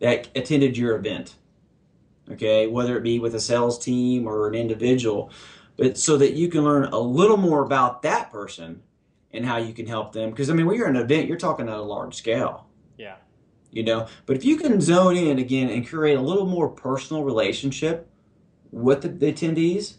that 0.00 0.28
attended 0.36 0.76
your 0.76 0.96
event 0.96 1.36
okay? 2.30 2.66
Whether 2.66 2.98
it 2.98 3.02
be 3.02 3.18
with 3.18 3.34
a 3.34 3.40
sales 3.40 3.78
team 3.78 4.26
or 4.26 4.48
an 4.48 4.54
individual 4.54 5.30
but 5.76 5.96
so 5.96 6.16
that 6.16 6.34
you 6.34 6.48
can 6.48 6.64
learn 6.64 6.84
a 6.86 6.98
little 6.98 7.36
more 7.36 7.62
about 7.62 8.02
that 8.02 8.30
person 8.30 8.82
and 9.32 9.46
how 9.46 9.58
you 9.58 9.72
can 9.72 9.86
help 9.86 10.12
them. 10.12 10.30
Because 10.30 10.50
i 10.50 10.52
mean 10.52 10.66
when 10.66 10.76
you're 10.76 10.88
an 10.88 10.96
event 10.96 11.28
you're 11.28 11.38
talking 11.38 11.68
at 11.68 11.74
a 11.74 11.82
large 11.82 12.14
scale. 12.14 12.66
Yeah. 12.98 13.16
You 13.70 13.82
know? 13.82 14.06
But 14.26 14.36
if 14.36 14.44
you 14.44 14.56
can 14.56 14.80
zone 14.80 15.16
in 15.16 15.38
again 15.38 15.70
and 15.70 15.86
create 15.86 16.16
a 16.16 16.22
little 16.22 16.46
more 16.46 16.68
personal 16.68 17.24
relationship 17.24 18.08
with 18.70 19.02
the, 19.02 19.08
the 19.08 19.32
attendees 19.32 19.94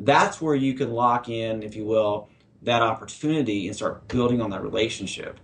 that's 0.00 0.40
where 0.40 0.54
you 0.54 0.74
can 0.74 0.90
lock 0.90 1.28
in 1.28 1.62
if 1.62 1.76
you 1.76 1.84
will 1.84 2.28
that 2.62 2.82
opportunity 2.82 3.66
and 3.66 3.76
start 3.76 4.08
building 4.08 4.40
on 4.40 4.50
that 4.50 4.62
relationship. 4.62 5.38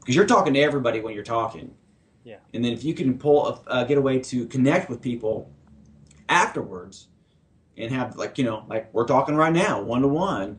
Because 0.00 0.14
you're 0.14 0.26
talking 0.26 0.54
to 0.54 0.60
everybody 0.60 1.00
when 1.00 1.14
you're 1.14 1.24
talking. 1.24 1.74
Yeah. 2.24 2.38
and 2.52 2.64
then 2.64 2.72
if 2.72 2.82
you 2.82 2.92
can 2.92 3.18
pull 3.18 3.46
a, 3.46 3.70
uh, 3.70 3.84
get 3.84 3.98
a 3.98 4.00
way 4.00 4.18
to 4.18 4.46
connect 4.46 4.90
with 4.90 5.00
people 5.00 5.48
afterwards 6.28 7.06
and 7.76 7.92
have 7.92 8.16
like 8.16 8.36
you 8.36 8.42
know 8.42 8.64
like 8.68 8.92
we're 8.92 9.06
talking 9.06 9.36
right 9.36 9.52
now 9.52 9.80
one 9.80 10.02
to 10.02 10.08
one 10.08 10.58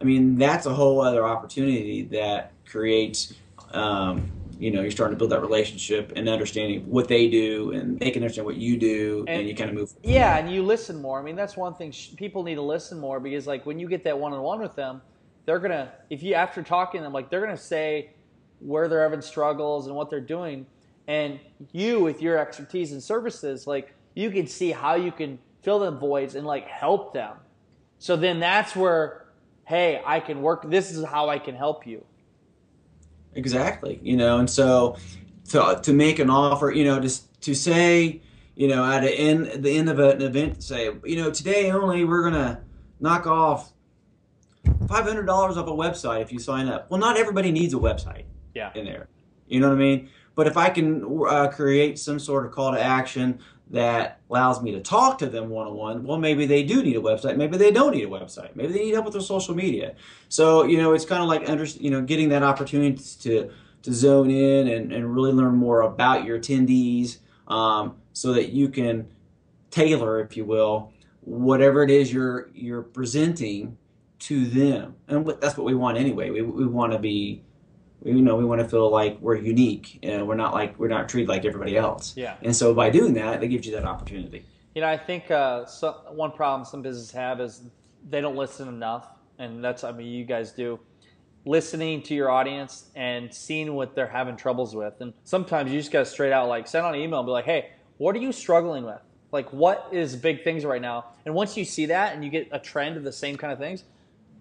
i 0.00 0.04
mean 0.04 0.36
that's 0.36 0.66
a 0.66 0.74
whole 0.74 1.00
other 1.00 1.24
opportunity 1.24 2.02
that 2.02 2.50
creates 2.68 3.34
um, 3.70 4.32
you 4.58 4.70
know 4.70 4.80
you're 4.82 4.90
starting 4.90 5.14
to 5.14 5.18
build 5.18 5.30
that 5.32 5.40
relationship 5.40 6.12
and 6.16 6.28
understanding 6.28 6.80
what 6.88 7.08
they 7.08 7.28
do 7.28 7.72
and 7.72 7.98
they 7.98 8.10
can 8.10 8.22
understand 8.22 8.46
what 8.46 8.56
you 8.56 8.76
do 8.76 9.24
and, 9.28 9.40
And- 9.40 9.48
you 9.48 9.54
kind 9.54 9.70
of 9.70 9.76
move 9.76 9.92
Yeah, 10.02 10.38
and 10.38 10.50
you 10.50 10.62
listen 10.62 11.00
more. 11.00 11.18
I 11.18 11.22
mean, 11.22 11.36
that's 11.36 11.56
one 11.56 11.74
thing. 11.74 11.90
Sh- 11.90 12.10
people 12.16 12.42
need 12.42 12.54
to 12.56 12.62
listen 12.62 12.98
more 12.98 13.20
because, 13.20 13.46
like, 13.46 13.66
when 13.66 13.78
you 13.78 13.88
get 13.88 14.04
that 14.04 14.18
one-on-one 14.18 14.60
with 14.60 14.74
them, 14.74 15.02
they're 15.44 15.58
gonna. 15.58 15.92
If 16.10 16.22
you 16.22 16.34
after 16.34 16.62
talking 16.62 17.00
to 17.00 17.04
them, 17.04 17.12
like, 17.12 17.30
they're 17.30 17.40
gonna 17.40 17.56
say 17.56 18.10
where 18.60 18.88
they're 18.88 19.02
having 19.02 19.20
struggles 19.20 19.86
and 19.86 19.94
what 19.94 20.10
they're 20.10 20.20
doing, 20.20 20.66
and 21.06 21.38
you, 21.72 22.00
with 22.00 22.22
your 22.22 22.38
expertise 22.38 22.92
and 22.92 23.02
services, 23.02 23.66
like, 23.66 23.94
you 24.14 24.30
can 24.30 24.46
see 24.46 24.72
how 24.72 24.94
you 24.94 25.12
can 25.12 25.38
fill 25.62 25.78
them 25.78 25.98
voids 25.98 26.34
and 26.34 26.46
like 26.46 26.66
help 26.66 27.12
them. 27.12 27.36
So 27.98 28.16
then 28.16 28.40
that's 28.40 28.74
where 28.76 29.26
hey, 29.66 30.00
I 30.06 30.20
can 30.20 30.42
work. 30.42 30.70
This 30.70 30.92
is 30.92 31.04
how 31.04 31.28
I 31.28 31.40
can 31.40 31.56
help 31.56 31.86
you. 31.88 32.04
Exactly. 33.36 34.00
You 34.02 34.16
know, 34.16 34.38
and 34.38 34.50
so 34.50 34.96
to 35.50 35.78
to 35.82 35.92
make 35.92 36.18
an 36.18 36.30
offer, 36.30 36.70
you 36.70 36.84
know, 36.84 36.98
just 36.98 37.40
to 37.42 37.54
say, 37.54 38.22
you 38.54 38.68
know, 38.68 38.84
at 38.84 39.00
the 39.00 39.10
end 39.10 39.62
the 39.62 39.76
end 39.76 39.88
of 39.88 39.98
an 39.98 40.22
event, 40.22 40.62
say, 40.62 40.90
you 41.04 41.16
know, 41.16 41.30
today 41.30 41.70
only 41.70 42.04
we're 42.04 42.24
gonna 42.24 42.62
knock 42.98 43.26
off 43.26 43.72
five 44.88 45.04
hundred 45.04 45.26
dollars 45.26 45.56
off 45.56 45.68
a 45.68 45.70
website 45.70 46.22
if 46.22 46.32
you 46.32 46.38
sign 46.38 46.68
up. 46.68 46.90
Well, 46.90 46.98
not 46.98 47.16
everybody 47.16 47.52
needs 47.52 47.74
a 47.74 47.78
website. 47.78 48.24
Yeah. 48.54 48.72
In 48.74 48.86
there, 48.86 49.08
you 49.46 49.60
know 49.60 49.68
what 49.68 49.76
I 49.76 49.78
mean. 49.78 50.08
But 50.34 50.46
if 50.46 50.56
I 50.56 50.70
can 50.70 51.04
uh, 51.28 51.48
create 51.48 51.98
some 51.98 52.18
sort 52.18 52.46
of 52.46 52.52
call 52.52 52.72
to 52.72 52.80
action 52.80 53.40
that 53.70 54.20
allows 54.30 54.62
me 54.62 54.70
to 54.72 54.80
talk 54.80 55.18
to 55.18 55.26
them 55.26 55.48
one 55.48 55.66
on 55.66 55.74
one, 55.74 56.04
well, 56.04 56.18
maybe 56.18 56.46
they 56.46 56.62
do 56.62 56.82
need 56.82 56.96
a 56.96 57.00
website. 57.00 57.36
Maybe 57.36 57.56
they 57.56 57.72
don't 57.72 57.92
need 57.92 58.04
a 58.04 58.08
website. 58.08 58.54
Maybe 58.54 58.72
they 58.72 58.84
need 58.84 58.92
help 58.94 59.06
with 59.06 59.14
their 59.14 59.22
social 59.22 59.54
media. 59.54 59.94
So 60.28 60.64
you 60.64 60.78
know, 60.78 60.92
it's 60.92 61.04
kind 61.04 61.22
of 61.22 61.28
like 61.28 61.48
under, 61.48 61.64
you 61.64 61.90
know 61.90 62.02
getting 62.02 62.28
that 62.30 62.42
opportunity 62.42 63.02
to 63.22 63.50
to 63.82 63.92
zone 63.92 64.30
in 64.30 64.68
and, 64.68 64.92
and 64.92 65.14
really 65.14 65.32
learn 65.32 65.56
more 65.56 65.82
about 65.82 66.24
your 66.24 66.38
attendees, 66.38 67.18
um, 67.48 67.96
so 68.12 68.32
that 68.32 68.50
you 68.50 68.68
can 68.68 69.08
tailor, 69.70 70.20
if 70.20 70.36
you 70.36 70.44
will, 70.44 70.92
whatever 71.20 71.82
it 71.82 71.90
is 71.90 72.12
you're 72.12 72.50
you're 72.54 72.82
presenting 72.82 73.76
to 74.18 74.46
them. 74.46 74.94
And 75.08 75.26
that's 75.40 75.56
what 75.56 75.66
we 75.66 75.74
want 75.74 75.98
anyway. 75.98 76.30
We 76.30 76.42
we 76.42 76.66
want 76.66 76.92
to 76.92 76.98
be 76.98 77.42
you 78.06 78.22
know 78.22 78.36
we 78.36 78.44
want 78.44 78.60
to 78.60 78.68
feel 78.68 78.90
like 78.90 79.18
we're 79.20 79.36
unique 79.36 79.98
and 80.02 80.26
we're 80.26 80.36
not 80.36 80.54
like 80.54 80.78
we're 80.78 80.88
not 80.88 81.08
treated 81.08 81.28
like 81.28 81.44
everybody 81.44 81.76
else. 81.76 82.14
Yeah. 82.16 82.36
And 82.42 82.54
so 82.54 82.72
by 82.72 82.90
doing 82.90 83.14
that 83.14 83.42
it 83.42 83.48
gives 83.48 83.66
you 83.66 83.72
that 83.72 83.84
opportunity. 83.84 84.44
You 84.74 84.82
know 84.82 84.88
i 84.88 84.96
think 84.96 85.30
uh, 85.30 85.64
so, 85.66 85.92
one 86.10 86.32
problem 86.32 86.64
some 86.64 86.82
businesses 86.82 87.10
have 87.12 87.40
is 87.40 87.62
they 88.08 88.20
don't 88.20 88.36
listen 88.36 88.68
enough 88.68 89.08
and 89.38 89.64
that's 89.64 89.84
i 89.84 89.92
mean 89.92 90.06
you 90.06 90.24
guys 90.24 90.52
do. 90.52 90.78
Listening 91.44 92.02
to 92.02 92.14
your 92.14 92.28
audience 92.28 92.86
and 92.96 93.32
seeing 93.32 93.74
what 93.74 93.94
they're 93.94 94.08
having 94.08 94.36
troubles 94.36 94.74
with 94.74 94.94
and 95.00 95.12
sometimes 95.24 95.70
you 95.72 95.78
just 95.78 95.92
got 95.92 96.00
to 96.00 96.06
straight 96.06 96.32
out 96.32 96.48
like 96.48 96.66
send 96.66 96.84
on 96.84 96.94
an 96.94 97.00
email 97.00 97.20
and 97.20 97.26
be 97.26 97.32
like 97.32 97.44
hey 97.44 97.70
what 97.98 98.14
are 98.14 98.18
you 98.18 98.32
struggling 98.32 98.84
with? 98.84 99.00
Like 99.32 99.52
what 99.52 99.88
is 99.90 100.16
big 100.16 100.44
things 100.44 100.64
right 100.64 100.82
now? 100.82 101.06
And 101.24 101.34
once 101.34 101.56
you 101.56 101.64
see 101.64 101.86
that 101.86 102.14
and 102.14 102.24
you 102.24 102.30
get 102.30 102.48
a 102.52 102.58
trend 102.58 102.96
of 102.96 103.04
the 103.04 103.12
same 103.12 103.36
kind 103.36 103.52
of 103.52 103.58
things 103.58 103.84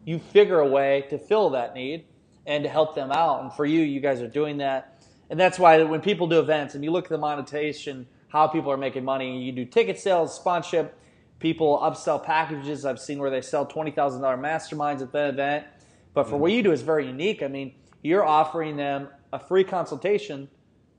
you 0.06 0.20
figure 0.20 0.60
a 0.60 0.68
way 0.68 1.06
to 1.10 1.18
fill 1.18 1.50
that 1.50 1.74
need 1.74 2.06
and 2.46 2.64
to 2.64 2.70
help 2.70 2.96
them 2.96 3.12
out. 3.12 3.42
And 3.42 3.54
for 3.54 3.66
you, 3.66 3.82
you 3.82 4.00
guys 4.00 4.22
are 4.22 4.28
doing 4.28 4.58
that. 4.58 5.04
And 5.30 5.40
that's 5.40 5.58
why 5.58 5.82
when 5.84 6.02
people 6.02 6.28
do 6.28 6.40
events 6.40 6.76
and 6.76 6.84
you 6.84 6.92
look 6.92 7.06
at 7.06 7.10
the 7.10 7.18
monetization, 7.18 8.08
how 8.28 8.48
people 8.48 8.72
are 8.72 8.78
making 8.78 9.04
money, 9.04 9.42
you 9.42 9.52
do 9.52 9.66
ticket 9.66 10.00
sales, 10.00 10.36
sponsorship, 10.36 10.98
people 11.40 11.80
upsell 11.80 12.24
packages. 12.24 12.86
I've 12.86 13.00
seen 13.00 13.20
where 13.20 13.30
they 13.30 13.42
sell 13.42 13.66
$20,000 13.66 14.20
masterminds 14.40 15.02
at 15.02 15.12
the 15.12 15.30
event. 15.30 15.66
But 16.14 16.30
for 16.30 16.38
what 16.38 16.52
you 16.52 16.64
do 16.64 16.72
is 16.72 16.82
very 16.82 17.08
unique. 17.08 17.44
I 17.44 17.48
mean, 17.48 17.74
you're 18.02 18.26
offering 18.26 18.78
them 18.78 19.10
a 19.34 19.40
free 19.40 19.64
consultation. 19.64 20.48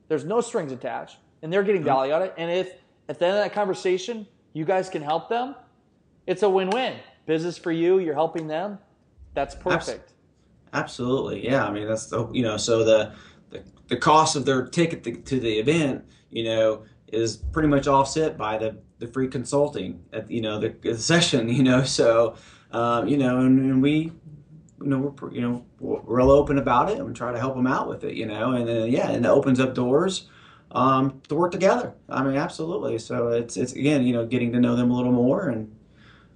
There's 0.09 0.25
no 0.25 0.41
strings 0.41 0.73
attached, 0.73 1.17
and 1.43 1.53
they're 1.53 1.63
getting 1.63 1.81
mm-hmm. 1.81 1.89
value 1.89 2.13
out 2.13 2.23
of 2.23 2.29
it. 2.29 2.35
And 2.37 2.51
if 2.51 2.73
at 3.09 3.19
the 3.19 3.27
end 3.27 3.37
of 3.37 3.45
that 3.45 3.53
conversation, 3.53 4.27
you 4.53 4.65
guys 4.65 4.89
can 4.89 5.03
help 5.03 5.29
them, 5.29 5.55
it's 6.27 6.43
a 6.43 6.49
win-win. 6.49 6.97
Business 7.25 7.57
for 7.57 7.73
you, 7.73 7.99
you're 7.99 8.15
helping 8.15 8.47
them. 8.47 8.79
That's 9.35 9.55
perfect. 9.55 10.13
Absolutely, 10.73 11.45
yeah. 11.45 11.67
I 11.67 11.73
mean, 11.73 11.87
that's 11.87 12.07
the 12.07 12.29
you 12.33 12.43
know, 12.43 12.57
so 12.57 12.85
the 12.85 13.13
the, 13.51 13.63
the 13.89 13.97
cost 13.97 14.37
of 14.37 14.45
their 14.45 14.67
ticket 14.67 15.05
to, 15.05 15.17
to 15.17 15.41
the 15.41 15.59
event, 15.59 16.05
you 16.31 16.45
know, 16.45 16.85
is 17.09 17.37
pretty 17.37 17.69
much 17.69 17.87
offset 17.87 18.37
by 18.37 18.59
the 18.59 18.77
the 18.99 19.07
free 19.07 19.29
consulting 19.29 20.03
at 20.13 20.31
you 20.31 20.41
know 20.41 20.59
the, 20.59 20.75
the 20.83 20.99
session, 20.99 21.49
you 21.49 21.63
know. 21.63 21.85
So, 21.85 22.37
um, 22.73 23.09
you 23.09 23.17
know, 23.17 23.41
and, 23.41 23.59
and 23.59 23.83
we 23.83 24.13
you 24.81 24.89
know 24.89 24.99
we're 24.99 25.33
you 25.33 25.41
know 25.41 25.65
we're 25.81 26.01
real 26.05 26.31
open 26.31 26.59
about 26.59 26.91
it 26.91 26.99
and 26.99 27.07
we 27.07 27.13
try 27.13 27.33
to 27.33 27.39
help 27.39 27.55
them 27.57 27.67
out 27.67 27.89
with 27.89 28.05
it 28.05 28.15
you 28.15 28.27
know 28.27 28.53
and 28.53 28.69
then 28.69 28.91
yeah 28.91 29.11
and 29.11 29.25
it 29.25 29.29
opens 29.29 29.61
up 29.61 29.75
doors 29.75 30.29
um, 30.73 31.21
to 31.29 31.35
work 31.35 31.53
together 31.53 31.95
i 32.09 32.23
mean 32.23 32.37
absolutely 32.37 32.99
so 32.99 33.29
it's 33.29 33.57
it's 33.57 33.73
again 33.73 34.05
you 34.05 34.13
know 34.13 34.27
getting 34.27 34.53
to 34.53 34.61
know 34.61 34.77
them 34.77 34.91
a 34.91 34.95
little 34.95 35.13
more 35.13 35.49
and 35.49 35.75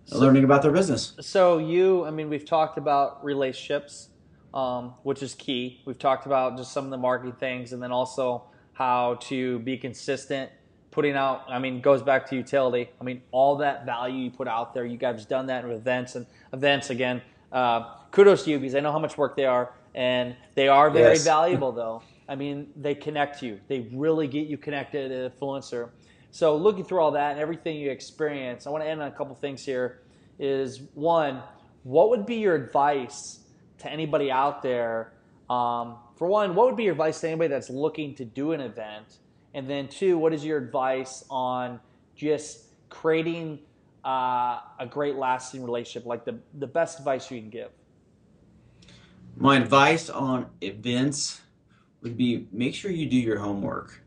so, 0.05 0.18
learning 0.18 0.45
about 0.45 0.62
their 0.62 0.72
business 0.72 1.12
so 1.20 1.59
you 1.59 2.05
i 2.05 2.11
mean 2.11 2.28
we've 2.31 2.47
talked 2.47 2.78
about 2.78 3.22
relationships 3.24 4.09
um, 4.55 4.94
which 5.03 5.22
is 5.22 5.34
key. 5.34 5.80
We've 5.84 5.98
talked 5.98 6.26
about 6.26 6.57
just 6.57 6.72
some 6.72 6.84
of 6.84 6.90
the 6.90 6.98
marketing 6.98 7.36
things, 7.38 7.72
and 7.72 7.82
then 7.82 7.92
also 7.92 8.44
how 8.72 9.16
to 9.22 9.59
be 9.61 9.76
consistent. 9.76 10.51
Putting 10.90 11.14
out, 11.14 11.44
I 11.48 11.61
mean, 11.61 11.80
goes 11.80 12.03
back 12.03 12.28
to 12.30 12.36
utility. 12.36 12.90
I 13.01 13.05
mean, 13.05 13.22
all 13.30 13.57
that 13.59 13.86
value 13.86 14.24
you 14.24 14.30
put 14.30 14.48
out 14.48 14.74
there, 14.74 14.84
you 14.84 14.96
guys 14.96 15.24
done 15.24 15.46
that 15.46 15.62
with 15.64 15.76
events 15.76 16.16
and 16.16 16.26
events 16.53 16.90
again. 16.90 17.22
Uh, 17.53 17.94
kudos 18.11 18.44
to 18.44 18.51
you 18.51 18.59
because 18.59 18.74
I 18.74 18.80
know 18.80 18.90
how 18.90 18.98
much 18.98 19.16
work 19.16 19.36
they 19.36 19.44
are, 19.44 19.72
and 19.94 20.34
they 20.55 20.66
are 20.66 20.90
very 20.90 21.14
yes. 21.14 21.24
valuable. 21.36 21.70
Though, 21.70 22.03
I 22.28 22.34
mean, 22.34 22.72
they 22.74 22.94
connect 22.94 23.42
you. 23.42 23.61
They 23.68 23.88
really 23.92 24.26
get 24.26 24.48
you 24.48 24.57
connected 24.57 25.11
to 25.11 25.30
influencer. 25.30 25.90
So, 26.32 26.57
looking 26.57 26.84
through 26.84 27.01
all 27.01 27.11
that 27.12 27.32
and 27.32 27.40
everything 27.40 27.76
you 27.76 27.90
experience, 27.90 28.66
I 28.66 28.70
want 28.70 28.84
to 28.84 28.90
end 28.90 29.01
on 29.01 29.09
a 29.09 29.12
couple 29.12 29.34
things 29.34 29.64
here. 29.64 30.01
Is 30.38 30.80
one, 30.94 31.42
what 31.82 32.09
would 32.11 32.24
be 32.24 32.36
your 32.36 32.55
advice 32.55 33.39
to 33.81 33.91
anybody 33.91 34.31
out 34.31 34.62
there, 34.62 35.12
um, 35.49 35.97
for 36.16 36.28
one, 36.28 36.55
what 36.55 36.66
would 36.66 36.76
be 36.76 36.85
your 36.85 36.93
advice 36.93 37.20
to 37.22 37.28
anybody 37.28 37.49
that's 37.49 37.70
looking 37.70 38.14
to 38.14 38.24
do 38.24 38.53
an 38.53 38.61
event? 38.61 39.18
And 39.55 39.68
then 39.68 39.89
two, 39.89 40.16
what 40.16 40.33
is 40.33 40.45
your 40.45 40.59
advice 40.59 41.24
on 41.28 41.81
just 42.14 42.66
creating 42.89 43.59
uh, 44.05 44.61
a 44.78 44.87
great 44.89 45.16
lasting 45.16 45.64
relationship, 45.64 46.07
like 46.07 46.24
the, 46.24 46.39
the 46.59 46.66
best 46.66 46.99
advice 46.99 47.31
you 47.31 47.41
can 47.41 47.51
give? 47.51 47.70
My 49.37 49.57
advice 49.57 50.09
on 50.09 50.47
events 50.61 51.41
would 52.03 52.16
be 52.16 52.47
make 52.53 52.74
sure 52.74 52.91
you 52.91 53.07
do 53.07 53.16
your 53.16 53.39
homework 53.39 54.03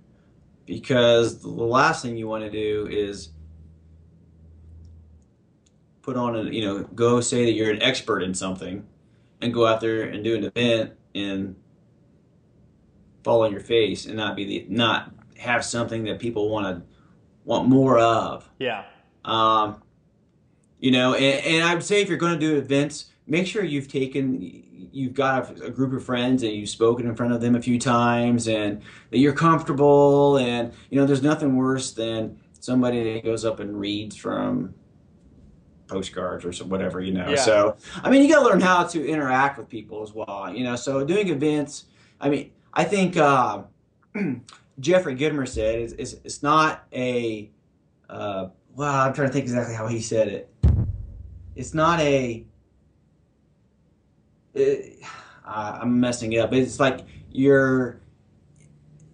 because 0.66 1.40
the 1.42 1.50
last 1.50 2.04
thing 2.04 2.18
you 2.18 2.28
want 2.28 2.44
to 2.44 2.50
do 2.50 2.88
is 2.90 3.30
put 6.02 6.18
on 6.18 6.36
a 6.36 6.44
you 6.44 6.62
know 6.62 6.84
go 6.96 7.22
say 7.22 7.46
that 7.46 7.54
you're 7.54 7.72
an 7.72 7.82
expert 7.82 8.22
in 8.22 8.34
something 8.34 8.86
and 9.44 9.54
go 9.54 9.68
out 9.68 9.82
there 9.82 10.04
and 10.04 10.24
do 10.24 10.36
an 10.36 10.44
event 10.46 10.94
and 11.14 11.56
fall 13.24 13.44
on 13.44 13.52
your 13.52 13.62
face 13.62 14.06
and 14.06 14.16
not 14.16 14.36
be 14.36 14.46
the 14.46 14.66
not 14.70 15.12
have 15.38 15.64
something 15.64 16.04
that 16.06 16.20
people 16.20 16.50
want 16.50 16.66
to 16.66 16.84
want 17.46 17.68
more 17.68 18.00
of. 18.00 18.50
Yeah. 18.60 18.86
Um, 19.26 19.82
you 20.80 20.92
know, 20.92 21.14
and, 21.14 21.46
and 21.46 21.64
I 21.64 21.74
would 21.74 21.84
say 21.84 22.02
if 22.02 22.10
you're 22.10 22.18
going 22.18 22.34
to 22.34 22.40
do 22.40 22.58
events, 22.58 23.06
make 23.28 23.48
sure 23.48 23.64
you've 23.64 23.88
taken 23.88 24.90
you've 24.92 25.14
got 25.14 25.60
a, 25.60 25.66
a, 25.66 25.70
group 25.70 25.94
of 25.94 26.04
friends 26.04 26.44
and 26.44 26.52
you've 26.52 26.70
spoken 26.70 27.08
in 27.08 27.16
front 27.16 27.34
of 27.34 27.42
them 27.42 27.56
a 27.56 27.62
few 27.62 27.80
times 27.80 28.48
and 28.48 28.82
that 29.10 29.18
you're 29.18 29.34
comfortable 29.34 30.38
and 30.38 30.72
you 30.90 31.00
know 31.00 31.06
there's 31.06 31.24
nothing 31.24 31.56
worse 31.56 31.92
than 31.92 32.38
somebody 32.60 33.14
that 33.14 33.24
goes 33.24 33.44
up 33.44 33.60
and 33.60 33.80
reads 33.80 34.16
from 34.16 34.74
postcards 35.94 36.44
or 36.44 36.66
whatever, 36.66 37.02
you 37.02 37.14
know. 37.14 37.30
Yeah. 37.30 37.36
So, 37.36 37.78
I 38.04 38.10
mean, 38.10 38.24
you 38.24 38.30
got 38.30 38.40
to 38.40 38.50
learn 38.50 38.60
how 38.60 38.84
to 38.84 39.08
interact 39.08 39.58
with 39.58 39.70
people 39.70 40.02
as 40.02 40.12
well, 40.12 40.52
you 40.54 40.64
know. 40.64 40.76
So, 40.76 41.06
doing 41.06 41.30
events, 41.30 41.86
I 42.20 42.30
mean, 42.30 42.52
I 42.74 42.84
think 42.84 43.16
uh, 43.16 43.64
Jeffrey 44.80 45.16
Gitomer 45.16 45.48
said 45.48 45.80
it's, 45.80 45.94
it's, 45.94 46.14
it's 46.24 46.44
not 46.44 46.86
a, 46.94 47.50
uh, 48.10 48.48
well, 48.76 48.94
I'm 48.94 49.14
trying 49.14 49.28
to 49.28 49.34
think 49.34 49.44
exactly 49.44 49.76
how 49.76 49.88
he 49.88 50.02
said 50.02 50.28
it. 50.28 50.50
It's 51.56 51.76
not 51.76 52.00
a, 52.00 52.44
it, 54.56 55.00
I'm 55.46 56.00
messing 56.00 56.34
it 56.34 56.40
up. 56.40 56.54
It's 56.54 56.80
like 56.80 57.02
you're, 57.32 58.00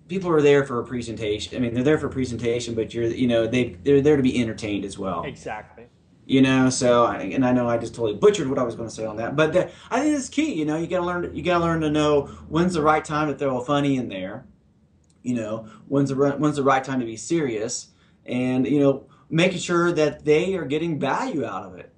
people 0.07 0.31
are 0.31 0.41
there 0.41 0.65
for 0.65 0.79
a 0.79 0.85
presentation. 0.85 1.57
I 1.57 1.59
mean, 1.59 1.73
they're 1.73 1.83
there 1.83 1.97
for 1.97 2.07
a 2.07 2.11
presentation, 2.11 2.73
but 2.73 2.93
you're, 2.93 3.05
you 3.05 3.27
know, 3.27 3.45
they 3.45 3.75
they're 3.83 4.01
there 4.01 4.15
to 4.15 4.23
be 4.23 4.41
entertained 4.41 4.85
as 4.85 4.97
well. 4.97 5.23
Exactly 5.23 5.87
you 6.29 6.41
know 6.41 6.69
so 6.69 7.05
and 7.05 7.45
i 7.45 7.51
know 7.51 7.67
i 7.67 7.77
just 7.77 7.95
totally 7.95 8.17
butchered 8.17 8.47
what 8.47 8.59
i 8.59 8.63
was 8.63 8.75
going 8.75 8.87
to 8.87 8.93
say 8.93 9.05
on 9.05 9.17
that 9.17 9.35
but 9.35 9.51
the, 9.51 9.69
i 9.89 9.99
think 9.99 10.15
it's 10.15 10.29
key 10.29 10.53
you 10.53 10.65
know 10.65 10.77
you 10.77 10.87
got 10.87 10.99
to 10.99 11.05
learn 11.05 11.35
you 11.35 11.41
got 11.41 11.57
to 11.57 11.63
learn 11.63 11.81
to 11.81 11.89
know 11.89 12.27
when's 12.49 12.73
the 12.73 12.81
right 12.81 13.03
time 13.03 13.27
to 13.27 13.35
throw 13.35 13.59
a 13.59 13.65
funny 13.65 13.97
in 13.97 14.07
there 14.09 14.45
you 15.23 15.35
know 15.35 15.67
when's 15.87 16.09
the 16.09 16.15
when's 16.15 16.55
the 16.55 16.63
right 16.63 16.83
time 16.83 16.99
to 16.99 17.05
be 17.05 17.17
serious 17.17 17.89
and 18.25 18.67
you 18.67 18.79
know 18.79 19.05
making 19.29 19.59
sure 19.59 19.91
that 19.91 20.25
they 20.25 20.55
are 20.55 20.65
getting 20.65 20.99
value 20.99 21.45
out 21.45 21.65
of 21.65 21.75
it. 21.75 21.93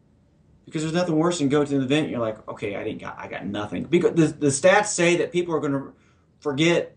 Because 0.65 0.83
there's 0.83 0.93
nothing 0.93 1.17
worse 1.17 1.39
than 1.39 1.49
going 1.49 1.67
to 1.67 1.75
an 1.75 1.81
event 1.81 2.03
and 2.03 2.11
you're 2.11 2.19
like 2.19 2.47
okay 2.47 2.75
i 2.75 2.83
didn't 2.83 3.01
got 3.01 3.17
i 3.19 3.27
got 3.27 3.45
nothing. 3.45 3.83
Because 3.83 4.13
the, 4.13 4.27
the 4.27 4.47
stats 4.47 4.87
say 4.87 5.17
that 5.17 5.31
people 5.31 5.53
are 5.53 5.59
going 5.59 5.73
to 5.73 5.93
forget 6.39 6.95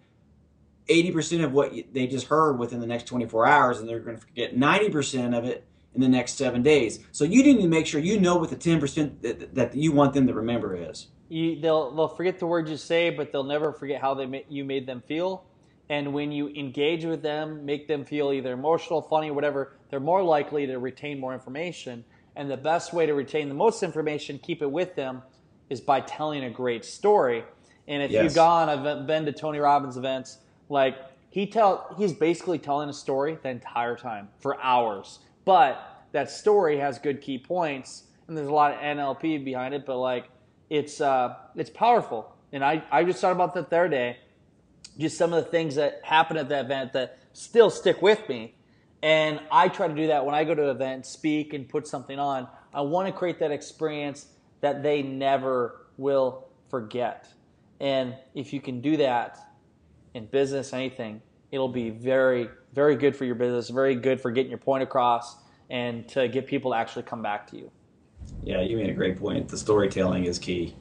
80% 0.89 1.45
of 1.45 1.53
what 1.53 1.73
they 1.93 2.07
just 2.07 2.27
heard 2.27 2.59
within 2.59 2.79
the 2.79 2.87
next 2.87 3.05
24 3.05 3.47
hours 3.47 3.81
and 3.81 3.89
they're 3.89 4.01
going 4.01 4.17
to 4.17 4.23
forget 4.23 4.55
90% 4.55 5.37
of 5.37 5.45
it 5.45 5.67
in 5.95 6.01
the 6.01 6.09
next 6.09 6.35
seven 6.37 6.63
days. 6.63 7.01
So 7.13 7.25
you 7.25 7.43
need 7.43 7.61
to 7.63 7.69
make 7.69 7.87
sure 7.87 8.01
you 8.01 8.21
know 8.21 8.37
what 8.37 8.51
the 8.51 8.57
10% 8.57 9.21
that, 9.23 9.55
that 9.55 9.75
you 9.75 9.93
want 9.93 10.13
them 10.15 10.27
to 10.27 10.35
remember 10.35 10.77
is. 10.77 11.09
You, 11.29 11.61
they'll, 11.61 11.95
they'll 11.95 12.09
forget 12.09 12.39
the 12.39 12.47
words 12.47 12.71
you 12.71 12.77
say, 12.77 13.11
but 13.11 13.33
they'll 13.33 13.45
never 13.45 13.73
forget 13.73 14.01
how 14.01 14.15
they 14.15 14.27
ma- 14.27 14.39
you 14.49 14.65
made 14.65 14.87
them 14.87 15.03
feel. 15.07 15.45
And 15.89 16.13
when 16.13 16.33
you 16.33 16.49
engage 16.49 17.05
with 17.05 17.23
them, 17.23 17.65
make 17.65 17.89
them 17.89 18.05
feel 18.05 18.33
either 18.33 18.53
emotional, 18.53 19.03
funny, 19.03 19.31
whatever, 19.31 19.73
they're 19.91 20.01
more 20.01 20.23
likely 20.23 20.67
to 20.67 20.79
retain 20.79 21.21
more 21.21 21.35
information. 21.35 22.05
And 22.37 22.51
the 22.51 22.57
best 22.57 22.93
way 22.93 23.07
to 23.07 23.15
retain 23.15 23.49
the 23.49 23.55
most 23.55 23.83
information, 23.83 24.39
keep 24.43 24.63
it 24.63 24.71
with 24.71 24.97
them, 24.97 25.23
is 25.71 25.81
by 25.81 26.01
telling 26.01 26.45
a 26.45 26.51
great 26.51 26.85
story. 26.85 27.45
And 27.87 28.03
if 28.03 28.11
Yes. 28.11 28.25
you've 28.25 28.35
gone, 28.35 28.69
I've 28.69 29.07
been 29.07 29.27
to 29.27 29.33
Tony 29.33 29.59
Robbins 29.59 29.97
events, 29.97 30.39
like 30.69 30.97
he 31.31 31.47
tell 31.47 31.95
he's 31.99 32.13
basically 32.13 32.59
telling 32.59 32.89
a 32.89 32.93
story 32.93 33.39
the 33.43 33.51
entire 33.51 33.97
time 33.97 34.29
for 34.41 34.61
hours. 34.63 35.19
But 35.45 36.07
that 36.13 36.31
story 36.31 36.79
has 36.79 36.99
good 36.99 37.21
key 37.21 37.39
points 37.39 38.05
and 38.27 38.37
there's 38.37 38.49
a 38.49 38.53
lot 38.53 38.73
of 38.73 38.79
NLP 38.79 39.45
behind 39.45 39.75
it, 39.75 39.85
but 39.85 39.99
like 39.99 40.29
it's 40.71 41.01
uh 41.01 41.35
it's 41.55 41.71
powerful. 41.71 42.35
And 42.53 42.65
I, 42.65 42.83
I 42.91 43.05
just 43.05 43.21
thought 43.21 43.33
about 43.33 43.55
the 43.55 43.61
other 43.61 43.89
day 43.89 44.19
just 44.99 45.19
some 45.19 45.33
of 45.33 45.45
the 45.45 45.51
things 45.51 45.75
that 45.75 46.01
happened 46.05 46.39
at 46.39 46.49
that 46.49 46.67
event 46.67 46.93
that 46.93 47.19
still 47.33 47.71
stick 47.71 48.01
with 48.01 48.29
me. 48.29 48.55
And 49.03 49.41
I 49.51 49.69
try 49.69 49.89
to 49.89 49.95
do 49.95 50.07
that 50.07 50.25
when 50.25 50.35
I 50.35 50.45
go 50.45 50.55
to 50.55 50.63
an 50.63 50.69
event, 50.69 51.05
speak 51.05 51.53
and 51.53 51.69
put 51.69 51.87
something 51.87 52.19
on. 52.19 52.49
I 52.73 52.81
want 52.83 53.09
to 53.09 53.13
create 53.13 53.41
that 53.41 53.51
experience 53.51 54.27
that 54.61 54.83
they 54.83 55.03
never 55.03 55.87
will 55.99 56.49
forget. 56.71 57.29
And 57.81 58.15
if 58.35 58.53
you 58.53 58.61
can 58.61 58.81
do 58.81 58.97
that 58.99 59.39
in 60.15 60.27
business, 60.27 60.73
anything, 60.73 61.21
it'll 61.55 61.69
be 61.69 61.89
very, 61.91 62.51
very 62.73 62.97
good 62.97 63.15
for 63.15 63.25
your 63.25 63.37
business, 63.37 63.71
very 63.71 63.95
good 63.95 64.21
for 64.21 64.33
getting 64.33 64.51
your 64.51 64.59
point 64.59 64.83
across 64.83 65.37
and 65.71 66.09
to 66.09 66.27
get 66.27 66.49
people 66.49 66.73
to 66.73 66.77
actually 66.77 67.05
come 67.05 67.23
back 67.23 67.47
to 67.51 67.57
you. 67.57 67.71
Yeah, 68.43 68.61
you 68.61 68.77
made 68.77 68.91
a 68.91 68.95
great 68.95 69.19
point. 69.19 69.49
The 69.49 69.57
storytelling 69.57 70.25
is 70.25 70.39
key. 70.39 70.75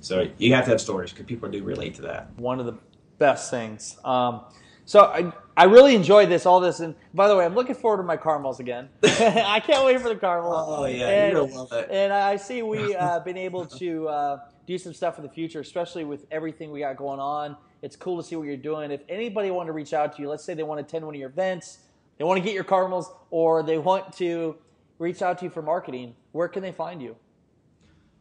So 0.00 0.28
you 0.36 0.54
have 0.54 0.64
to 0.66 0.70
have 0.70 0.80
stories 0.80 1.12
because 1.12 1.24
people 1.24 1.48
do 1.48 1.64
relate 1.64 1.94
to 1.94 2.02
that. 2.02 2.30
one 2.36 2.60
of 2.60 2.66
the 2.66 2.76
best 3.18 3.50
things. 3.50 3.96
Um, 4.04 4.42
so 4.84 5.04
I, 5.04 5.32
I 5.56 5.64
really 5.64 5.94
enjoyed 5.94 6.28
this, 6.28 6.46
all 6.46 6.60
this, 6.60 6.80
and 6.80 6.94
by 7.14 7.28
the 7.28 7.36
way, 7.36 7.44
I'm 7.44 7.54
looking 7.54 7.74
forward 7.74 7.98
to 7.98 8.04
my 8.04 8.16
caramels 8.16 8.60
again. 8.60 8.88
I 9.02 9.60
can't 9.60 9.84
wait 9.84 10.00
for 10.00 10.08
the 10.08 10.16
caramels. 10.16 10.66
Oh, 10.68 10.84
yeah, 10.84 11.08
and, 11.08 11.32
you're 11.32 11.46
love 11.46 11.72
it. 11.72 11.88
And 11.90 12.12
I 12.12 12.36
see 12.36 12.62
we 12.62 12.94
uh, 12.96 13.20
been 13.20 13.36
able 13.36 13.66
to 13.66 14.08
uh, 14.08 14.38
do 14.66 14.78
some 14.78 14.94
stuff 14.94 15.18
in 15.18 15.24
the 15.24 15.30
future, 15.30 15.60
especially 15.60 16.04
with 16.04 16.26
everything 16.30 16.70
we 16.70 16.80
got 16.80 16.96
going 16.96 17.20
on. 17.20 17.56
It's 17.82 17.96
cool 17.96 18.16
to 18.16 18.26
see 18.26 18.36
what 18.36 18.46
you're 18.46 18.56
doing. 18.56 18.90
If 18.90 19.02
anybody 19.08 19.50
wanted 19.50 19.68
to 19.68 19.72
reach 19.72 19.92
out 19.92 20.16
to 20.16 20.22
you, 20.22 20.28
let's 20.28 20.44
say 20.44 20.54
they 20.54 20.62
want 20.62 20.80
to 20.80 20.84
attend 20.84 21.04
one 21.04 21.14
of 21.14 21.20
your 21.20 21.30
events, 21.30 21.78
they 22.16 22.24
want 22.24 22.38
to 22.38 22.44
get 22.44 22.54
your 22.54 22.64
caramels, 22.64 23.10
or 23.30 23.62
they 23.62 23.78
want 23.78 24.12
to 24.14 24.56
reach 24.98 25.22
out 25.22 25.38
to 25.38 25.44
you 25.44 25.50
for 25.50 25.62
marketing, 25.62 26.14
where 26.32 26.48
can 26.48 26.62
they 26.62 26.72
find 26.72 27.00
you? 27.00 27.14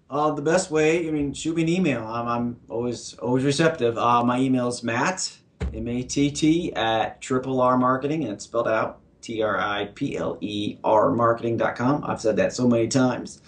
Uh, 0.10 0.32
the 0.32 0.42
best 0.42 0.72
way, 0.72 1.08
I 1.08 1.12
mean, 1.12 1.34
shoot 1.34 1.56
me 1.56 1.64
an 1.64 1.70
email. 1.70 2.06
I'm, 2.06 2.28
I'm 2.28 2.60
always 2.70 3.16
always 3.16 3.44
receptive. 3.44 3.98
Uh, 3.98 4.24
my 4.24 4.40
email 4.40 4.68
is 4.68 4.82
Matt 4.84 5.38
M 5.74 5.88
A 5.88 6.04
T 6.04 6.32
T 6.32 6.74
at 6.74 7.20
Triple 7.20 7.60
R 7.60 7.78
Marketing, 7.78 8.24
and 8.24 8.32
it's 8.32 8.46
spelled 8.46 8.70
out 8.70 9.00
T 9.22 9.42
R 9.42 9.60
I 9.60 9.90
P 9.96 10.16
L 10.16 10.38
E 10.40 10.78
R 10.84 11.12
Marketing.com. 11.12 12.06
I've 12.06 12.22
said 12.22 12.38
that 12.38 12.54
so 12.54 12.68
many 12.68 12.88
times. 12.88 13.42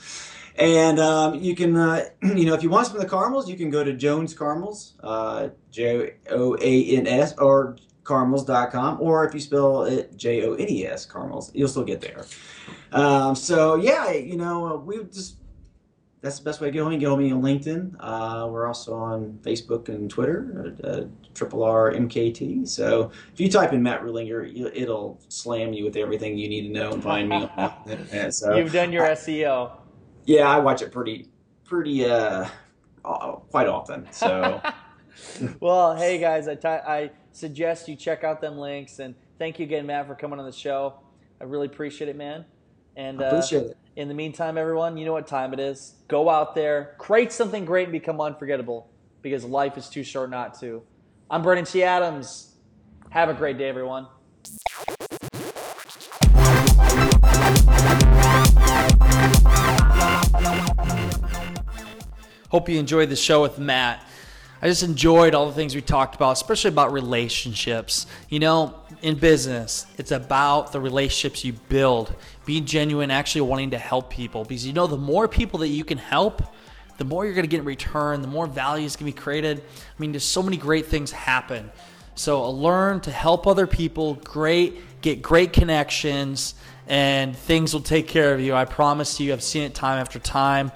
And 0.59 0.99
um, 0.99 1.35
you 1.35 1.55
can, 1.55 1.75
uh, 1.75 2.05
you 2.21 2.45
know, 2.45 2.53
if 2.53 2.61
you 2.61 2.69
want 2.69 2.87
some 2.87 2.97
of 2.97 3.01
the 3.01 3.07
caramels, 3.07 3.49
you 3.49 3.55
can 3.55 3.69
go 3.69 3.83
to 3.83 3.93
Jones 3.93 4.33
Caramels, 4.33 4.93
uh, 5.01 5.49
J 5.71 6.15
O 6.31 6.57
A 6.61 6.97
N 6.97 7.07
S, 7.07 7.33
or 7.37 7.77
caramels.com, 8.03 8.97
or 8.99 9.25
if 9.25 9.33
you 9.33 9.39
spell 9.39 9.83
it 9.83 10.15
J 10.17 10.45
O 10.45 10.53
N 10.55 10.69
E 10.69 10.85
S, 10.85 11.05
caramels, 11.05 11.51
you'll 11.55 11.69
still 11.69 11.85
get 11.85 12.01
there. 12.01 12.25
Um, 12.91 13.35
so, 13.35 13.75
yeah, 13.75 14.11
you 14.11 14.35
know, 14.35 14.67
uh, 14.67 14.77
we 14.77 15.01
just 15.05 15.37
that's 16.21 16.39
the 16.39 16.43
best 16.43 16.59
way 16.59 16.67
to 16.67 16.71
get 16.71 16.79
hold 16.79 16.91
of 16.91 16.97
me. 16.97 16.99
Get 16.99 17.07
hold 17.07 17.19
of 17.21 17.25
me 17.25 17.31
on 17.31 17.41
LinkedIn. 17.41 17.95
Uh, 17.97 18.47
we're 18.49 18.67
also 18.67 18.93
on 18.93 19.39
Facebook 19.41 19.87
and 19.87 20.09
Twitter, 20.09 20.75
uh, 20.83 21.01
Triple 21.33 21.63
R 21.63 21.93
MKT. 21.93 22.67
So 22.67 23.11
if 23.31 23.39
you 23.39 23.49
type 23.49 23.71
in 23.71 23.81
Matt 23.81 24.01
Ruedlinger, 24.01 24.53
you, 24.53 24.69
it'll 24.73 25.21
slam 25.29 25.71
you 25.71 25.85
with 25.85 25.95
everything 25.95 26.37
you 26.37 26.49
need 26.49 26.63
to 26.67 26.73
know 26.73 26.91
and 26.91 27.01
find 27.01 27.29
me 27.29 27.49
on. 27.55 28.31
So 28.33 28.57
You've 28.57 28.73
done 28.73 28.91
your 28.91 29.05
I- 29.05 29.11
SEO. 29.11 29.71
Yeah, 30.25 30.49
I 30.49 30.59
watch 30.59 30.81
it 30.81 30.91
pretty, 30.91 31.27
pretty, 31.63 32.05
uh, 32.05 32.47
quite 33.03 33.67
often. 33.67 34.07
So 34.11 34.61
well, 35.59 35.95
hey 35.95 36.19
guys, 36.19 36.47
I 36.47 36.57
I 36.65 37.11
suggest 37.31 37.87
you 37.87 37.95
check 37.95 38.23
out 38.23 38.41
them 38.41 38.57
links 38.57 38.99
and 38.99 39.15
thank 39.37 39.59
you 39.59 39.65
again, 39.65 39.85
Matt, 39.85 40.07
for 40.07 40.15
coming 40.15 40.39
on 40.39 40.45
the 40.45 40.51
show. 40.51 40.95
I 41.41 41.45
really 41.45 41.67
appreciate 41.67 42.09
it, 42.09 42.15
man. 42.15 42.45
And 42.95 43.21
uh, 43.21 43.25
appreciate 43.25 43.67
it. 43.67 43.77
in 43.95 44.07
the 44.07 44.13
meantime, 44.13 44.57
everyone, 44.57 44.97
you 44.97 45.05
know 45.05 45.13
what 45.13 45.27
time 45.27 45.53
it 45.53 45.59
is. 45.59 45.95
Go 46.07 46.29
out 46.29 46.53
there, 46.53 46.95
create 46.97 47.31
something 47.31 47.65
great, 47.65 47.83
and 47.83 47.91
become 47.91 48.19
unforgettable 48.19 48.89
because 49.21 49.45
life 49.45 49.77
is 49.77 49.89
too 49.89 50.03
short 50.03 50.29
not 50.29 50.59
to. 50.59 50.83
I'm 51.29 51.41
Brandon 51.41 51.65
T. 51.65 51.83
Adams. 51.83 52.55
Have 53.09 53.29
a 53.29 53.33
great 53.33 53.57
day, 53.57 53.69
everyone. 53.69 54.07
Hope 62.49 62.67
you 62.67 62.79
enjoyed 62.79 63.09
the 63.09 63.15
show 63.15 63.43
with 63.43 63.59
Matt. 63.59 64.03
I 64.59 64.67
just 64.67 64.81
enjoyed 64.81 65.35
all 65.35 65.45
the 65.45 65.53
things 65.53 65.75
we 65.75 65.81
talked 65.81 66.15
about, 66.15 66.31
especially 66.31 66.69
about 66.69 66.91
relationships. 66.91 68.07
You 68.27 68.39
know, 68.39 68.73
in 69.03 69.19
business, 69.19 69.85
it's 69.99 70.09
about 70.09 70.71
the 70.71 70.81
relationships 70.81 71.45
you 71.45 71.53
build, 71.53 72.11
being 72.45 72.65
genuine, 72.65 73.11
actually 73.11 73.41
wanting 73.41 73.69
to 73.69 73.77
help 73.77 74.09
people. 74.09 74.45
Because 74.45 74.65
you 74.65 74.73
know, 74.73 74.87
the 74.87 74.97
more 74.97 75.27
people 75.27 75.59
that 75.59 75.67
you 75.67 75.83
can 75.83 75.99
help, 75.99 76.41
the 76.97 77.05
more 77.05 77.23
you're 77.23 77.35
going 77.35 77.43
to 77.43 77.49
get 77.49 77.59
in 77.59 77.65
return, 77.65 78.23
the 78.23 78.27
more 78.27 78.47
value 78.47 78.87
is 78.87 78.95
going 78.95 79.11
to 79.11 79.15
be 79.15 79.21
created. 79.21 79.59
I 79.59 80.01
mean, 80.01 80.11
there's 80.11 80.23
so 80.23 80.41
many 80.41 80.57
great 80.57 80.87
things 80.87 81.11
happen. 81.11 81.69
So 82.15 82.43
uh, 82.43 82.49
learn 82.49 82.99
to 83.01 83.11
help 83.11 83.45
other 83.45 83.67
people, 83.67 84.15
great, 84.15 85.01
get 85.03 85.21
great 85.21 85.53
connections, 85.53 86.55
and 86.87 87.37
things 87.37 87.75
will 87.75 87.81
take 87.81 88.07
care 88.07 88.33
of 88.33 88.41
you. 88.41 88.55
I 88.55 88.65
promise 88.65 89.19
you. 89.19 89.33
I've 89.33 89.43
seen 89.43 89.61
it 89.61 89.75
time 89.75 89.99
after 89.99 90.17
time 90.17 90.71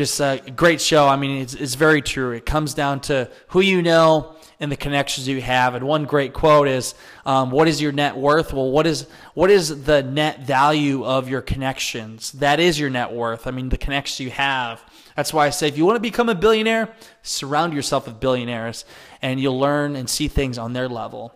just 0.00 0.18
a 0.18 0.40
great 0.56 0.80
show. 0.80 1.06
I 1.06 1.16
mean, 1.16 1.42
it's, 1.42 1.52
it's 1.52 1.74
very 1.74 2.00
true. 2.00 2.32
It 2.32 2.46
comes 2.46 2.72
down 2.72 3.00
to 3.02 3.30
who 3.48 3.60
you 3.60 3.82
know 3.82 4.34
and 4.58 4.72
the 4.72 4.76
connections 4.76 5.28
you 5.28 5.42
have. 5.42 5.74
And 5.74 5.86
one 5.86 6.06
great 6.06 6.32
quote 6.32 6.68
is, 6.68 6.94
um, 7.26 7.50
"What 7.50 7.68
is 7.68 7.82
your 7.82 7.92
net 7.92 8.16
worth?" 8.16 8.54
Well, 8.54 8.70
what 8.70 8.86
is 8.86 9.06
what 9.34 9.50
is 9.50 9.84
the 9.84 10.02
net 10.02 10.40
value 10.40 11.04
of 11.04 11.28
your 11.28 11.42
connections? 11.42 12.32
That 12.32 12.60
is 12.60 12.80
your 12.80 12.88
net 12.88 13.12
worth. 13.12 13.46
I 13.46 13.50
mean, 13.50 13.68
the 13.68 13.76
connections 13.76 14.20
you 14.20 14.30
have. 14.30 14.82
That's 15.16 15.34
why 15.34 15.46
I 15.46 15.50
say, 15.50 15.68
if 15.68 15.76
you 15.76 15.84
want 15.84 15.96
to 15.96 16.00
become 16.00 16.30
a 16.30 16.34
billionaire, 16.34 16.94
surround 17.22 17.74
yourself 17.74 18.06
with 18.06 18.20
billionaires, 18.20 18.86
and 19.20 19.38
you'll 19.38 19.58
learn 19.58 19.96
and 19.96 20.08
see 20.08 20.28
things 20.28 20.56
on 20.56 20.72
their 20.72 20.88
level. 20.88 21.34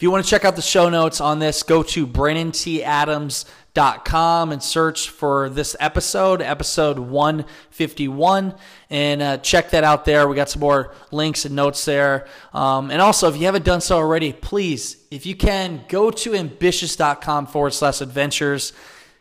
If 0.00 0.04
you 0.04 0.10
want 0.10 0.24
to 0.24 0.30
check 0.30 0.46
out 0.46 0.56
the 0.56 0.62
show 0.62 0.88
notes 0.88 1.20
on 1.20 1.40
this, 1.40 1.62
go 1.62 1.82
to 1.82 2.06
brandontadams.com 2.06 4.50
and 4.50 4.62
search 4.62 5.10
for 5.10 5.50
this 5.50 5.76
episode, 5.78 6.40
episode 6.40 6.98
151, 6.98 8.54
and 8.88 9.20
uh, 9.20 9.36
check 9.36 9.68
that 9.72 9.84
out 9.84 10.06
there. 10.06 10.26
We 10.26 10.36
got 10.36 10.48
some 10.48 10.60
more 10.60 10.94
links 11.10 11.44
and 11.44 11.54
notes 11.54 11.84
there. 11.84 12.26
Um, 12.54 12.90
and 12.90 13.02
also, 13.02 13.28
if 13.28 13.36
you 13.36 13.44
haven't 13.44 13.66
done 13.66 13.82
so 13.82 13.98
already, 13.98 14.32
please, 14.32 14.96
if 15.10 15.26
you 15.26 15.36
can, 15.36 15.84
go 15.86 16.10
to 16.10 16.34
ambitious.com 16.34 17.48
forward 17.48 17.74
slash 17.74 18.00
adventures 18.00 18.72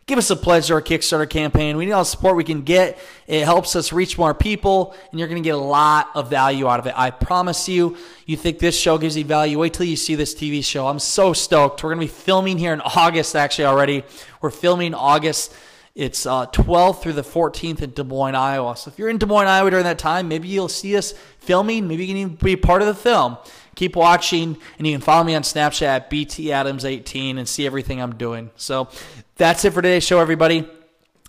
give 0.10 0.18
us 0.18 0.32
a 0.32 0.36
pledge 0.36 0.68
to 0.68 0.74
our 0.74 0.82
Kickstarter 0.82 1.30
campaign. 1.30 1.78
We 1.78 1.86
need 1.86 1.92
all 1.92 2.02
the 2.02 2.10
support 2.10 2.36
we 2.36 2.44
can 2.44 2.64
get. 2.64 2.98
It 3.28 3.46
helps 3.46 3.76
us 3.76 3.94
reach 3.94 4.18
more 4.18 4.34
people, 4.34 4.96
and 5.12 5.20
you're 5.20 5.30
going 5.30 5.42
to 5.42 5.48
get 5.48 5.54
a 5.54 5.58
lot 5.58 6.10
of 6.16 6.32
value 6.32 6.68
out 6.68 6.80
of 6.80 6.88
it. 6.88 6.96
I 6.98 7.12
promise 7.12 7.70
you. 7.70 7.96
You 8.26 8.36
think 8.36 8.58
this 8.58 8.78
show 8.78 8.98
gives 8.98 9.16
you 9.16 9.24
value? 9.24 9.60
Wait 9.60 9.76
till 9.76 9.86
you 9.86 9.96
see 9.96 10.16
this 10.16 10.34
TV 10.34 10.66
show. 10.66 10.88
I'm 10.88 10.98
so 10.98 11.32
stoked. 11.32 11.84
We're 11.84 11.94
going 11.94 12.08
to 12.08 12.12
be 12.12 12.20
filming 12.22 12.58
here 12.58 12.74
in 12.74 12.82
August, 12.82 13.36
actually, 13.36 13.66
already. 13.66 14.04
We're 14.42 14.50
filming 14.50 14.96
August. 14.96 15.54
It's 16.00 16.26
uh, 16.26 16.46
12th 16.46 17.02
through 17.02 17.12
the 17.12 17.24
14th 17.24 17.82
in 17.82 17.92
Des 17.92 18.06
Moines, 18.06 18.34
Iowa. 18.34 18.78
So 18.78 18.90
if 18.90 18.98
you're 18.98 19.10
in 19.10 19.18
Des 19.18 19.26
Moines, 19.26 19.50
Iowa 19.50 19.70
during 19.70 19.84
that 19.84 20.00
time, 20.00 20.30
maybe 20.30 20.48
you'll 20.48 20.70
see 20.70 20.96
us 20.96 21.14
filming. 21.40 21.90
Maybe 21.90 22.06
you 22.06 22.08
can 22.08 22.16
even 22.16 22.36
be 22.36 22.56
part 22.56 22.82
of 22.82 22.88
the 22.88 22.94
film. 22.94 23.36
Keep 23.76 23.98
watching, 23.98 24.56
and 24.78 24.88
you 24.88 24.94
can 24.94 25.02
follow 25.02 25.26
me 25.26 25.36
on 25.36 25.42
Snapchat 25.42 25.82
at 25.82 26.10
BTAdams18 26.10 27.38
and 27.38 27.46
see 27.46 27.66
everything 27.66 28.02
I'm 28.02 28.16
doing. 28.16 28.50
So 28.56 28.88
that's 29.36 29.66
it 29.66 29.74
for 29.74 29.82
today's 29.82 30.06
show, 30.06 30.22
everybody. 30.22 30.66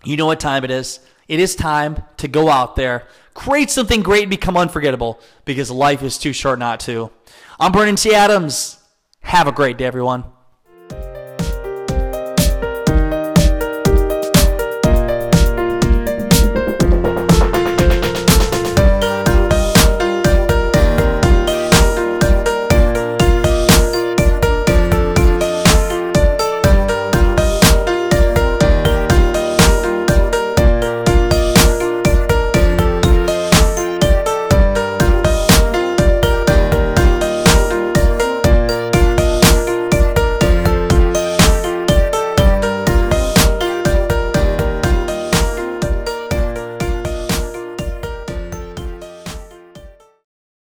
You 0.05 0.17
know 0.17 0.27
what 0.27 0.39
time 0.39 0.63
it 0.63 0.71
is. 0.71 1.01
It 1.27 1.41
is 1.41 1.57
time 1.57 2.05
to 2.19 2.29
go 2.29 2.49
out 2.49 2.77
there, 2.77 3.09
create 3.35 3.71
something 3.71 4.03
great, 4.03 4.23
and 4.23 4.31
become 4.31 4.57
unforgettable 4.57 5.19
because 5.47 5.73
life 5.73 6.05
is 6.05 6.17
too 6.17 6.33
short 6.33 6.61
not 6.61 6.79
to. 6.81 7.11
I'm 7.59 7.73
Brandon 7.73 7.97
T. 7.97 8.15
Adams. 8.15 8.79
Have 9.23 9.49
a 9.49 9.53
great 9.53 9.79
day, 9.79 9.87
everyone. 9.87 10.27